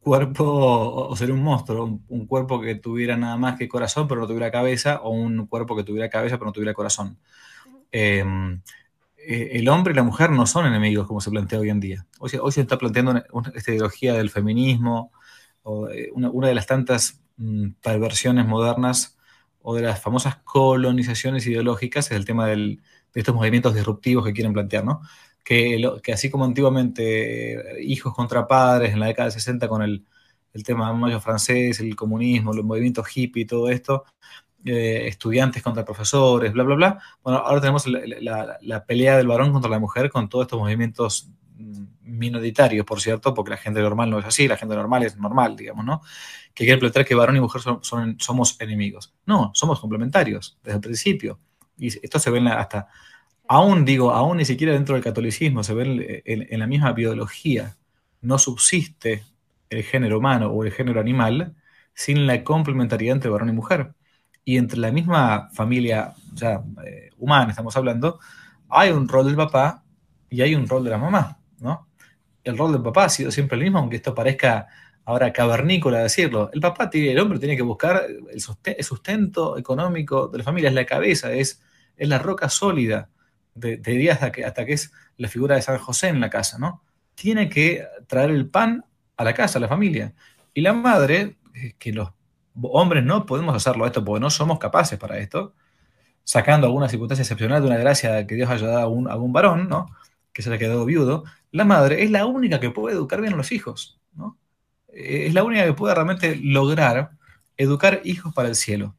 cuerpo, 0.00 0.42
o 0.46 1.14
ser 1.16 1.32
un 1.32 1.42
monstruo, 1.42 2.00
un, 2.08 2.26
cuerpo 2.26 2.62
que 2.62 2.76
tuviera 2.76 3.14
nada 3.18 3.36
más 3.36 3.58
que 3.58 3.68
corazón 3.68 4.08
pero 4.08 4.22
no 4.22 4.26
tuviera 4.26 4.50
cabeza, 4.50 5.02
o 5.02 5.10
un 5.10 5.46
cuerpo 5.48 5.76
que 5.76 5.84
tuviera 5.84 6.08
cabeza 6.08 6.38
pero 6.38 6.46
no 6.46 6.52
tuviera 6.52 6.72
corazón. 6.72 7.18
Em, 7.92 8.62
eh, 9.18 9.50
el 9.52 9.68
hombre 9.68 9.92
y 9.92 9.96
la 9.96 10.02
mujer 10.02 10.30
no 10.30 10.46
son 10.46 10.64
enemigos 10.64 11.06
como 11.06 11.20
se 11.20 11.30
plantea 11.30 11.60
hoy 11.60 11.68
en 11.68 11.80
día. 11.80 12.06
Hoy, 12.20 12.30
se 12.52 12.60
está 12.62 12.78
planteando 12.78 13.22
esta 13.54 13.70
ideología 13.70 14.14
del 14.14 14.30
feminismo, 14.30 15.12
o, 15.62 15.90
eh, 15.90 16.10
una, 16.14 16.48
de 16.48 16.54
las 16.54 16.66
tantas 16.66 17.20
mm, 17.36 17.72
perversiones 17.82 18.46
modernas 18.46 19.18
o 19.66 19.74
de 19.74 19.82
las 19.82 20.00
famosas 20.00 20.36
colonizaciones 20.44 21.46
ideológicas 21.46 22.10
es 22.10 22.16
el 22.16 22.24
tema 22.24 22.46
de 22.46 22.78
estos 23.14 23.34
movimientos 23.34 23.74
disruptivos 23.74 24.24
que 24.24 24.32
quieren 24.32 24.52
plantear, 24.52 24.84
¿no? 24.84 25.00
que, 25.44 26.12
así 26.12 26.30
como 26.30 26.44
antiguamente 26.44 27.52
eh, 27.52 27.84
hijos 27.84 28.14
contra 28.14 28.46
padres 28.46 28.92
en 28.92 29.00
la 29.00 29.06
década 29.06 29.26
del 29.28 29.32
60 29.34 29.68
con 29.68 29.82
el, 29.82 30.04
tema 30.64 30.92
mayo 30.92 31.20
francés, 31.20 31.80
el 31.80 31.96
comunismo, 31.96 32.52
los 32.52 32.64
movimientos 32.64 33.06
hippie 33.14 33.42
y 33.42 33.44
todo 33.44 33.68
esto, 33.68 34.04
eh, 34.64 35.08
estudiantes 35.08 35.62
contra 35.62 35.84
profesores, 35.84 36.52
bla, 36.52 36.62
bla, 36.62 36.74
bla. 36.76 37.02
Bueno, 37.24 37.40
ahora 37.40 37.60
tenemos 37.60 37.86
la, 37.88 38.84
pelea 38.86 39.16
del 39.16 39.26
varón 39.26 39.52
contra 39.52 39.68
la 39.68 39.80
mujer 39.80 40.10
con 40.10 40.28
todos 40.28 40.44
estos 40.44 40.60
movimientos 40.60 41.28
mm, 41.56 41.84
minoritarios, 42.02 42.86
por 42.86 43.00
cierto, 43.00 43.34
porque 43.34 43.50
la 43.50 43.56
gente 43.56 43.80
normal 43.80 44.10
no 44.10 44.20
es 44.20 44.26
así, 44.26 44.46
la 44.46 44.56
gente 44.56 44.76
normal 44.76 45.02
es 45.02 45.16
normal, 45.18 45.56
digamos, 45.56 45.84
¿no? 45.84 46.02
Que 46.54 46.64
quieren 46.64 46.80
plantear 46.80 47.04
que 47.04 47.14
varón 47.14 47.36
y 47.36 47.40
mujer 47.40 47.60
son, 47.60 48.18
somos 48.18 48.60
enemigos. 48.60 49.12
No, 49.26 49.50
somos 49.54 49.80
complementarios 49.80 50.56
desde 50.62 50.76
el 50.76 50.80
principio. 50.80 51.40
Y 51.76 51.88
esto 51.88 52.18
se 52.18 52.30
ve 52.30 52.40
hasta 52.48 52.88
aún 53.46 53.84
digo, 53.84 54.12
aún 54.12 54.38
ni 54.38 54.44
siquiera 54.44 54.72
dentro 54.72 54.94
del 54.94 55.04
catolicismo 55.04 55.62
se 55.62 55.74
ve 55.74 56.22
en, 56.24 56.58
la 56.58 56.66
misma 56.66 56.92
biología, 56.92 57.76
no 58.20 58.38
subsiste 58.38 59.24
el 59.70 59.82
género 59.82 60.18
humano 60.18 60.48
o 60.48 60.64
el 60.64 60.72
género 60.72 61.00
animal 61.00 61.54
sin 61.94 62.26
la 62.26 62.42
complementariedad 62.42 63.16
entre 63.16 63.30
varón 63.30 63.50
y 63.50 63.52
mujer. 63.52 63.94
Y 64.44 64.58
entre 64.58 64.78
la 64.78 64.92
misma 64.92 65.48
familia 65.52 66.14
eh, 66.84 67.10
humana, 67.18 67.50
estamos 67.50 67.76
hablando, 67.76 68.18
hay 68.68 68.90
un 68.90 69.08
rol 69.08 69.26
del 69.26 69.36
papá 69.36 69.82
y 70.28 70.42
hay 70.42 70.54
un 70.54 70.68
rol 70.68 70.84
de 70.84 70.90
la 70.90 70.98
mamá, 70.98 71.38
¿no? 71.60 71.88
El 72.42 72.58
rol 72.58 72.72
del 72.72 72.82
papá 72.82 73.04
ha 73.04 73.08
sido 73.08 73.30
siempre 73.30 73.56
el 73.56 73.64
mismo, 73.64 73.78
aunque 73.78 73.96
esto 73.96 74.14
parezca 74.14 74.68
ahora 75.04 75.32
cavernícola 75.32 75.98
decirlo. 75.98 76.50
El 76.52 76.60
papá, 76.60 76.90
el 76.92 77.18
hombre 77.18 77.38
tiene 77.38 77.56
que 77.56 77.62
buscar 77.62 78.06
el 78.30 78.84
sustento 78.84 79.58
económico 79.58 80.28
de 80.28 80.38
la 80.38 80.44
familia, 80.44 80.68
es 80.68 80.74
la 80.74 80.86
cabeza, 80.86 81.32
es, 81.32 81.62
es 81.96 82.08
la 82.08 82.18
roca 82.18 82.48
sólida 82.48 83.10
de, 83.54 83.76
de 83.76 84.10
hasta 84.10 84.32
que, 84.32 84.44
hasta 84.44 84.64
que 84.64 84.72
es 84.72 84.92
la 85.16 85.28
figura 85.28 85.56
de 85.56 85.62
San 85.62 85.78
José 85.78 86.08
en 86.08 86.20
la 86.20 86.30
casa, 86.30 86.58
¿no? 86.58 86.82
Tiene 87.14 87.48
que 87.48 87.86
traer 88.06 88.30
el 88.30 88.48
pan 88.48 88.84
a 89.16 89.24
la 89.24 89.34
casa, 89.34 89.58
a 89.58 89.60
la 89.60 89.68
familia. 89.68 90.14
Y 90.52 90.60
la 90.62 90.72
madre, 90.72 91.36
eh, 91.54 91.74
que 91.78 91.92
los 91.92 92.10
hombres 92.60 93.04
no 93.04 93.26
podemos 93.26 93.54
hacerlo 93.54 93.86
esto 93.86 94.04
porque 94.04 94.20
no 94.20 94.30
somos 94.30 94.58
capaces 94.58 94.98
para 94.98 95.18
esto, 95.18 95.54
sacando 96.24 96.66
alguna 96.66 96.88
circunstancia 96.88 97.22
excepcional 97.22 97.60
de 97.60 97.68
una 97.68 97.76
gracia 97.76 98.26
que 98.26 98.34
Dios 98.34 98.50
haya 98.50 98.66
dado 98.66 98.80
a 98.80 98.88
un, 98.88 99.10
a 99.10 99.16
un 99.16 99.32
varón, 99.32 99.68
¿no? 99.68 99.86
Que 100.32 100.42
se 100.42 100.50
haya 100.50 100.58
quedado 100.58 100.84
viudo, 100.84 101.24
la 101.52 101.64
madre 101.64 102.02
es 102.02 102.10
la 102.10 102.26
única 102.26 102.58
que 102.58 102.70
puede 102.70 102.96
educar 102.96 103.20
bien 103.20 103.34
a 103.34 103.36
los 103.36 103.52
hijos, 103.52 104.00
es 104.94 105.34
la 105.34 105.44
única 105.44 105.64
que 105.64 105.72
puede 105.72 105.94
realmente 105.94 106.36
lograr 106.36 107.10
educar 107.56 108.00
hijos 108.04 108.32
para 108.34 108.48
el 108.48 108.54
cielo. 108.54 108.96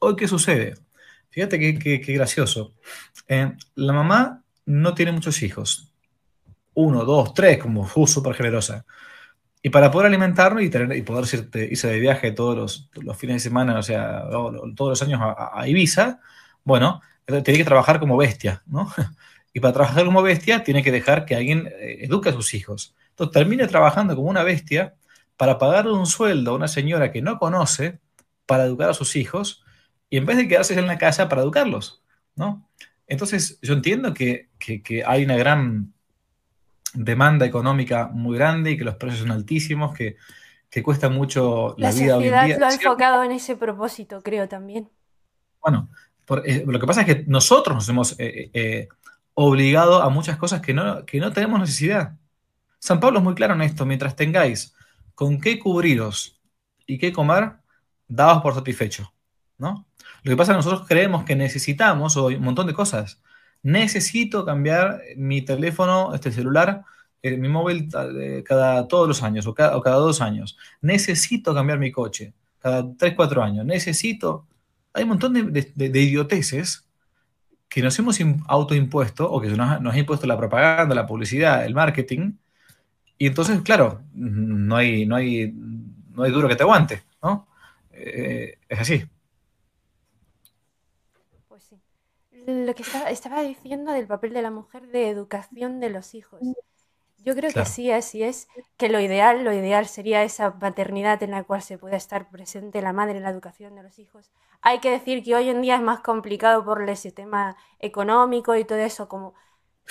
Hoy, 0.00 0.16
¿qué 0.16 0.28
sucede? 0.28 0.74
Fíjate 1.30 1.58
qué, 1.58 1.98
gracioso. 2.14 2.74
Eh, 3.26 3.52
la 3.74 3.92
mamá 3.92 4.42
no 4.66 4.94
tiene 4.94 5.12
muchos 5.12 5.42
hijos. 5.42 5.92
Uno, 6.74 7.04
dos, 7.04 7.34
tres, 7.34 7.58
como 7.58 7.84
fue 7.86 8.06
súper 8.06 8.34
generosa. 8.34 8.84
Y 9.62 9.70
para 9.70 9.90
poder 9.90 10.08
alimentarlo 10.08 10.60
y, 10.60 10.68
tener, 10.68 10.96
y 10.96 11.02
poder 11.02 11.24
irse, 11.70 11.88
de 11.88 12.00
viaje 12.00 12.32
todos 12.32 12.90
los, 12.94 13.16
fines 13.16 13.36
de 13.36 13.48
semana, 13.48 13.78
o 13.78 13.82
sea, 13.82 14.24
todos 14.28 14.90
los 14.90 15.02
años 15.02 15.20
a, 15.22 15.66
Ibiza, 15.66 16.20
bueno, 16.64 17.00
tiene 17.24 17.58
que 17.58 17.64
trabajar 17.64 17.98
como 17.98 18.16
bestia, 18.16 18.62
¿no? 18.66 18.92
Y 19.54 19.60
para 19.60 19.72
trabajar 19.72 20.04
como 20.04 20.20
bestia 20.20 20.62
tiene 20.62 20.82
que 20.82 20.92
dejar 20.92 21.24
que 21.24 21.34
alguien 21.34 21.68
eh, 21.78 22.00
eduque 22.02 22.28
a 22.28 22.32
sus 22.32 22.52
hijos. 22.52 22.94
Entonces 23.10 23.32
termina 23.32 23.66
trabajando 23.66 24.14
como 24.14 24.28
una 24.28 24.42
bestia 24.42 24.94
para 25.36 25.58
pagarle 25.58 25.92
un 25.92 26.06
sueldo 26.06 26.50
a 26.50 26.54
una 26.56 26.68
señora 26.68 27.12
que 27.12 27.22
no 27.22 27.38
conoce 27.38 28.00
para 28.44 28.64
educar 28.64 28.90
a 28.90 28.94
sus 28.94 29.16
hijos 29.16 29.64
y 30.10 30.18
en 30.18 30.26
vez 30.26 30.36
de 30.36 30.48
quedarse 30.48 30.78
en 30.78 30.86
la 30.86 30.98
casa 30.98 31.28
para 31.28 31.42
educarlos, 31.42 32.02
¿no? 32.36 32.68
Entonces, 33.06 33.58
yo 33.62 33.74
entiendo 33.74 34.14
que, 34.14 34.48
hay 35.06 35.24
una 35.24 35.36
gran 35.36 35.92
demanda 36.94 37.46
económica 37.46 38.08
muy 38.12 38.36
grande 38.36 38.72
y 38.72 38.78
que 38.78 38.84
los 38.84 38.96
precios 38.96 39.22
son 39.22 39.30
altísimos, 39.30 39.94
que, 39.94 40.16
cuesta 40.82 41.08
mucho 41.08 41.76
la, 41.78 41.92
vida 41.92 42.16
hoy 42.16 42.28
en 42.28 42.46
día. 42.46 42.58
lo 42.58 42.66
ha 42.66 42.72
enfocado 42.72 43.22
en 43.22 43.30
ese 43.30 43.54
propósito, 43.54 44.20
creo 44.22 44.48
también. 44.48 44.90
Bueno, 45.60 45.88
eh, 46.44 46.64
lo 46.66 46.80
que 46.80 46.86
pasa 46.86 47.02
es 47.02 47.06
que 47.06 47.24
nosotros 47.28 47.76
nos 47.76 47.88
hemos 47.88 48.18
eh, 48.18 48.50
eh, 48.52 48.88
obligado 49.34 50.02
a 50.02 50.10
muchas 50.10 50.36
cosas 50.36 50.60
que 50.60 50.74
no, 50.74 51.04
que 51.06 51.20
no 51.20 51.32
tenemos 51.32 51.60
necesidad. 51.60 52.16
San 52.78 53.00
Pablo 53.00 53.18
es 53.18 53.24
muy 53.24 53.34
claro 53.34 53.54
en 53.54 53.62
esto, 53.62 53.86
mientras 53.86 54.16
tengáis 54.16 54.74
con 55.14 55.40
qué 55.40 55.58
cubriros 55.58 56.40
y 56.86 56.98
qué 56.98 57.12
comer, 57.12 57.52
daos 58.08 58.42
por 58.42 58.54
satisfecho, 58.54 59.12
¿no? 59.58 59.86
Lo 60.22 60.30
que 60.30 60.36
pasa 60.36 60.52
es 60.52 60.56
que 60.56 60.64
nosotros 60.64 60.88
creemos 60.88 61.24
que 61.24 61.36
necesitamos 61.36 62.16
un 62.16 62.40
montón 62.42 62.66
de 62.66 62.74
cosas. 62.74 63.20
Necesito 63.62 64.44
cambiar 64.44 65.00
mi 65.16 65.42
teléfono, 65.42 66.14
este 66.14 66.32
celular, 66.32 66.84
eh, 67.22 67.36
mi 67.38 67.48
móvil 67.48 67.88
eh, 68.20 68.44
cada 68.46 68.86
todos 68.86 69.08
los 69.08 69.22
años 69.22 69.46
o 69.46 69.54
cada, 69.54 69.96
dos 69.96 70.20
años. 70.20 70.58
Necesito 70.82 71.54
cambiar 71.54 71.78
mi 71.78 71.90
coche 71.90 72.34
cada 72.58 72.86
tres, 72.96 73.14
cuatro 73.14 73.42
años. 73.42 73.64
Necesito. 73.66 74.46
Hay 74.92 75.04
un 75.04 75.10
montón 75.10 75.32
de, 75.52 75.72
idioteces 75.76 76.83
que 77.74 77.82
nos 77.82 77.98
hemos 77.98 78.20
autoimpuesto 78.46 79.28
o 79.28 79.40
que 79.40 79.48
nos, 79.48 79.80
nos 79.80 79.92
ha 79.92 79.98
impuesto 79.98 80.28
la 80.28 80.38
propaganda, 80.38 80.94
la 80.94 81.08
publicidad, 81.08 81.66
el 81.66 81.74
marketing. 81.74 82.34
Y 83.18 83.26
entonces, 83.26 83.60
claro, 83.62 84.00
no 84.14 84.76
hay, 84.76 85.04
no 85.06 85.16
hay, 85.16 85.52
no 85.52 86.22
hay 86.22 86.30
duro 86.30 86.46
que 86.46 86.54
te 86.54 86.62
aguante, 86.62 87.02
¿no? 87.20 87.48
Eh, 87.90 88.58
es 88.68 88.78
así. 88.78 89.04
lo 92.46 92.74
que 92.76 92.84
estaba, 93.10 93.42
diciendo 93.42 93.90
del 93.90 94.06
papel 94.06 94.34
de 94.34 94.42
la 94.42 94.52
mujer 94.52 94.86
de 94.86 95.08
educación 95.08 95.80
de 95.80 95.90
los 95.90 96.14
hijos. 96.14 96.42
Yo 97.24 97.34
creo 97.34 97.50
que 97.52 97.64
sí, 97.64 97.90
así 97.90 98.22
es, 98.22 98.48
que 98.76 98.90
lo 98.90 99.00
ideal, 99.00 99.44
lo 99.44 99.52
ideal 99.52 99.86
sería 99.86 100.22
esa 100.24 100.58
paternidad 100.58 101.22
en 101.22 101.30
la 101.30 101.42
cual 101.42 101.62
se 101.62 101.78
pueda 101.78 101.96
estar 101.96 102.28
presente 102.28 102.82
la 102.82 102.92
madre 102.92 103.16
en 103.16 103.22
la 103.22 103.30
educación 103.30 103.74
de 103.74 103.82
los 103.82 103.98
hijos. 103.98 104.30
Hay 104.60 104.80
que 104.80 104.90
decir 104.90 105.22
que 105.24 105.34
hoy 105.34 105.48
en 105.48 105.62
día 105.62 105.76
es 105.76 105.82
más 105.82 106.00
complicado 106.00 106.64
por 106.64 106.82
el 106.82 106.96
sistema 106.96 107.56
económico 107.78 108.54
y 108.56 108.64
todo 108.64 108.78
eso, 108.78 109.08
como 109.08 109.34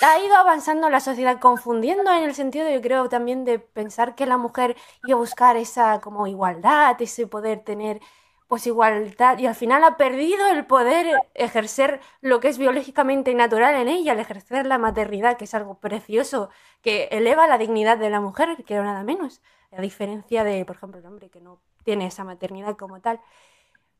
ha 0.00 0.18
ido 0.18 0.36
avanzando 0.36 0.90
la 0.90 1.00
sociedad, 1.00 1.40
confundiendo 1.40 2.10
en 2.12 2.22
el 2.24 2.34
sentido, 2.34 2.68
yo 2.70 2.80
creo, 2.80 3.08
también 3.08 3.44
de 3.44 3.58
pensar 3.58 4.14
que 4.14 4.26
la 4.26 4.36
mujer 4.36 4.76
iba 5.04 5.16
a 5.16 5.20
buscar 5.20 5.56
esa 5.56 6.00
como 6.00 6.26
igualdad, 6.26 7.00
ese 7.00 7.26
poder 7.26 7.64
tener 7.64 8.00
pues 8.54 8.68
igualdad 8.68 9.36
y 9.38 9.46
al 9.46 9.56
final 9.56 9.82
ha 9.82 9.96
perdido 9.96 10.46
el 10.46 10.64
poder 10.64 11.12
ejercer 11.34 11.98
lo 12.20 12.38
que 12.38 12.46
es 12.46 12.56
biológicamente 12.56 13.34
natural 13.34 13.74
en 13.74 13.88
ella, 13.88 14.12
el 14.12 14.20
ejercer 14.20 14.64
la 14.64 14.78
maternidad, 14.78 15.36
que 15.36 15.42
es 15.42 15.54
algo 15.54 15.80
precioso, 15.80 16.50
que 16.80 17.08
eleva 17.10 17.48
la 17.48 17.58
dignidad 17.58 17.98
de 17.98 18.10
la 18.10 18.20
mujer, 18.20 18.62
que 18.64 18.76
nada 18.76 19.02
menos, 19.02 19.42
a 19.76 19.80
diferencia 19.80 20.44
de, 20.44 20.64
por 20.64 20.76
ejemplo, 20.76 21.00
el 21.00 21.06
hombre 21.06 21.30
que 21.30 21.40
no 21.40 21.62
tiene 21.82 22.06
esa 22.06 22.22
maternidad 22.22 22.76
como 22.76 23.00
tal. 23.00 23.20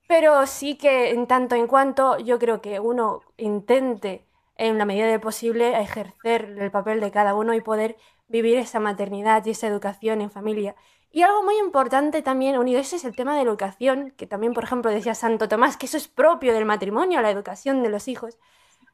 Pero 0.07 0.47
sí 0.47 0.77
que 0.77 1.11
en 1.11 1.27
tanto 1.27 1.57
en 1.57 1.67
cuanto 1.67 2.17
yo 2.19 2.39
creo 2.39 2.61
que 2.61 2.79
uno 2.79 3.23
intente 3.37 4.25
en 4.55 4.79
la 4.79 4.85
medida 4.85 5.09
de 5.09 5.19
posible 5.19 5.81
ejercer 5.81 6.55
el 6.61 6.71
papel 6.71 7.01
de 7.01 7.11
cada 7.11 7.35
uno 7.35 7.55
y 7.55 7.61
poder 7.61 7.97
vivir 8.29 8.59
esa 8.59 8.79
maternidad 8.79 9.45
y 9.47 9.51
esa 9.51 9.67
educación 9.67 10.21
en 10.21 10.31
familia. 10.31 10.77
Y 11.15 11.23
algo 11.23 11.45
muy 11.45 11.57
importante 11.59 12.23
también, 12.23 12.59
unido 12.59 12.81
ese 12.81 12.97
es 12.97 13.05
el 13.05 13.15
tema 13.15 13.37
de 13.37 13.43
educación, 13.43 14.13
que 14.17 14.27
también, 14.27 14.53
por 14.53 14.65
ejemplo, 14.65 14.91
decía 14.91 15.15
Santo 15.15 15.49
Tomás, 15.49 15.77
que 15.77 15.87
eso 15.87 15.97
es 15.97 16.09
propio 16.09 16.53
del 16.53 16.65
matrimonio, 16.65 17.23
la 17.23 17.31
educación 17.31 17.85
de 17.85 17.89
los 17.89 18.09
hijos. 18.09 18.37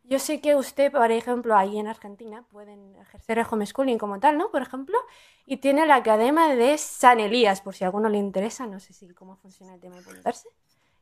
Yo 0.04 0.18
sé 0.18 0.42
que 0.42 0.54
usted, 0.54 0.92
por 0.92 1.10
ejemplo, 1.12 1.56
ahí 1.56 1.78
en 1.78 1.88
Argentina 1.88 2.44
pueden 2.50 2.94
ejercer 2.96 3.38
el 3.38 3.46
homeschooling 3.50 3.96
como 3.96 4.20
tal, 4.20 4.36
¿no? 4.36 4.50
Por 4.50 4.60
ejemplo, 4.60 4.98
y 5.46 5.56
tiene 5.56 5.86
la 5.86 5.94
Academia 5.94 6.48
de 6.48 6.76
San 6.76 7.20
Elías, 7.20 7.62
por 7.62 7.74
si 7.74 7.84
a 7.84 7.86
alguno 7.86 8.10
le 8.10 8.18
interesa, 8.18 8.66
no 8.66 8.80
sé 8.80 8.92
si 8.92 9.08
cómo 9.14 9.36
funciona 9.36 9.72
el 9.72 9.80
tema 9.80 9.96
de 9.96 10.02
apuntarse. 10.02 10.50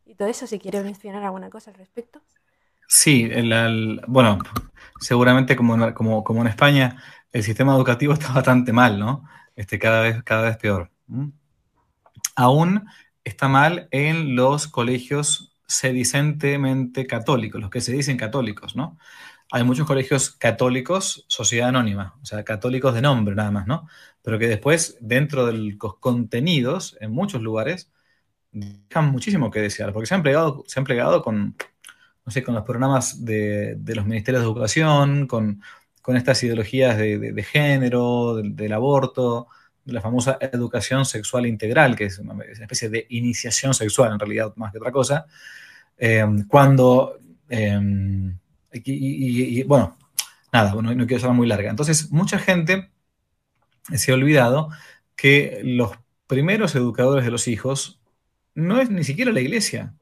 Y 0.07 0.15
todo 0.15 0.29
eso, 0.29 0.47
si 0.47 0.61
quiere 0.61 0.85
mencionar 0.85 1.25
alguna 1.25 1.51
cosa 1.51 1.73
al 1.73 1.79
respecto. 1.79 2.23
Sí, 2.87 3.29
bueno, 4.07 4.39
seguramente 5.01 5.57
como, 5.57 5.93
como, 5.95 6.23
como 6.23 6.43
en 6.43 6.47
España, 6.47 7.03
el 7.33 7.43
sistema 7.43 7.75
educativo 7.75 8.13
está 8.15 8.33
bastante 8.33 8.73
mal, 8.73 9.01
¿no? 9.01 9.29
Este, 9.57 9.81
cada, 9.81 10.03
vez, 10.03 10.23
cada 10.23 10.43
vez 10.43 10.57
peor. 10.59 10.93
Aún 12.37 12.87
está 13.25 13.49
mal 13.49 13.89
en 13.91 14.37
los 14.37 14.69
colegios 14.69 15.57
sedicentemente 15.67 17.07
católicos, 17.07 17.61
los 17.61 17.71
que 17.71 17.81
se 17.81 17.93
dicen 17.93 18.17
católicos, 18.17 18.75
¿no? 18.75 18.99
Hay 19.51 19.65
muchos 19.65 19.87
colegios 19.87 20.31
católicos, 20.31 21.25
sociedad 21.29 21.69
anónima, 21.69 22.17
o 22.23 22.27
sea, 22.27 22.45
católicos 22.45 22.95
de 22.95 23.03
nombre 23.03 23.35
nada 23.35 23.51
más, 23.51 23.67
¿no? 23.67 23.87
Pero 24.23 24.39
que 24.39 24.49
después, 24.49 24.99
dentro 25.01 25.47
de 25.47 25.55
los 25.55 25.97
contenidos, 26.01 26.97
en 27.01 27.13
muchos 27.13 27.43
lugares, 27.43 27.91
dejan 28.53 29.11
muchísimo 29.11 29.51
que 29.51 29.61
desear, 29.61 29.93
porque 29.93 30.07
se 30.07 30.15
han 30.15 30.23
plegado, 30.23 30.65
se 30.67 30.81
han 30.81 31.23
con, 31.23 31.57
no 32.27 32.33
sé, 32.33 32.43
con 32.43 32.55
los 32.55 32.65
programas 32.65 33.25
de, 33.25 33.79
los 33.87 34.07
ministerios 34.07 34.43
de 34.43 34.49
educación, 34.49 35.27
con, 35.27 35.63
estas 36.09 36.43
ideologías 36.43 36.97
de, 36.97 37.43
género, 37.43 38.37
del 38.43 38.73
aborto, 38.73 39.49
la 39.89 40.01
famosa 40.01 40.39
educación 40.41 41.05
sexual 41.05 41.47
integral, 41.47 41.97
que 41.97 42.05
es 42.05 42.19
una, 42.19 42.45
especie 42.45 42.89
de 42.89 43.07
iniciación 43.11 43.75
sexual 43.75 44.13
en 44.13 44.19
realidad 44.19 44.53
más 44.57 44.73
que 44.73 44.79
otra 44.79 44.93
cosa, 44.93 45.27
eh, 45.97 46.25
cuando, 46.49 47.19
eh, 47.49 47.81
y, 48.73 49.63
bueno, 49.65 49.97
nada, 50.53 50.75
no, 50.75 50.95
no 50.95 51.07
quiero 51.07 51.21
ser 51.21 51.31
muy 51.31 51.47
larga. 51.47 51.71
Entonces, 51.71 52.11
mucha 52.11 52.39
gente 52.39 52.91
se 53.95 54.13
ha 54.13 54.15
olvidado 54.15 54.69
que 55.17 55.61
los 55.65 55.93
primeros 56.27 56.75
educadores 56.75 57.25
de 57.25 57.31
los 57.31 57.49
hijos 57.49 58.01
no 58.55 58.81
es 58.81 58.91
ni 58.91 59.05
siquiera 59.05 59.33
la 59.33 59.41
iglesia, 59.41 59.95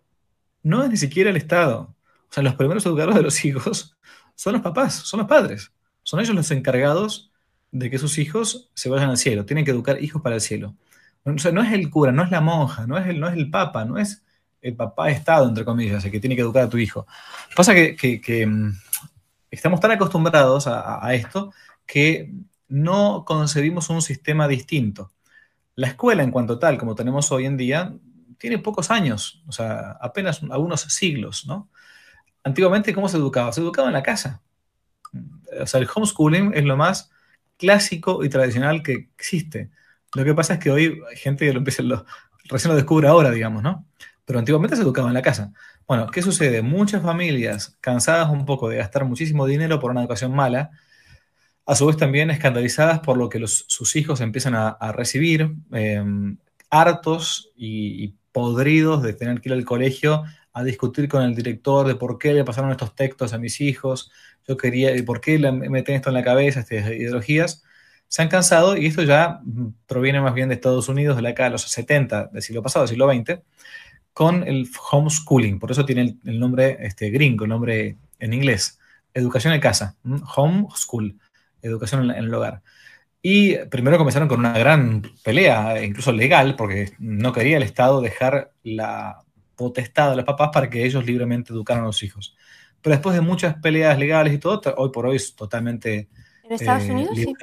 no 0.62 0.82
es 0.82 0.90
ni 0.90 0.96
siquiera 0.96 1.30
el 1.30 1.36
Estado. 1.36 1.94
O 2.28 2.32
sea, 2.32 2.42
los 2.42 2.54
primeros 2.54 2.84
educadores 2.84 3.16
de 3.16 3.22
los 3.22 3.44
hijos 3.44 3.96
son 4.34 4.54
los 4.54 4.62
papás, 4.62 4.94
son 4.94 5.20
los 5.20 5.28
padres. 5.28 5.72
Son 6.02 6.20
ellos 6.20 6.34
los 6.34 6.50
encargados 6.50 7.32
de 7.70 7.90
que 7.90 7.98
sus 7.98 8.18
hijos 8.18 8.70
se 8.74 8.88
vayan 8.88 9.10
al 9.10 9.18
cielo. 9.18 9.44
Tienen 9.44 9.64
que 9.64 9.70
educar 9.70 10.02
hijos 10.02 10.22
para 10.22 10.36
el 10.36 10.40
cielo. 10.40 10.74
No 11.24 11.62
es 11.62 11.72
el 11.72 11.90
cura, 11.90 12.12
no 12.12 12.22
es 12.22 12.30
la 12.30 12.40
monja, 12.40 12.86
no 12.86 12.96
es 12.96 13.06
el, 13.08 13.18
no 13.18 13.28
es 13.28 13.34
el 13.34 13.50
papa, 13.50 13.84
no 13.84 13.98
es 13.98 14.22
el 14.62 14.76
papá 14.76 15.10
Estado, 15.10 15.48
entre 15.48 15.64
comillas, 15.64 16.04
el 16.04 16.10
que 16.10 16.20
tiene 16.20 16.36
que 16.36 16.42
educar 16.42 16.64
a 16.64 16.68
tu 16.68 16.78
hijo. 16.78 17.06
Pasa 17.54 17.74
que, 17.74 18.46
mm, 18.46 18.70
estamos 19.50 19.80
tan 19.80 19.90
acostumbrados 19.92 20.66
a, 20.66 21.14
esto 21.14 21.52
que 21.84 22.32
no 22.68 23.24
concebimos 23.24 23.90
un 23.90 24.02
sistema 24.02 24.46
distinto. 24.48 25.12
La 25.74 25.88
escuela 25.88 26.22
en 26.22 26.30
cuanto 26.30 26.58
tal, 26.58 26.78
como 26.78 26.94
tenemos 26.94 27.30
hoy 27.32 27.46
en 27.46 27.56
día, 27.56 27.94
tiene 28.38 28.58
pocos 28.58 28.90
años, 28.90 29.42
o 29.46 29.52
sea, 29.52 29.92
apenas 30.00 30.42
algunos 30.50 30.82
siglos, 30.82 31.46
¿no? 31.46 31.70
Antiguamente, 32.44 32.94
¿cómo 32.94 33.08
se 33.08 33.16
educaba? 33.16 33.52
Se 33.52 33.60
educaba 33.60 33.88
en 33.88 33.94
la 33.94 34.02
casa. 34.02 34.42
O 35.60 35.66
sea, 35.66 35.80
el 35.80 35.88
homeschooling 35.92 36.52
es 36.54 36.64
lo 36.64 36.76
más 36.76 37.10
clásico 37.56 38.24
y 38.24 38.28
tradicional 38.28 38.82
que 38.82 39.08
existe. 39.16 39.70
Lo 40.14 40.24
que 40.24 40.34
pasa 40.34 40.54
es 40.54 40.60
que 40.60 40.70
hoy 40.70 41.00
hay 41.10 41.16
gente 41.16 41.46
que 41.46 41.52
lo 41.52 41.58
empieza, 41.58 41.82
lo, 41.82 42.04
recién 42.48 42.70
lo 42.70 42.76
descubre 42.76 43.08
ahora, 43.08 43.30
digamos, 43.30 43.62
¿no? 43.62 43.86
Pero 44.24 44.38
antiguamente 44.38 44.76
se 44.76 44.82
educaba 44.82 45.08
en 45.08 45.14
la 45.14 45.22
casa. 45.22 45.52
Bueno, 45.86 46.08
¿qué 46.08 46.22
sucede? 46.22 46.62
Muchas 46.62 47.02
familias 47.02 47.76
cansadas 47.80 48.30
un 48.30 48.44
poco 48.44 48.68
de 48.68 48.76
gastar 48.76 49.04
muchísimo 49.04 49.46
dinero 49.46 49.78
por 49.78 49.90
una 49.90 50.00
educación 50.00 50.34
mala, 50.34 50.70
a 51.64 51.74
su 51.74 51.86
vez 51.86 51.96
también 51.96 52.30
escandalizadas 52.30 53.00
por 53.00 53.16
lo 53.16 53.28
que 53.28 53.44
sus 53.46 53.96
hijos 53.96 54.20
empiezan 54.20 54.54
a, 54.54 54.92
recibir, 54.92 55.54
em, 55.72 56.38
hartos 56.70 57.50
y, 57.56 58.14
podridos 58.32 59.02
de 59.02 59.14
tener 59.14 59.40
que 59.40 59.48
ir 59.48 59.54
al 59.54 59.64
colegio 59.64 60.24
a 60.56 60.64
discutir 60.64 61.06
con 61.06 61.22
el 61.22 61.34
director 61.34 61.86
de 61.86 61.96
por 61.96 62.18
qué 62.18 62.32
le 62.32 62.42
pasaron 62.42 62.70
estos 62.70 62.94
textos 62.94 63.34
a 63.34 63.38
mis 63.38 63.60
hijos, 63.60 64.10
yo 64.48 64.56
quería, 64.56 64.90
¿por 65.04 65.20
qué 65.20 65.38
le 65.38 65.52
meten 65.52 65.96
esto 65.96 66.08
en 66.08 66.14
la 66.14 66.24
cabeza, 66.24 66.60
estas 66.60 66.92
ideologías? 66.92 67.62
Se 68.08 68.22
han 68.22 68.28
cansado 68.28 68.74
y 68.74 68.86
esto 68.86 69.02
ya 69.02 69.40
proviene 69.86 70.18
más 70.22 70.32
bien 70.32 70.48
de 70.48 70.54
Estados 70.54 70.88
Unidos, 70.88 71.14
de 71.14 71.20
la 71.20 71.28
década 71.28 71.50
de 71.50 71.52
los 71.52 71.62
70 71.62 72.28
del 72.28 72.40
siglo 72.40 72.62
pasado, 72.62 72.86
del 72.86 72.88
siglo 72.88 73.12
XX, 73.12 73.42
con 74.14 74.44
el 74.44 74.66
homeschooling. 74.90 75.58
Por 75.58 75.72
eso 75.72 75.84
tiene 75.84 76.16
el, 76.24 76.40
nombre 76.40 76.78
este, 76.80 77.10
gringo, 77.10 77.44
el 77.44 77.50
nombre 77.50 77.98
en 78.18 78.32
inglés. 78.32 78.78
Educación 79.12 79.52
en 79.52 79.60
casa, 79.60 79.96
homeschool, 80.36 81.18
educación 81.60 82.10
en, 82.12 82.24
el 82.24 82.32
hogar. 82.32 82.62
Y 83.20 83.56
primero 83.66 83.98
comenzaron 83.98 84.26
con 84.26 84.40
una 84.40 84.56
gran 84.58 85.02
pelea, 85.22 85.84
incluso 85.84 86.12
legal, 86.12 86.56
porque 86.56 86.92
no 86.98 87.34
quería 87.34 87.58
el 87.58 87.62
Estado 87.62 88.00
dejar 88.00 88.52
la 88.62 89.25
potestad 89.56 90.10
de 90.10 90.16
los 90.16 90.24
papás 90.24 90.50
para 90.52 90.70
que 90.70 90.84
ellos 90.84 91.04
libremente 91.04 91.52
educaran 91.52 91.82
a 91.82 91.86
los 91.86 92.02
hijos 92.02 92.36
pero 92.86 92.94
después 92.94 93.16
de 93.16 93.20
muchas 93.20 93.56
peleas 93.56 93.98
legales 93.98 94.32
y 94.32 94.38
todo, 94.38 94.60
hoy 94.76 94.90
por 94.90 95.06
hoy 95.06 95.16
es 95.16 95.34
totalmente... 95.34 96.08
¿En 96.44 96.52
Estados 96.52 96.84
eh, 96.84 96.92
Unidos? 96.92 97.16
Sí. 97.16 97.22
En 97.22 97.34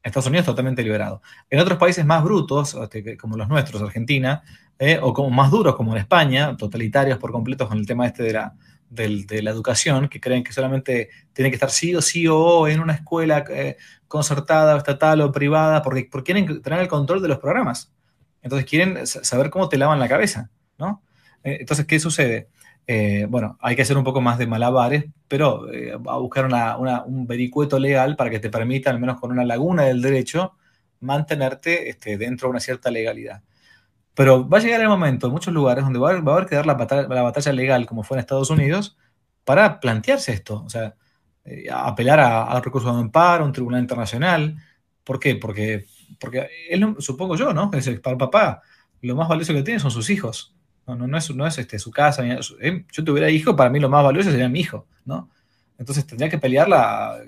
Estados 0.00 0.28
Unidos 0.28 0.46
totalmente 0.46 0.80
liberado. 0.80 1.22
En 1.50 1.58
otros 1.58 1.76
países 1.76 2.06
más 2.06 2.22
brutos, 2.22 2.74
este, 2.74 3.16
como 3.16 3.36
los 3.36 3.48
nuestros, 3.48 3.82
Argentina, 3.82 4.44
eh, 4.78 5.00
o 5.02 5.12
como 5.12 5.30
más 5.30 5.50
duros, 5.50 5.74
como 5.74 5.90
en 5.90 5.98
España, 5.98 6.56
totalitarios 6.56 7.18
por 7.18 7.32
completo 7.32 7.66
con 7.66 7.78
el 7.78 7.84
tema 7.84 8.06
este 8.06 8.22
de 8.22 8.32
la, 8.32 8.54
de, 8.90 9.42
la 9.42 9.50
educación, 9.50 10.08
que 10.08 10.20
creen 10.20 10.44
que 10.44 10.52
solamente 10.52 11.08
tiene 11.32 11.50
que 11.50 11.56
estar 11.56 11.70
sí 11.70 11.92
o 11.96 12.00
sí 12.00 12.28
o 12.28 12.68
en 12.68 12.78
una 12.78 12.92
escuela 12.92 13.44
eh, 13.50 13.76
concertada, 14.06 14.76
estatal 14.76 15.20
o 15.22 15.32
privada, 15.32 15.82
porque, 15.82 16.08
porque 16.08 16.32
quieren 16.32 16.62
tener 16.62 16.78
el 16.78 16.86
control 16.86 17.20
de 17.20 17.26
los 17.26 17.38
programas. 17.38 17.92
Entonces 18.40 18.70
quieren 18.70 19.04
saber 19.04 19.50
cómo 19.50 19.68
te 19.68 19.78
lavan 19.78 19.98
la 19.98 20.08
cabeza, 20.08 20.50
¿no? 20.78 21.02
Entonces, 21.44 21.86
¿qué 21.86 22.00
sucede? 22.00 22.48
Eh, 22.86 23.26
bueno, 23.28 23.56
hay 23.60 23.76
que 23.76 23.82
hacer 23.82 23.96
un 23.96 24.04
poco 24.04 24.20
más 24.20 24.38
de 24.38 24.46
malabares, 24.46 25.04
pero 25.28 25.72
eh, 25.72 25.92
a 25.92 26.16
buscar 26.18 26.46
un 27.06 27.26
vericueto 27.26 27.78
legal 27.78 28.16
para 28.16 28.30
que 28.30 28.40
te 28.40 28.50
permita, 28.50 28.90
al 28.90 29.00
menos 29.00 29.20
con 29.20 29.30
una 29.32 29.44
laguna 29.44 29.84
del 29.84 30.02
derecho, 30.02 30.54
mantenerte 31.00 31.88
este, 31.90 32.18
dentro 32.18 32.48
de 32.48 32.50
una 32.52 32.60
cierta 32.60 32.90
legalidad. 32.90 33.42
Pero 34.14 34.48
va 34.48 34.58
a 34.58 34.60
llegar 34.60 34.80
el 34.80 34.88
momento 34.88 35.26
en 35.26 35.32
muchos 35.32 35.52
lugares 35.54 35.84
donde 35.84 35.98
va 35.98 36.10
a, 36.10 36.16
haber 36.16 36.46
que 36.46 36.56
dar 36.56 36.66
la 36.66 36.74
batalla, 36.74 37.52
legal, 37.52 37.86
como 37.86 38.02
fue 38.04 38.16
en 38.16 38.20
Estados 38.20 38.50
Unidos, 38.50 38.96
para 39.44 39.80
plantearse 39.80 40.32
esto. 40.32 40.62
O 40.64 40.70
sea, 40.70 40.94
eh, 41.44 41.66
apelar 41.70 42.20
a, 42.20 42.60
recursos 42.60 42.94
de 42.94 43.00
amparo, 43.00 43.44
a 43.44 43.46
un 43.46 43.52
tribunal 43.52 43.80
internacional. 43.80 44.56
¿Por 45.04 45.18
qué? 45.20 45.36
Porque, 45.36 45.86
porque 46.20 46.48
supongo 47.00 47.36
yo, 47.36 47.52
¿no? 47.52 47.70
Es, 47.74 47.88
para 48.00 48.12
el 48.12 48.18
papá, 48.18 48.62
lo 49.02 49.16
más 49.16 49.28
valioso 49.28 49.52
que 49.52 49.62
tiene 49.62 49.80
son 49.80 49.90
sus 49.90 50.10
hijos. 50.10 50.54
No, 50.86 50.94
no, 50.94 51.06
no 51.06 51.18
es, 51.18 51.34
no 51.34 51.46
es 51.46 51.58
este, 51.58 51.78
su 51.78 51.90
casa. 51.90 52.22
Eh, 52.26 52.84
yo 52.92 53.04
tuviera 53.04 53.30
hijo, 53.30 53.56
para 53.56 53.70
mí 53.70 53.80
lo 53.80 53.88
más 53.88 54.04
valioso 54.04 54.30
sería 54.30 54.48
mi 54.48 54.60
hijo, 54.60 54.86
¿no? 55.04 55.30
Entonces 55.78 56.06
tendría 56.06 56.28
que 56.28 56.38
pelearla 56.38 57.18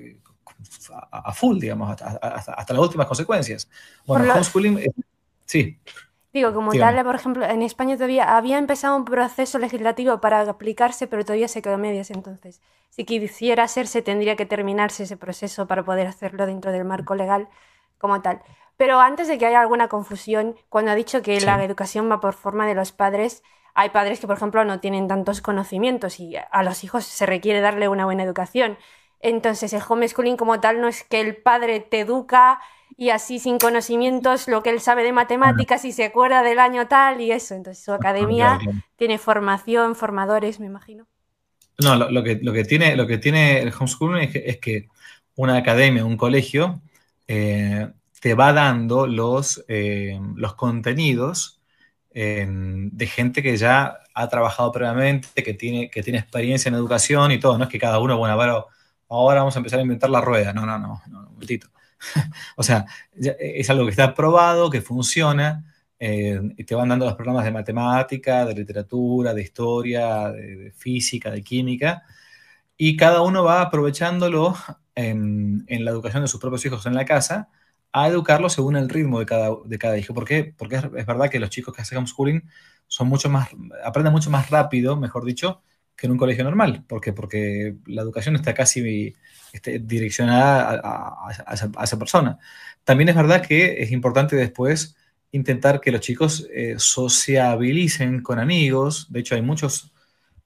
a, 1.11 1.33
full, 1.33 1.59
digamos, 1.59 2.01
hasta, 2.01 2.73
las 2.73 2.83
últimas 2.83 3.07
consecuencias. 3.07 3.69
Bueno, 4.07 4.33
homeschooling, 4.33 4.79
eh, 4.79 4.91
sí. 5.45 5.79
Digo, 6.33 6.53
como 6.53 6.73
tal, 6.73 7.03
por 7.03 7.15
ejemplo, 7.15 7.47
en 7.47 7.63
España 7.63 7.97
todavía 7.97 8.37
había 8.37 8.59
empezado 8.59 8.95
un 8.97 9.07
proceso 9.07 9.59
legislativo 9.59 10.21
para 10.21 10.43
aplicarse, 10.43 11.07
pero 11.07 11.25
todavía 11.25 11.49
se 11.49 11.63
quedó 11.63 11.75
a 11.75 11.79
medias. 11.79 12.11
Entonces, 12.11 12.61
si 12.91 13.05
quisiera 13.05 13.65
hacerse, 13.65 14.03
tendría 14.03 14.37
que 14.37 14.45
terminarse 14.45 15.05
ese 15.05 15.17
proceso 15.17 15.67
para 15.67 15.83
poder 15.85 16.07
hacerlo 16.07 16.47
dentro 16.47 16.73
del 16.73 16.85
marco 16.85 17.15
legal 17.15 17.49
como 17.99 18.21
tal. 18.21 18.43
Pero 18.77 19.01
antes 19.01 19.29
de 19.29 19.39
que 19.39 19.47
haya 19.47 19.61
alguna 19.61 19.89
confusión, 19.89 20.57
cuando 20.69 20.91
ha 20.91 20.95
dicho 20.95 21.23
que 21.23 21.41
la 21.41 21.63
educación 21.65 22.11
va 22.11 22.21
por 22.21 22.35
forma 22.35 22.67
de 22.67 22.75
los 22.75 22.93
padres, 22.93 23.43
hay 23.75 23.91
padres 23.91 24.21
que, 24.21 24.27
por 24.27 24.37
ejemplo, 24.37 24.65
no 24.65 24.81
tienen 24.81 25.09
tantos 25.09 25.41
conocimientos 25.41 26.21
y 26.21 26.37
a 26.37 26.63
los 26.63 26.85
hijos 26.85 27.05
se 27.05 27.27
requiere 27.27 27.61
darle 27.61 27.89
una 27.89 28.05
buena 28.05 28.23
educación. 28.23 28.79
Entonces, 29.21 29.73
el 29.73 29.83
homeschooling 29.87 30.37
como 30.37 30.61
tal 30.61 30.81
no 30.81 30.89
es 30.89 31.05
que 31.05 31.21
el 31.21 31.37
padre 31.37 31.81
te 31.81 32.01
educa 32.01 32.61
y 32.97 33.11
así 33.11 33.39
sin 33.39 33.59
conocimientos 33.59 34.49
lo 34.49 34.63
que 34.63 34.71
él 34.71 34.81
sabe 34.81 35.03
de 35.03 35.13
matemáticas 35.13 35.85
y 35.85 35.93
se 35.93 36.05
acuerda 36.05 36.43
del 36.43 36.59
año 36.59 36.89
tal 36.89 37.21
y 37.21 37.33
eso. 37.33 37.55
Entonces 37.55 37.85
su 37.85 37.93
academia 37.93 38.59
tiene 38.97 39.19
formación, 39.19 39.95
formadores, 39.95 40.61
me 40.61 40.67
imagino. 40.67 41.07
No, 41.79 41.95
lo, 41.97 42.23
que, 42.23 42.39
lo, 42.43 42.55
que, 42.55 42.65
tiene, 42.65 42.97
lo 42.97 43.07
que 43.07 43.19
tiene 43.19 43.61
el 43.61 43.69
homeschooling 43.69 44.31
es 44.33 44.59
que, 44.59 44.89
una 45.35 45.59
academia, 45.59 46.07
un 46.07 46.17
colegio, 46.17 46.81
eh, 47.29 47.89
te 48.21 48.35
va 48.35 48.53
dando 48.53 49.07
los, 49.07 49.65
eh, 49.69 50.19
los 50.35 50.55
contenidos 50.55 51.61
de 52.13 53.07
gente 53.07 53.43
que 53.43 53.59
ya 53.59 53.99
ha 54.15 54.29
trabajado 54.31 54.73
previamente, 54.73 55.43
que 55.43 55.53
tiene, 55.53 55.91
que 55.91 56.03
tiene 56.03 56.19
experiencia 56.19 56.71
en 56.71 56.75
educación 56.75 57.31
y 57.31 57.39
todo. 57.39 57.59
No 57.59 57.65
es 57.65 57.71
que 57.71 57.79
cada 57.79 57.99
uno, 57.99 58.17
bueno, 58.17 58.33
ahora 59.11 59.41
vamos 59.41 59.55
a 59.55 59.59
empezar 59.59 59.79
a 59.79 59.83
inventar 59.83 60.09
la 60.09 60.23
rueda. 60.23 60.55
No, 60.55 60.65
no, 60.65 60.79
no, 60.79 61.03
no 61.09 61.19
un 61.19 61.35
momentito. 61.35 61.69
o 62.57 62.63
sea, 62.63 62.87
es 63.15 63.69
algo 63.71 63.85
que 63.85 63.91
está 63.91 64.15
probado, 64.15 64.71
que 64.71 64.81
funciona, 64.81 65.65
eh, 65.99 66.41
y 66.57 66.65
te 66.65 66.75
van 66.75 66.89
dando 66.89 67.07
los 67.07 67.15
programas 67.15 67.45
de 67.45 67.53
matemática, 67.53 68.45
de 68.45 68.55
literatura, 68.55 69.35
de 69.35 69.43
historia, 69.43 70.31
de, 70.31 70.73
física, 70.77 71.31
de 71.31 71.43
química, 71.43 72.03
y 72.77 72.97
cada 72.97 73.23
uno 73.23 73.45
va 73.45 73.63
aprovechándolo 73.63 74.55
en, 74.95 75.65
en, 75.69 75.85
la 75.85 75.91
educación 75.91 76.23
de 76.23 76.29
sus 76.29 76.41
propios 76.41 76.65
hijos 76.67 76.87
en 76.87 76.95
la 76.95 77.05
casa 77.05 77.49
a 77.97 78.09
educarlo 78.09 78.51
según 78.51 78.77
el 78.77 78.91
ritmo 78.91 79.21
de 79.21 79.25
cada, 79.25 79.57
de 79.65 79.79
cada 79.79 79.97
hijo. 79.97 80.13
¿Por 80.13 80.27
qué? 80.27 80.53
Porque 80.55 80.77
es, 80.77 81.07
verdad 81.07 81.31
que 81.31 81.41
los 81.41 81.49
chicos 81.49 81.75
que 81.75 81.81
hacen 81.81 81.97
homeschooling 81.97 82.47
son 82.87 83.09
mucho 83.09 83.31
más, 83.31 83.49
aprenden 83.83 84.13
mucho 84.13 84.29
más 84.29 84.51
rápido, 84.51 84.99
mejor 84.99 85.25
dicho, 85.25 85.63
que 85.97 86.05
en 86.07 86.13
un 86.13 86.19
colegio 86.19 86.45
normal. 86.45 86.85
¿Por 86.87 87.01
qué? 87.01 87.15
Porque 87.15 87.77
la 87.87 88.03
educación 88.03 88.37
está 88.37 88.53
casi 88.53 89.17
este, 89.51 89.79
direccionada 89.79 90.79
a, 90.85 91.55
esa, 91.55 91.99
persona. 91.99 92.39
También 92.85 93.09
es 93.09 93.17
verdad 93.17 93.41
que 93.41 93.83
es 93.83 93.91
importante 93.91 94.37
después 94.37 94.95
intentar 95.33 95.81
que 95.81 95.91
los 95.91 96.03
chicos 96.03 96.47
eh, 96.53 96.75
sociabilicen 96.77 98.21
con 98.21 98.39
amigos. 98.39 99.11
De 99.11 99.21
hecho, 99.21 99.37
hay 99.37 99.43
muchos 99.43 99.91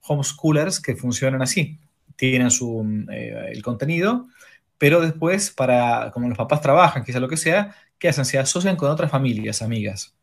homeschoolers 0.02 0.78
que 0.78 0.94
funcionan 0.94 1.42
así. 1.42 1.80
Tienen 2.14 2.52
su, 2.52 3.06
eh, 3.10 3.50
el 3.50 3.60
contenido 3.60 4.28
pero 4.80 5.02
después, 5.02 5.50
para, 5.50 6.10
como 6.10 6.26
los 6.26 6.38
papás 6.38 6.62
trabajan, 6.62 7.04
quizá 7.04 7.20
lo 7.20 7.28
que 7.28 7.36
sea, 7.36 7.76
¿qué 7.98 8.08
hacen? 8.08 8.24
Se 8.24 8.38
asocian 8.38 8.76
con 8.76 8.90
otras 8.90 9.10
familias, 9.10 9.60
amigas. 9.60 10.16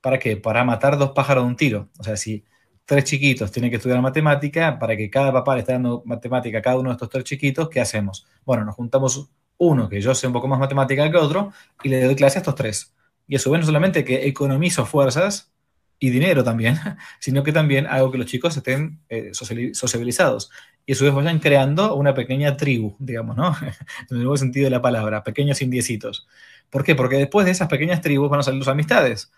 ¿Para 0.00 0.20
qué? 0.20 0.36
Para 0.36 0.62
matar 0.62 0.96
dos 0.96 1.10
pájaros 1.10 1.42
de 1.42 1.48
un 1.48 1.56
tiro. 1.56 1.88
O 1.98 2.04
sea, 2.04 2.16
si 2.16 2.44
tres 2.84 3.02
chiquitos 3.02 3.50
tienen 3.50 3.72
que 3.72 3.78
estudiar 3.78 4.00
matemática, 4.00 4.78
para 4.78 4.96
que 4.96 5.10
cada 5.10 5.32
papá 5.32 5.54
le 5.54 5.62
esté 5.62 5.72
dando 5.72 6.04
matemática 6.06 6.58
a 6.58 6.62
cada 6.62 6.78
uno 6.78 6.90
de 6.90 6.92
estos 6.92 7.08
tres 7.08 7.24
chiquitos, 7.24 7.68
¿qué 7.68 7.80
hacemos? 7.80 8.24
Bueno, 8.44 8.64
nos 8.64 8.76
juntamos 8.76 9.30
uno 9.58 9.88
que 9.88 10.00
yo 10.00 10.14
sé 10.14 10.28
un 10.28 10.32
poco 10.32 10.46
más 10.46 10.60
matemática 10.60 11.10
que 11.10 11.16
otro 11.16 11.52
y 11.82 11.88
le 11.88 12.04
doy 12.04 12.14
clase 12.14 12.38
a 12.38 12.42
estos 12.42 12.54
tres. 12.54 12.94
Y 13.26 13.34
a 13.34 13.40
su 13.40 13.52
no 13.52 13.64
solamente 13.64 14.04
que 14.04 14.28
economizo 14.28 14.86
fuerzas 14.86 15.52
y 15.98 16.10
dinero 16.10 16.44
también, 16.44 16.78
sino 17.18 17.42
que 17.42 17.50
también 17.50 17.88
hago 17.88 18.12
que 18.12 18.18
los 18.18 18.28
chicos 18.28 18.56
estén 18.56 19.00
eh, 19.08 19.32
sociabilizados 19.32 20.52
y 20.86 20.92
a 20.92 20.94
su 20.94 21.04
vez 21.04 21.14
vayan 21.14 21.38
creando 21.38 21.94
una 21.94 22.14
pequeña 22.14 22.56
tribu, 22.56 22.96
digamos, 22.98 23.36
¿no? 23.36 23.56
en 24.10 24.18
el 24.18 24.26
buen 24.26 24.38
sentido 24.38 24.64
de 24.64 24.70
la 24.70 24.82
palabra, 24.82 25.22
pequeños 25.22 25.62
indiecitos. 25.62 26.26
¿Por 26.70 26.84
qué? 26.84 26.94
Porque 26.94 27.16
después 27.16 27.46
de 27.46 27.52
esas 27.52 27.68
pequeñas 27.68 28.00
tribus 28.00 28.28
van 28.28 28.40
a 28.40 28.42
salir 28.42 28.60
las 28.60 28.68
amistades, 28.68 29.32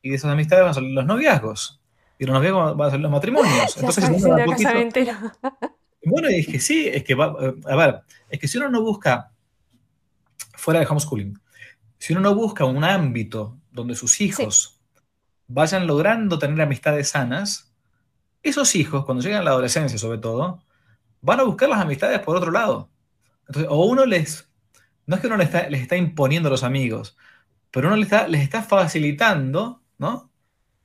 y 0.00 0.10
de 0.10 0.16
esas 0.16 0.30
amistades 0.30 0.62
van 0.62 0.70
a 0.70 0.74
salir 0.74 0.90
los 0.90 1.06
noviazgos, 1.06 1.80
y 2.18 2.24
los 2.24 2.34
noviazgos 2.34 2.76
van 2.76 2.88
a 2.88 2.90
salir 2.90 3.02
los 3.02 3.12
matrimonios. 3.12 3.76
Entonces, 3.76 4.04
bueno, 6.04 6.30
y 6.30 6.34
es 6.40 6.46
que 6.46 6.60
sí, 6.60 6.88
es 6.88 7.02
que, 7.02 7.14
va, 7.14 7.34
eh, 7.40 7.54
a 7.66 7.76
ver, 7.76 8.00
es 8.28 8.38
que 8.38 8.48
si 8.48 8.58
uno 8.58 8.68
no 8.68 8.82
busca, 8.82 9.32
fuera 10.54 10.80
de 10.80 10.86
homeschooling, 10.86 11.38
si 11.98 12.12
uno 12.12 12.22
no 12.22 12.34
busca 12.34 12.64
un 12.64 12.84
ámbito 12.84 13.58
donde 13.70 13.94
sus 13.94 14.20
hijos 14.20 14.80
vayan 15.48 15.86
logrando 15.86 16.38
tener 16.38 16.60
amistades 16.60 17.10
sanas, 17.10 17.72
esos 18.42 18.74
hijos, 18.74 19.04
cuando 19.04 19.22
llegan 19.22 19.40
a 19.40 19.44
la 19.44 19.50
adolescencia 19.50 19.98
sobre 19.98 20.18
todo, 20.18 20.62
van 21.22 21.40
a 21.40 21.44
buscar 21.44 21.68
las 21.68 21.80
amistades 21.80 22.18
por 22.20 22.36
otro 22.36 22.50
lado. 22.50 22.90
Entonces, 23.48 23.70
o 23.70 23.86
uno 23.86 24.04
les, 24.04 24.50
no 25.06 25.16
es 25.16 25.20
que 25.20 25.28
uno 25.28 25.36
les 25.36 25.46
está, 25.46 25.68
les 25.68 25.80
está 25.80 25.96
imponiendo 25.96 26.48
a 26.48 26.50
los 26.50 26.64
amigos, 26.64 27.16
pero 27.70 27.88
uno 27.88 27.96
les 27.96 28.06
está, 28.06 28.28
les 28.28 28.42
está 28.42 28.62
facilitando, 28.62 29.80
¿no? 29.98 30.30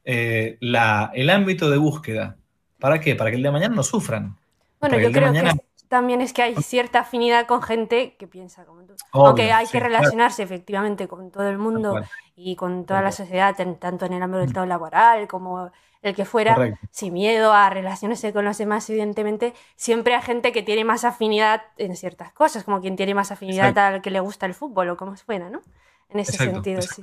Eh, 0.05 0.57
la, 0.61 1.11
el 1.13 1.29
ámbito 1.29 1.69
de 1.69 1.77
búsqueda. 1.77 2.37
¿Para 2.79 3.01
qué? 3.01 3.15
Para 3.15 3.29
que 3.31 3.35
el 3.35 3.43
de 3.43 3.51
mañana 3.51 3.75
no 3.75 3.83
sufran. 3.83 4.37
Bueno, 4.79 4.97
yo 4.99 5.11
creo 5.11 5.33
que 5.33 5.51
también 5.87 6.21
es 6.21 6.33
que 6.33 6.41
hay 6.41 6.55
cierta 6.55 6.99
afinidad 6.99 7.47
con 7.47 7.61
gente 7.61 8.15
que 8.17 8.27
piensa 8.27 8.65
como 8.65 8.83
tú. 8.83 8.93
Aunque 9.13 9.51
hay 9.51 9.67
que 9.67 9.79
relacionarse 9.79 10.43
efectivamente 10.43 11.07
con 11.07 11.31
todo 11.31 11.47
el 11.47 11.57
mundo 11.57 12.01
y 12.35 12.55
con 12.55 12.85
toda 12.85 13.01
la 13.01 13.11
sociedad, 13.11 13.55
tanto 13.79 14.05
en 14.05 14.13
el 14.13 14.21
ámbito 14.21 14.65
mm. 14.65 14.67
laboral 14.67 15.27
como 15.27 15.71
el 16.07 16.15
que 16.15 16.25
fuera, 16.25 16.77
sin 16.91 17.13
miedo 17.13 17.53
a 17.53 17.69
relacionarse 17.69 18.33
con 18.33 18.45
los 18.45 18.57
demás, 18.57 18.89
evidentemente, 18.89 19.53
siempre 19.75 20.15
hay 20.15 20.21
gente 20.21 20.51
que 20.51 20.63
tiene 20.63 20.83
más 20.83 21.03
afinidad 21.03 21.61
en 21.77 21.95
ciertas 21.95 22.33
cosas, 22.33 22.63
como 22.63 22.81
quien 22.81 22.95
tiene 22.95 23.13
más 23.13 23.31
afinidad 23.31 23.77
al 23.77 24.01
que 24.01 24.11
le 24.11 24.19
gusta 24.19 24.45
el 24.45 24.53
fútbol 24.53 24.89
o 24.89 24.97
como 24.97 25.15
fuera, 25.15 25.49
¿no? 25.49 25.61
En 26.09 26.19
ese 26.19 26.37
sentido, 26.37 26.81
sí. 26.81 27.01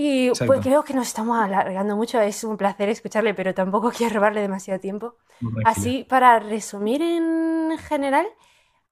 Y 0.00 0.30
pues 0.46 0.60
creo 0.60 0.84
que 0.84 0.94
nos 0.94 1.08
estamos 1.08 1.36
alargando 1.40 1.96
mucho, 1.96 2.20
es 2.20 2.44
un 2.44 2.56
placer 2.56 2.88
escucharle, 2.88 3.34
pero 3.34 3.52
tampoco 3.52 3.90
quiero 3.96 4.14
robarle 4.14 4.40
demasiado 4.40 4.78
tiempo. 4.78 5.16
Así, 5.64 6.06
para 6.08 6.38
resumir 6.38 7.02
en 7.02 7.76
general, 7.78 8.26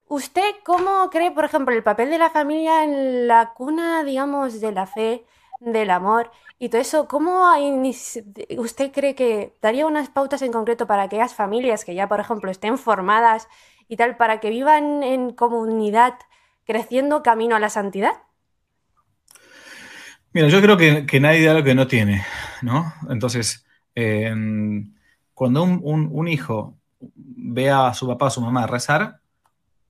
¿usted 0.08 0.50
cómo 0.64 1.08
cree, 1.10 1.30
por 1.30 1.44
ejemplo, 1.44 1.72
el 1.72 1.84
papel 1.84 2.10
de 2.10 2.18
la 2.18 2.30
familia 2.30 2.82
en 2.82 3.28
la 3.28 3.52
cuna, 3.54 4.02
digamos, 4.02 4.60
de 4.60 4.72
la 4.72 4.86
fe, 4.86 5.24
del 5.60 5.90
amor 5.90 6.30
y 6.58 6.68
todo 6.68 6.80
eso? 6.80 7.08
¿Cómo 7.08 7.44
usted 8.58 8.92
cree 8.92 9.14
que 9.14 9.54
daría 9.60 9.86
unas 9.86 10.08
pautas 10.08 10.42
en 10.42 10.52
concreto 10.52 10.86
para 10.86 11.02
aquellas 11.02 11.34
familias 11.34 11.84
que 11.84 11.94
ya, 11.94 12.08
por 12.08 12.20
ejemplo, 12.20 12.50
estén 12.50 12.78
formadas 12.78 13.48
y 13.88 13.96
tal, 13.96 14.16
para 14.16 14.40
que 14.40 14.50
vivan 14.50 15.02
en 15.02 15.32
comunidad 15.32 16.14
creciendo 16.64 17.22
camino 17.22 17.56
a 17.56 17.60
la 17.60 17.70
santidad? 17.70 18.12
Mira, 20.32 20.48
yo 20.48 20.60
creo 20.60 20.76
que, 20.76 21.20
nadie 21.20 21.46
da 21.46 21.54
lo 21.54 21.64
que 21.64 21.74
no 21.74 21.86
tiene, 21.86 22.22
¿no? 22.60 22.92
Entonces, 23.08 23.64
em, 23.94 24.92
cuando 25.32 25.62
un, 25.62 26.28
hijo 26.28 26.76
ve 27.00 27.70
a 27.70 27.94
su 27.94 28.06
papá 28.06 28.26
o 28.26 28.30
su 28.30 28.42
mamá 28.42 28.66
rezar, 28.66 29.20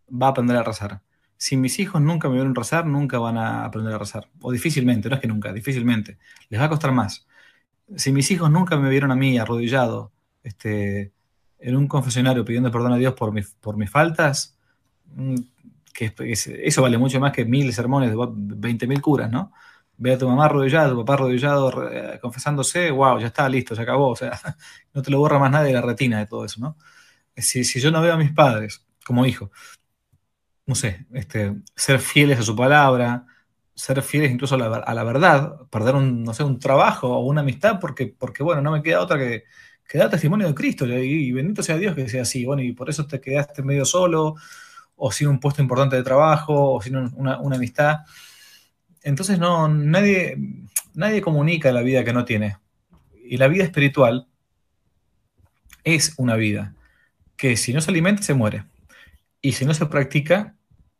va 0.08 0.28
a 0.28 0.30
aprender 0.30 0.56
a 0.56 0.62
rezar. 0.62 1.00
Si 1.36 1.56
mis 1.56 1.78
hijos 1.78 2.00
nunca 2.00 2.28
me 2.28 2.34
vieron 2.34 2.54
rezar, 2.54 2.86
nunca 2.86 3.18
van 3.18 3.36
a 3.38 3.64
aprender 3.64 3.94
a 3.94 3.98
rezar. 3.98 4.28
O 4.40 4.52
difícilmente, 4.52 5.08
no 5.08 5.16
es 5.16 5.20
que 5.20 5.28
nunca, 5.28 5.52
difícilmente. 5.52 6.18
Les 6.48 6.60
va 6.60 6.66
a 6.66 6.68
costar 6.68 6.92
más. 6.92 7.26
Si 7.96 8.12
mis 8.12 8.30
hijos 8.30 8.50
nunca 8.50 8.76
me 8.76 8.88
vieron 8.88 9.12
a 9.12 9.16
mí 9.16 9.38
arrodillado 9.38 10.12
este, 10.42 11.12
en 11.58 11.76
un 11.76 11.88
confesionario 11.88 12.44
pidiendo 12.44 12.70
perdón 12.70 12.92
a 12.92 12.96
Dios 12.96 13.14
por, 13.14 13.32
por 13.60 13.76
mis 13.76 13.90
faltas, 13.90 14.58
mm, 15.14 15.36
que, 15.92 16.12
eso 16.64 16.82
vale 16.82 16.98
mucho 16.98 17.20
más 17.20 17.32
que 17.32 17.44
mil 17.44 17.72
sermones 17.72 18.10
de 18.10 18.16
20.000 18.16 19.00
curas, 19.00 19.30
¿no? 19.30 19.52
ve 19.98 20.12
a 20.12 20.18
tu 20.18 20.28
mamá 20.28 20.46
arrodillada, 20.46 20.90
tu 20.90 20.98
papá 20.98 21.14
arrodillado, 21.14 21.90
eh, 21.90 22.18
confesándose, 22.20 22.90
wow, 22.90 23.18
ya 23.18 23.28
está, 23.28 23.48
listo, 23.48 23.74
se 23.74 23.82
acabó. 23.82 24.10
O 24.10 24.16
sea, 24.16 24.32
no 24.94 25.02
te 25.02 25.10
lo 25.10 25.18
borra 25.18 25.38
más 25.38 25.50
nadie 25.50 25.68
de 25.68 25.74
la 25.74 25.82
retina 25.82 26.18
de 26.18 26.26
todo 26.26 26.44
eso, 26.44 26.60
¿no? 26.60 26.76
Si, 27.36 27.64
si 27.64 27.80
yo 27.80 27.90
no 27.90 28.00
veo 28.00 28.14
a 28.14 28.16
mis 28.16 28.32
padres 28.32 28.86
como 29.04 29.26
hijo, 29.26 29.50
no 30.66 30.74
sé, 30.74 31.06
este, 31.14 31.54
ser 31.74 32.00
fieles 32.00 32.40
a 32.40 32.42
su 32.42 32.56
palabra, 32.56 33.26
ser 33.74 34.02
fieles 34.02 34.32
incluso 34.32 34.56
a 34.56 34.58
la, 34.94 35.04
verdad, 35.04 35.60
perder 35.70 35.94
un, 35.94 36.24
no 36.24 36.34
sé, 36.34 36.42
un 36.42 36.58
trabajo 36.58 37.08
o 37.08 37.26
una 37.26 37.42
amistad, 37.42 37.78
porque, 37.80 38.06
porque 38.18 38.42
bueno, 38.42 38.62
no 38.62 38.72
me 38.72 38.82
queda 38.82 39.00
otra 39.00 39.18
que, 39.18 39.44
dar 39.94 40.10
testimonio 40.10 40.48
de 40.48 40.54
Cristo, 40.54 40.86
y, 40.86 41.32
bendito 41.32 41.62
sea 41.62 41.76
Dios 41.78 41.94
que 41.94 42.08
sea 42.08 42.22
así, 42.22 42.44
bueno, 42.44 42.62
y 42.62 42.72
por 42.72 42.90
eso 42.90 43.06
te 43.06 43.20
quedaste 43.20 43.62
medio 43.62 43.84
solo, 43.84 44.34
o 44.96 45.12
sin 45.12 45.28
un 45.28 45.40
puesto 45.40 45.62
importante 45.62 45.96
de 45.96 46.02
trabajo, 46.02 46.74
o 46.74 46.82
sin 46.82 46.96
una, 46.96 47.38
una 47.38 47.56
amistad. 47.56 48.00
Entonces 49.02 49.38
no, 49.38 49.68
nadie, 49.68 50.36
nadie 50.94 51.22
comunica 51.22 51.70
la 51.70 51.82
vida 51.82 52.02
que 52.04 52.12
no 52.12 52.24
tiene. 52.24 52.56
Y 53.24 53.36
la 53.36 53.48
vida 53.48 53.64
espiritual 53.64 54.26
es 55.84 56.14
una 56.16 56.34
vida 56.34 56.74
que 57.36 57.56
si 57.56 57.72
no 57.72 57.80
se 57.80 57.90
alimenta 57.90 58.22
se 58.22 58.34
muere. 58.34 58.64
Y 59.40 59.52
si 59.52 59.64
no 59.64 59.74
se 59.74 59.86
practica, 59.86 60.55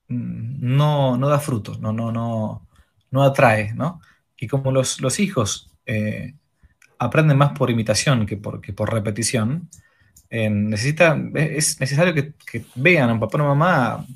no, 0.08 1.16
no 1.16 1.28
da 1.28 1.38
fruto, 1.38 1.76
no, 1.80 1.92
no, 1.92 2.12
no, 2.12 2.66
no 3.10 3.22
atrae, 3.22 3.74
¿no? 3.74 4.00
Y 4.38 4.46
como 4.46 4.70
los, 4.70 5.20
hijos 5.20 5.70
eh, 5.86 6.34
aprenden 6.98 7.38
más 7.38 7.56
por 7.58 7.70
imitación 7.70 8.26
que 8.26 8.36
por, 8.36 8.60
por 8.74 8.92
repetición, 8.92 9.68
eh, 10.28 10.50
necesita, 10.50 11.18
es 11.34 11.80
necesario 11.80 12.12
que, 12.14 12.34
que, 12.50 12.64
vean 12.74 13.10
a 13.10 13.12
un 13.12 13.20
papá 13.20 13.38
o 13.38 13.40
una 13.40 13.54
mamá 13.54 14.06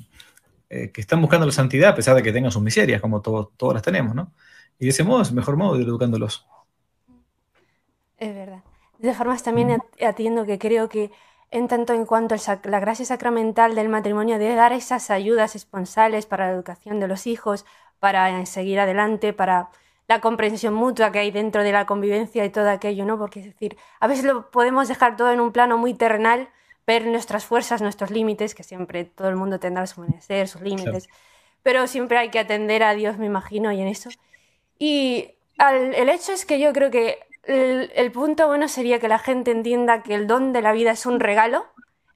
eh, 0.69 0.91
que 0.91 1.01
están 1.01 1.21
buscando 1.21 1.45
la 1.45 1.51
santidad 1.51 1.89
a 1.91 1.95
pesar 1.95 2.15
de 2.15 2.23
que 2.23 2.31
tengan 2.31 2.51
sus 2.51 2.61
miserias, 2.61 3.01
como 3.01 3.21
todos 3.21 3.49
todas 3.57 3.75
las 3.75 3.83
tenemos, 3.83 4.15
¿no? 4.15 4.31
Y 4.79 4.85
de 4.85 4.91
ese 4.91 5.03
modo 5.03 5.21
es 5.21 5.29
el 5.29 5.35
mejor 5.35 5.57
modo 5.57 5.75
de 5.75 5.83
ir 5.83 5.87
educándolos. 5.87 6.47
Es 8.17 8.33
verdad. 8.33 8.63
De 8.97 9.07
todas 9.07 9.17
formas, 9.17 9.43
también 9.43 9.81
atiendo 9.99 10.45
que 10.45 10.59
creo 10.59 10.87
que 10.87 11.11
en 11.51 11.67
tanto 11.67 11.93
en 11.93 12.05
cuanto 12.05 12.35
la 12.63 12.79
gracia 12.79 13.05
sacramental 13.05 13.75
del 13.75 13.89
matrimonio 13.89 14.39
debe 14.39 14.55
dar 14.55 14.71
esas 14.71 15.11
ayudas 15.11 15.55
esponsales 15.55 16.25
para 16.25 16.47
la 16.47 16.53
educación 16.53 16.99
de 16.99 17.09
los 17.09 17.27
hijos, 17.27 17.65
para 17.99 18.45
seguir 18.45 18.79
adelante, 18.79 19.33
para 19.33 19.69
la 20.07 20.21
comprensión 20.21 20.73
mutua 20.73 21.11
que 21.11 21.19
hay 21.19 21.31
dentro 21.31 21.63
de 21.63 21.71
la 21.71 21.85
convivencia 21.85 22.43
y 22.45 22.49
todo 22.49 22.69
aquello, 22.69 23.05
¿no? 23.05 23.17
Porque 23.17 23.41
es 23.41 23.45
decir, 23.45 23.77
a 23.99 24.07
veces 24.07 24.25
lo 24.25 24.49
podemos 24.49 24.87
dejar 24.87 25.15
todo 25.17 25.31
en 25.31 25.41
un 25.41 25.51
plano 25.51 25.77
muy 25.77 25.93
terrenal, 25.93 26.49
ver 26.87 27.05
nuestras 27.05 27.45
fuerzas, 27.45 27.81
nuestros 27.81 28.11
límites, 28.11 28.55
que 28.55 28.63
siempre 28.63 29.05
todo 29.05 29.29
el 29.29 29.35
mundo 29.35 29.59
tendrá 29.59 29.85
su 29.87 30.01
amanecer, 30.01 30.47
sus 30.47 30.61
límites, 30.61 31.07
pero 31.63 31.85
siempre 31.85 32.17
hay 32.17 32.29
que 32.29 32.39
atender 32.39 32.81
a 32.83 32.93
Dios, 32.93 33.17
me 33.17 33.25
imagino, 33.25 33.71
y 33.71 33.81
en 33.81 33.87
eso. 33.87 34.09
Y 34.79 35.35
el 35.59 36.09
hecho 36.09 36.31
es 36.31 36.45
que 36.45 36.59
yo 36.59 36.73
creo 36.73 36.89
que 36.91 37.19
el, 37.43 38.11
punto 38.11 38.47
bueno 38.47 38.67
sería 38.67 38.99
que 38.99 39.07
la 39.07 39.19
gente 39.19 39.51
entienda 39.51 40.03
que 40.03 40.15
el 40.15 40.27
don 40.27 40.53
de 40.53 40.61
la 40.61 40.71
vida 40.71 40.91
es 40.91 41.05
un 41.05 41.19
regalo, 41.19 41.65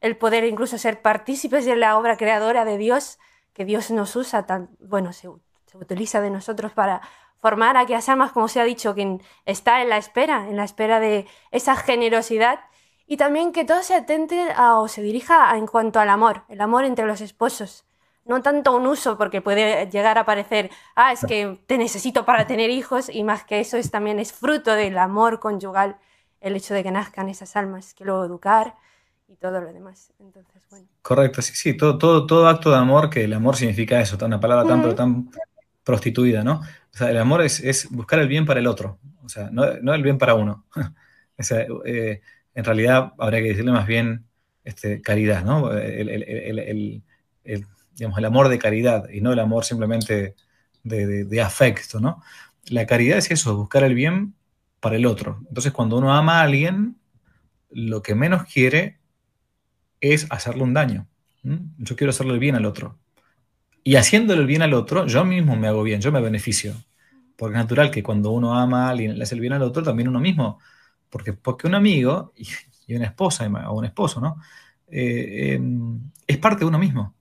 el 0.01 0.17
poder 0.17 0.43
incluso 0.43 0.78
ser 0.78 1.01
partícipes 1.01 1.65
de 1.65 1.76
la 1.76 1.97
obra 1.97 2.17
creadora 2.17 2.65
de 2.65 2.78
Dios, 2.78 3.19
que 3.53 3.65
Dios 3.65 3.91
nos 3.91 4.15
usa, 4.15 4.45
tan, 4.45 4.69
bueno, 4.80 5.13
se, 5.13 5.30
se 5.65 5.78
utiliza 5.78 6.21
de 6.21 6.30
nosotros 6.30 6.73
para 6.73 7.01
formar 7.39 7.78
a 7.78 7.82
aquellas 7.82 8.09
almas, 8.09 8.32
como 8.32 8.47
se 8.47 8.59
ha 8.59 8.63
dicho, 8.63 8.95
que 8.95 9.19
está 9.45 9.82
en 9.82 9.89
la 9.89 9.97
espera, 9.97 10.47
en 10.49 10.57
la 10.57 10.63
espera 10.63 10.99
de 10.99 11.28
esa 11.51 11.76
generosidad 11.76 12.59
y 13.07 13.17
también 13.17 13.51
que 13.51 13.65
todo 13.65 13.84
se 13.84 13.95
atente 13.95 14.47
o 14.59 14.88
se 14.88 15.01
dirija 15.01 15.55
en 15.55 15.67
cuanto 15.67 15.99
al 15.99 16.09
amor, 16.09 16.43
el 16.49 16.61
amor 16.61 16.86
entre 16.86 17.05
los 17.05 17.21
esposos. 17.21 17.86
No 18.26 18.41
tanto 18.41 18.76
un 18.76 18.88
uso, 18.88 19.17
porque 19.17 19.41
puede 19.41 19.89
llegar 19.89 20.17
a 20.17 20.26
parecer, 20.26 20.71
ah, 20.95 21.13
es 21.13 21.23
que 21.26 21.59
te 21.67 21.78
necesito 21.78 22.26
para 22.26 22.47
tener 22.47 22.71
hijos, 22.71 23.07
y 23.09 23.23
más 23.23 23.43
que 23.43 23.59
eso 23.59 23.78
es 23.78 23.91
también 23.91 24.19
es 24.19 24.34
fruto 24.34 24.73
del 24.73 24.97
amor 24.97 25.39
conyugal, 25.39 25.97
el 26.41 26.55
hecho 26.55 26.73
de 26.73 26.84
que 26.84 26.91
nazcan 26.91 27.30
esas 27.30 27.55
almas, 27.55 27.93
que 27.93 28.03
luego 28.03 28.26
educar 28.26 28.76
y 29.28 29.36
todo 29.36 29.61
lo 29.61 29.71
demás. 29.71 30.11
Entonces, 30.19 30.63
bueno. 30.69 30.88
Correcto, 31.01 31.41
sí, 31.41 31.53
sí, 31.55 31.78
todo, 31.78 31.97
todo, 31.97 32.26
todo 32.26 32.47
acto 32.47 32.71
de 32.71 32.78
amor, 32.78 33.09
que 33.09 33.23
el 33.23 33.34
amor 33.34 33.55
significa 33.55 33.99
eso, 33.99 34.17
una 34.26 34.39
palabra 34.39 34.67
tan, 34.67 34.82
pero 34.82 34.95
tan 34.95 35.30
prostituida, 35.84 36.43
¿no? 36.43 36.61
O 36.93 36.97
sea, 36.97 37.11
el 37.11 37.17
amor 37.17 37.41
es, 37.41 37.88
buscar 37.91 38.19
el 38.19 38.28
bien 38.28 38.45
para 38.45 38.59
el 38.59 38.67
otro, 38.67 38.99
o 39.23 39.30
sea, 39.30 39.49
no, 39.51 39.93
el 39.93 40.03
bien 40.03 40.17
para 40.17 40.34
uno. 40.34 40.65
o 41.38 41.43
sea, 41.43 41.65
eh, 41.86 42.21
en 42.53 42.63
realidad 42.63 43.13
habría 43.17 43.41
que 43.41 43.49
decirle 43.49 43.71
más 43.71 43.86
bien 43.86 44.26
este, 44.63 45.01
caridad, 45.01 45.43
¿no? 45.43 45.71
El, 45.71 47.03
digamos, 47.96 48.18
el 48.18 48.26
amor 48.26 48.50
de 48.50 48.60
caridad 48.60 49.10
y 49.10 49.22
no 49.22 49.34
el 49.34 49.39
amor 49.39 49.66
simplemente 49.66 50.36
de, 50.84 51.41
afecto, 51.41 52.00
¿no? 52.00 52.22
La 52.68 52.86
caridad 52.86 53.18
es 53.18 53.32
eso, 53.32 53.56
buscar 53.56 53.84
el 53.84 53.96
bien 53.96 54.36
para 54.80 54.96
el 54.96 55.06
otro. 55.06 55.39
Entonces, 55.48 55.72
cuando 55.72 55.98
uno 55.98 56.14
ama 56.14 56.39
a 56.39 56.43
alguien, 56.43 56.98
lo 57.70 58.02
que 58.02 58.16
menos 58.16 58.43
quiere 58.46 59.00
es 60.00 60.28
hacerle 60.30 60.64
un 60.64 60.74
daño. 60.74 61.08
Yo 61.78 61.96
quiero 61.96 62.10
hacerle 62.10 62.34
el 62.34 62.39
bien 62.39 62.56
al 62.56 62.66
otro. 62.66 62.98
Y 63.84 63.98
haciéndole 63.98 64.41
el 64.41 64.48
bien 64.48 64.64
al 64.64 64.74
otro, 64.74 65.06
yo 65.06 65.26
mismo 65.26 65.56
me 65.56 65.68
hago 65.68 65.84
bien, 65.84 66.02
yo 66.02 66.12
me 66.12 66.22
beneficio. 66.22 66.74
Porque 67.36 67.56
es 67.56 67.62
natural 67.62 67.91
que 67.91 68.02
cuando 68.02 68.32
uno 68.32 68.58
ama 68.58 68.88
a 68.88 68.89
alguien, 68.89 69.18
le 69.18 69.24
hace 69.24 69.36
el 69.36 69.41
bien 69.41 69.54
al 69.54 69.62
otro, 69.62 69.84
también 69.84 70.08
uno 70.08 70.20
mismo. 70.20 70.60
Porque, 71.10 71.34
porque 71.34 71.68
un 71.68 71.76
amigo 71.76 72.34
y, 72.36 72.96
una 72.96 73.06
esposa 73.06 73.48
o 73.68 73.78
un 73.78 73.86
esposo, 73.86 74.22
¿no? 74.22 74.38
Eh, 74.88 75.54
em, 75.54 76.00
es 76.26 76.38
parte 76.38 76.60
de 76.60 76.66
uno 76.66 76.80
mismo. 76.80 77.16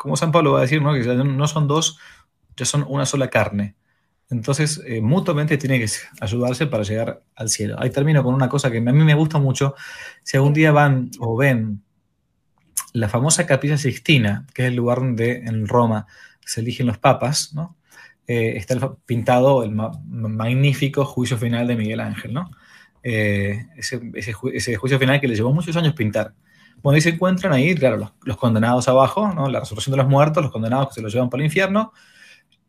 Como 0.00 0.16
San 0.16 0.32
Pablo 0.32 0.52
va 0.52 0.60
a 0.60 0.62
decir, 0.62 0.80
¿no? 0.80 0.94
Que 0.94 1.00
no 1.04 1.46
son 1.46 1.68
dos, 1.68 1.98
ya 2.56 2.64
son 2.64 2.86
una 2.88 3.04
sola 3.04 3.28
carne. 3.28 3.74
Entonces, 4.30 4.80
eh, 4.86 5.02
mutuamente 5.02 5.58
tiene 5.58 5.78
que 5.78 5.86
ayudarse 6.22 6.66
para 6.66 6.84
llegar 6.84 7.22
al 7.36 7.50
cielo. 7.50 7.76
Ahí 7.78 7.90
termino 7.90 8.24
con 8.24 8.34
una 8.34 8.48
cosa 8.48 8.70
que 8.70 8.78
a 8.78 8.80
mí 8.80 8.92
me 8.92 9.14
gusta 9.14 9.38
mucho. 9.38 9.74
Si 10.22 10.38
algún 10.38 10.54
día 10.54 10.72
van 10.72 11.10
o 11.18 11.36
ven 11.36 11.82
la 12.94 13.10
famosa 13.10 13.44
Capilla 13.44 13.76
Sixtina, 13.76 14.46
que 14.54 14.62
es 14.62 14.68
el 14.68 14.76
lugar 14.76 15.00
donde 15.00 15.42
en 15.44 15.68
Roma 15.68 16.06
se 16.46 16.62
eligen 16.62 16.86
los 16.86 16.96
papas. 16.96 17.54
Eh, 18.26 18.54
está 18.56 18.94
pintado 19.04 19.64
el 19.64 19.72
magnífico 19.72 21.04
juicio 21.04 21.36
final 21.36 21.66
de 21.66 21.76
Miguel 21.76 22.00
Ángel, 22.00 22.32
¿no? 22.32 22.50
Eh, 23.02 23.66
ese, 23.76 24.32
juicio 24.32 24.98
final 24.98 25.20
que 25.20 25.28
le 25.28 25.34
llevó 25.34 25.52
muchos 25.52 25.76
años 25.76 25.92
pintar. 25.92 26.32
Bueno, 26.82 26.94
ahí 26.94 27.00
se 27.00 27.10
encuentran 27.10 27.52
ahí, 27.52 27.74
claro, 27.74 28.12
los, 28.22 28.36
condenados 28.36 28.88
abajo, 28.88 29.32
¿no? 29.32 29.48
La 29.48 29.60
resurrección 29.60 29.92
de 29.92 29.98
los 29.98 30.08
muertos, 30.08 30.42
los 30.42 30.52
condenados 30.52 30.88
que 30.88 30.94
se 30.94 31.02
los 31.02 31.12
llevan 31.12 31.30
para 31.30 31.42
el 31.42 31.46
infierno, 31.46 31.92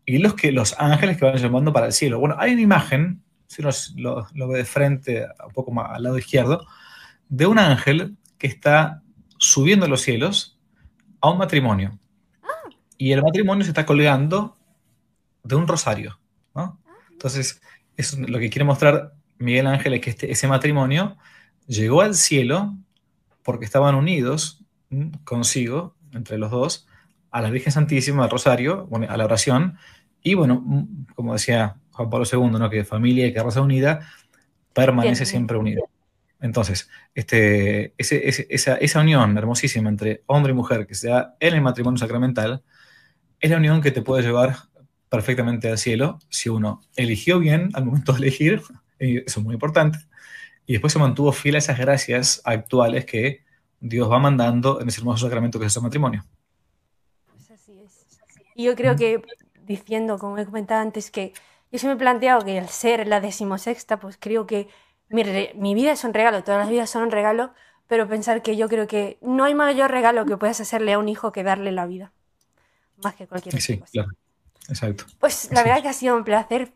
y 0.06 0.18
los, 0.18 0.34
que, 0.34 0.52
los 0.52 0.76
ángeles 0.80 1.18
que 1.18 1.26
van 1.26 1.38
llamando 1.38 1.72
para 1.72 1.88
el 1.88 1.94
cielo. 1.94 2.20
Bueno, 2.20 2.36
hay 2.38 2.54
una 2.54 2.62
imagen, 2.62 3.24
si 3.48 3.62
uno 3.62 3.72
lo, 3.98 4.28
lo 4.34 4.48
ve 4.48 4.60
de 4.60 4.66
frente, 4.66 5.26
un 5.46 5.54
poco 5.54 5.72
más 5.72 5.92
al 5.92 6.04
lado 6.04 6.18
izquierdo, 6.18 6.66
de 7.30 7.46
un 7.46 7.60
ángel 7.60 8.18
que 8.38 8.48
está 8.48 9.02
subiendo 9.38 9.86
a 9.86 9.90
los 9.90 10.02
cielos 10.02 10.60
a 11.22 11.30
un 11.30 11.38
matrimonio. 11.38 11.98
Y 12.98 13.12
el 13.14 13.24
matrimonio 13.24 13.64
se 13.64 13.72
está 13.72 13.86
colgando 13.86 14.58
de 15.44 15.56
un 15.56 15.68
rosario. 15.68 16.20
Entonces, 17.12 17.62
eso, 17.96 18.18
lo 18.20 18.40
que 18.40 18.50
quiere 18.50 18.66
mostrar 18.66 19.14
Miguel 19.38 19.68
Ángel 19.68 19.94
es 19.94 20.02
que 20.02 20.10
este, 20.10 20.32
ese 20.32 20.48
matrimonio 20.48 21.18
llegó 21.68 22.02
al 22.02 22.16
cielo 22.16 22.76
porque 23.44 23.66
estaban 23.66 23.96
unidos 23.96 24.64
consigo, 25.24 25.96
entre 26.14 26.38
los 26.38 26.52
dos, 26.52 26.88
a 27.32 27.42
la 27.42 27.50
Virgen 27.50 27.72
Santísima, 27.72 28.26
al 28.26 28.30
rosario, 28.30 28.90
a 29.08 29.18
la 29.18 29.26
oración, 29.26 29.78
y 30.22 30.34
bueno, 30.34 30.88
como 31.16 31.34
decía 31.34 31.78
Juan 31.92 32.10
Pablo 32.10 32.26
II, 32.32 32.60
¿no? 32.60 32.70
que 32.70 32.84
familia 32.84 33.26
y 33.26 33.34
que 33.34 33.42
raza 33.42 33.62
unida 33.62 34.08
permanece 34.74 35.26
siempre 35.26 35.58
unida. 35.58 35.82
Entonces, 36.40 36.90
este, 37.14 37.94
esa, 37.98 39.00
unión 39.00 39.38
hermosísima 39.38 39.90
entre 39.90 40.24
hombre 40.26 40.54
y 40.54 40.56
mujer 40.56 40.88
que 40.88 40.96
se 40.96 41.10
da 41.10 41.36
en 41.40 41.54
el 41.54 41.62
matrimonio 41.62 42.00
sacramental 42.00 42.64
es 43.40 43.52
la 43.52 43.58
unión 43.58 43.82
que 43.82 43.92
te 43.92 44.02
puede 44.02 44.24
llevar 44.24 44.56
perfectamente 45.08 45.70
al 45.70 45.78
cielo 45.78 46.20
si 46.30 46.50
uno 46.50 46.82
eligió 46.96 47.40
bien 47.40 47.70
al 47.74 47.86
momento 47.86 48.14
de 48.14 48.20
elegir, 48.20 48.62
eso 48.98 49.40
es 49.40 49.44
muy 49.44 49.54
importante, 49.54 50.00
y 50.66 50.74
después 50.74 50.94
se 50.94 51.00
mantuvo 51.00 51.32
fiel 51.32 51.56
a 51.56 51.58
esas 51.58 51.78
gracias 51.78 52.42
actuales 52.46 53.06
que 53.06 53.44
Dios 53.80 54.10
va 54.12 54.20
mandando 54.20 54.80
en 54.80 54.88
ese 54.88 55.02
hermoso 55.02 55.26
sacramento 55.26 55.60
que 55.60 55.66
es 55.66 55.76
el 55.76 55.82
matrimonio. 55.82 56.24
Pues 57.32 57.52
así 57.52 57.80
es. 57.80 58.06
Y 58.56 58.66
yo 58.66 58.76
creo 58.76 58.96
que, 58.96 59.22
diciendo, 59.66 60.18
como 60.18 60.38
he 60.38 60.46
comentado 60.46 60.82
antes, 60.82 61.10
que 61.10 61.34
yo 61.72 61.80
se 61.80 61.88
me 61.88 61.94
he 61.94 61.98
planteado 61.98 62.46
que 62.46 62.60
al 62.60 62.70
ser 62.70 63.08
la 63.08 63.22
decimosexta, 63.22 64.00
pues 64.00 64.18
creo 64.20 64.46
que 64.46 64.68
mi, 65.10 65.74
vida 65.74 65.92
es 65.92 66.04
un 66.04 66.14
regalo, 66.14 66.44
todas 66.44 66.62
las 66.62 66.70
vidas 66.70 66.90
son 66.90 67.04
un 67.04 67.12
regalo, 67.12 67.54
pero 67.88 68.08
pensar 68.08 68.42
que 68.42 68.56
yo 68.56 68.70
creo 68.70 68.88
que 68.88 69.18
no 69.22 69.44
hay 69.44 69.56
mayor 69.56 69.92
regalo 69.92 70.26
que 70.26 70.38
puedas 70.38 70.62
hacerle 70.62 70.94
a 70.94 71.00
un 71.00 71.10
hijo 71.10 71.32
que 71.32 71.44
darle 71.44 71.72
la 71.72 71.86
vida, 71.86 72.14
más 73.04 73.16
que 73.16 73.28
cualquier 73.28 73.54
otra 73.54 73.62
sí, 73.62 73.82
Claro. 73.92 74.10
Exacto. 74.70 75.06
Pues 75.20 75.50
la 75.52 75.64
verdad 75.64 75.82
que 75.82 75.90
ha 75.90 75.94
sido 75.94 76.16
un 76.16 76.24
placer. 76.24 76.72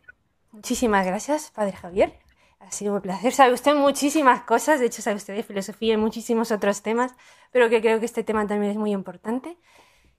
Muchísimas 0.52 1.06
gracias, 1.06 1.50
Padre 1.54 1.72
Javier. 1.72 2.18
Ha 2.66 2.72
sido 2.72 2.94
un 2.94 3.00
placer. 3.00 3.32
Sabe 3.32 3.54
usted 3.54 3.76
muchísimas 3.76 4.42
cosas, 4.42 4.80
de 4.80 4.86
hecho 4.86 5.00
sabe 5.00 5.16
usted 5.16 5.36
de 5.36 5.44
filosofía 5.44 5.94
y 5.94 5.96
muchísimos 5.96 6.50
otros 6.50 6.82
temas, 6.82 7.12
pero 7.52 7.70
que 7.70 7.80
creo 7.80 8.00
que 8.00 8.06
este 8.06 8.24
tema 8.24 8.44
también 8.46 8.72
es 8.72 8.78
muy 8.78 8.90
importante. 8.90 9.56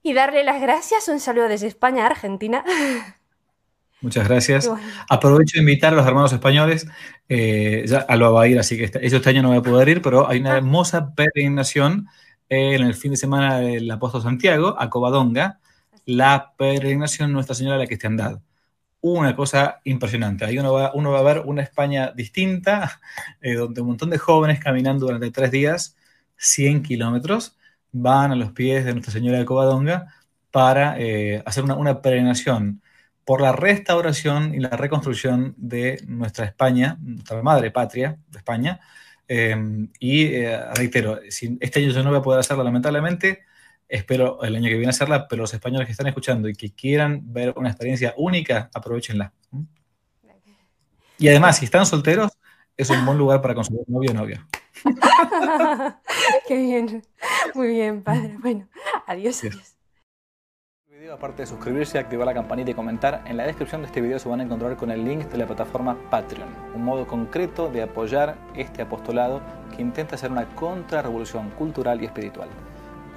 Y 0.02 0.14
darle 0.14 0.45
las 0.45 0.62
gracias, 0.62 1.10
un 1.10 1.20
saludo 1.20 1.50
desde 1.50 1.68
España 1.68 2.04
a 2.04 2.08
Argentina. 2.08 2.64
Muchas 4.02 4.30
gracias. 4.30 4.72
Aprovecho 5.10 5.58
de 5.58 5.62
invitar 5.62 5.91
a 5.91 5.98
los 5.98 6.08
hermanos 6.08 6.32
españoles. 6.32 6.88
Eh, 7.28 7.84
ya 7.86 7.98
Alba 8.08 8.30
va 8.30 8.43
a 8.43 8.48
ir, 8.48 8.60
así 8.60 8.78
que 8.78 8.86
este, 8.86 9.06
este 9.06 9.30
año 9.30 9.41
no 9.41 9.50
voy 9.50 9.58
a 9.58 9.62
poder 9.62 9.89
ir, 9.89 10.02
pero 10.02 10.30
hay 10.30 10.39
una 10.39 10.54
ah. 10.54 10.58
hermosa 10.58 11.16
peregrinación 11.16 12.08
en 12.48 12.84
el 12.84 12.93
fin 12.93 13.12
de 13.12 13.18
semana 13.18 13.58
del 13.58 13.89
apóstol 13.91 14.22
Santiago 14.22 14.76
a 14.80 14.89
Covadonga, 14.89 15.60
la 16.06 16.54
peregrinación 16.58 17.34
Nuestra 17.34 17.56
Señora 17.56 17.76
de 17.76 17.84
la 17.84 17.88
Cristiandad. 17.88 18.39
Una 19.14 19.36
cosa 19.36 19.80
impresionante. 19.86 20.43
Ahí 20.43 20.58
uno 20.60 20.74
va, 20.74 20.91
uno 20.93 21.12
va 21.12 21.20
a 21.20 21.24
ver 21.24 21.43
una 21.45 21.62
España 21.62 22.12
distinta, 22.16 22.99
eh, 23.41 23.53
donde 23.53 23.82
un 23.82 23.88
montón 23.88 24.10
de 24.10 24.18
jóvenes 24.18 24.60
caminando 24.60 25.05
durante 25.05 25.32
tres 25.32 25.51
días, 25.51 25.95
100 26.38 26.84
kilómetros, 26.84 27.58
van 27.91 28.32
a 28.32 28.36
los 28.36 28.51
pies 28.51 28.86
de 28.86 28.91
Nuestra 28.91 29.14
Señora 29.14 29.39
de 29.39 29.45
Covadonga 29.45 30.14
para 30.51 30.99
eh, 30.99 31.41
hacer 31.45 31.64
una, 31.64 31.76
una 31.76 32.01
peregrinación 32.01 32.82
por 33.24 33.41
la 33.41 33.53
restauración 33.53 34.53
y 34.53 34.60
la 34.60 34.70
reconstrucción 34.70 35.53
de 35.58 36.01
nuestra 36.08 36.45
España, 36.45 36.97
nuestra 37.01 37.41
madre 37.41 37.72
patria 37.72 38.18
de 38.30 38.38
España. 38.39 38.80
Em, 39.28 39.89
y 39.99 40.26
eh, 40.26 40.60
reitero, 40.76 41.20
este 41.22 41.80
año 41.80 41.89
yo 41.91 42.03
no 42.03 42.10
voy 42.10 42.20
a 42.20 42.22
poder 42.22 42.39
hacerla 42.39 42.64
lamentablemente, 42.64 43.43
espero 43.88 44.42
el 44.44 44.56
año 44.56 44.68
que 44.70 44.76
viene 44.76 44.90
hacerla, 44.90 45.28
pero 45.28 45.44
los 45.44 45.54
españoles 45.54 45.86
que 45.86 45.92
están 45.92 46.08
escuchando 46.08 46.50
y 46.50 46.54
que 46.54 46.74
quieran 46.74 47.22
ver 47.34 47.54
una 47.56 47.70
experiencia 47.70 48.14
única, 48.18 48.70
aprovechenla. 48.74 49.34
Y 51.18 51.28
además, 51.30 51.58
si 51.58 51.66
están 51.66 51.86
solteros, 51.86 52.32
es 52.76 52.90
un 52.90 53.04
buen 53.06 53.18
lugar 53.18 53.42
para 53.42 53.56
conseguir 53.56 53.82
novio 53.88 54.12
o 54.12 54.14
novia. 54.14 54.48
Qué 56.48 56.56
bien, 56.56 57.04
muy 57.56 57.70
bien, 57.70 58.04
padre. 58.04 58.38
Bueno, 58.40 58.68
adiós. 59.08 59.44
adiós 59.44 59.78
aparte 61.12 61.44
de 61.44 61.48
suscribirse, 61.48 62.00
activar 62.00 62.26
la 62.26 62.34
campanita 62.34 62.72
y 62.72 62.74
comentar, 62.74 63.24
en 63.26 63.38
la 63.38 63.46
descripción 63.46 63.82
de 63.82 63.88
este 63.88 64.02
video 64.02 64.20
se 64.20 64.28
van 64.28 64.42
a 64.42 64.44
encontrar 64.44 64.76
con 64.76 64.92
el 64.92 65.06
link 65.06 65.26
de 65.26 65.38
la 65.38 65.46
plataforma 65.46 65.98
Patreon, 66.10 66.50
un 66.76 66.84
modo 66.84 67.08
concreto 67.08 67.70
de 67.70 67.84
apoyar 67.84 68.38
este 68.56 68.82
apostolado 68.82 69.42
que 69.76 69.82
intenta 69.82 70.16
hacer 70.16 70.32
una 70.32 70.48
contrarrevolución 70.56 71.50
cultural 71.52 72.02
y 72.02 72.06
espiritual. 72.06 72.50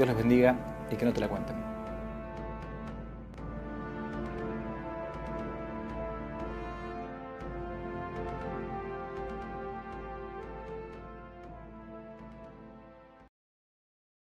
Dios 0.00 0.08
les 0.08 0.16
bendiga 0.16 0.56
y 0.90 0.96
que 0.96 1.04
no 1.04 1.12
te 1.12 1.20
la 1.20 1.28
cuenten. 1.28 1.69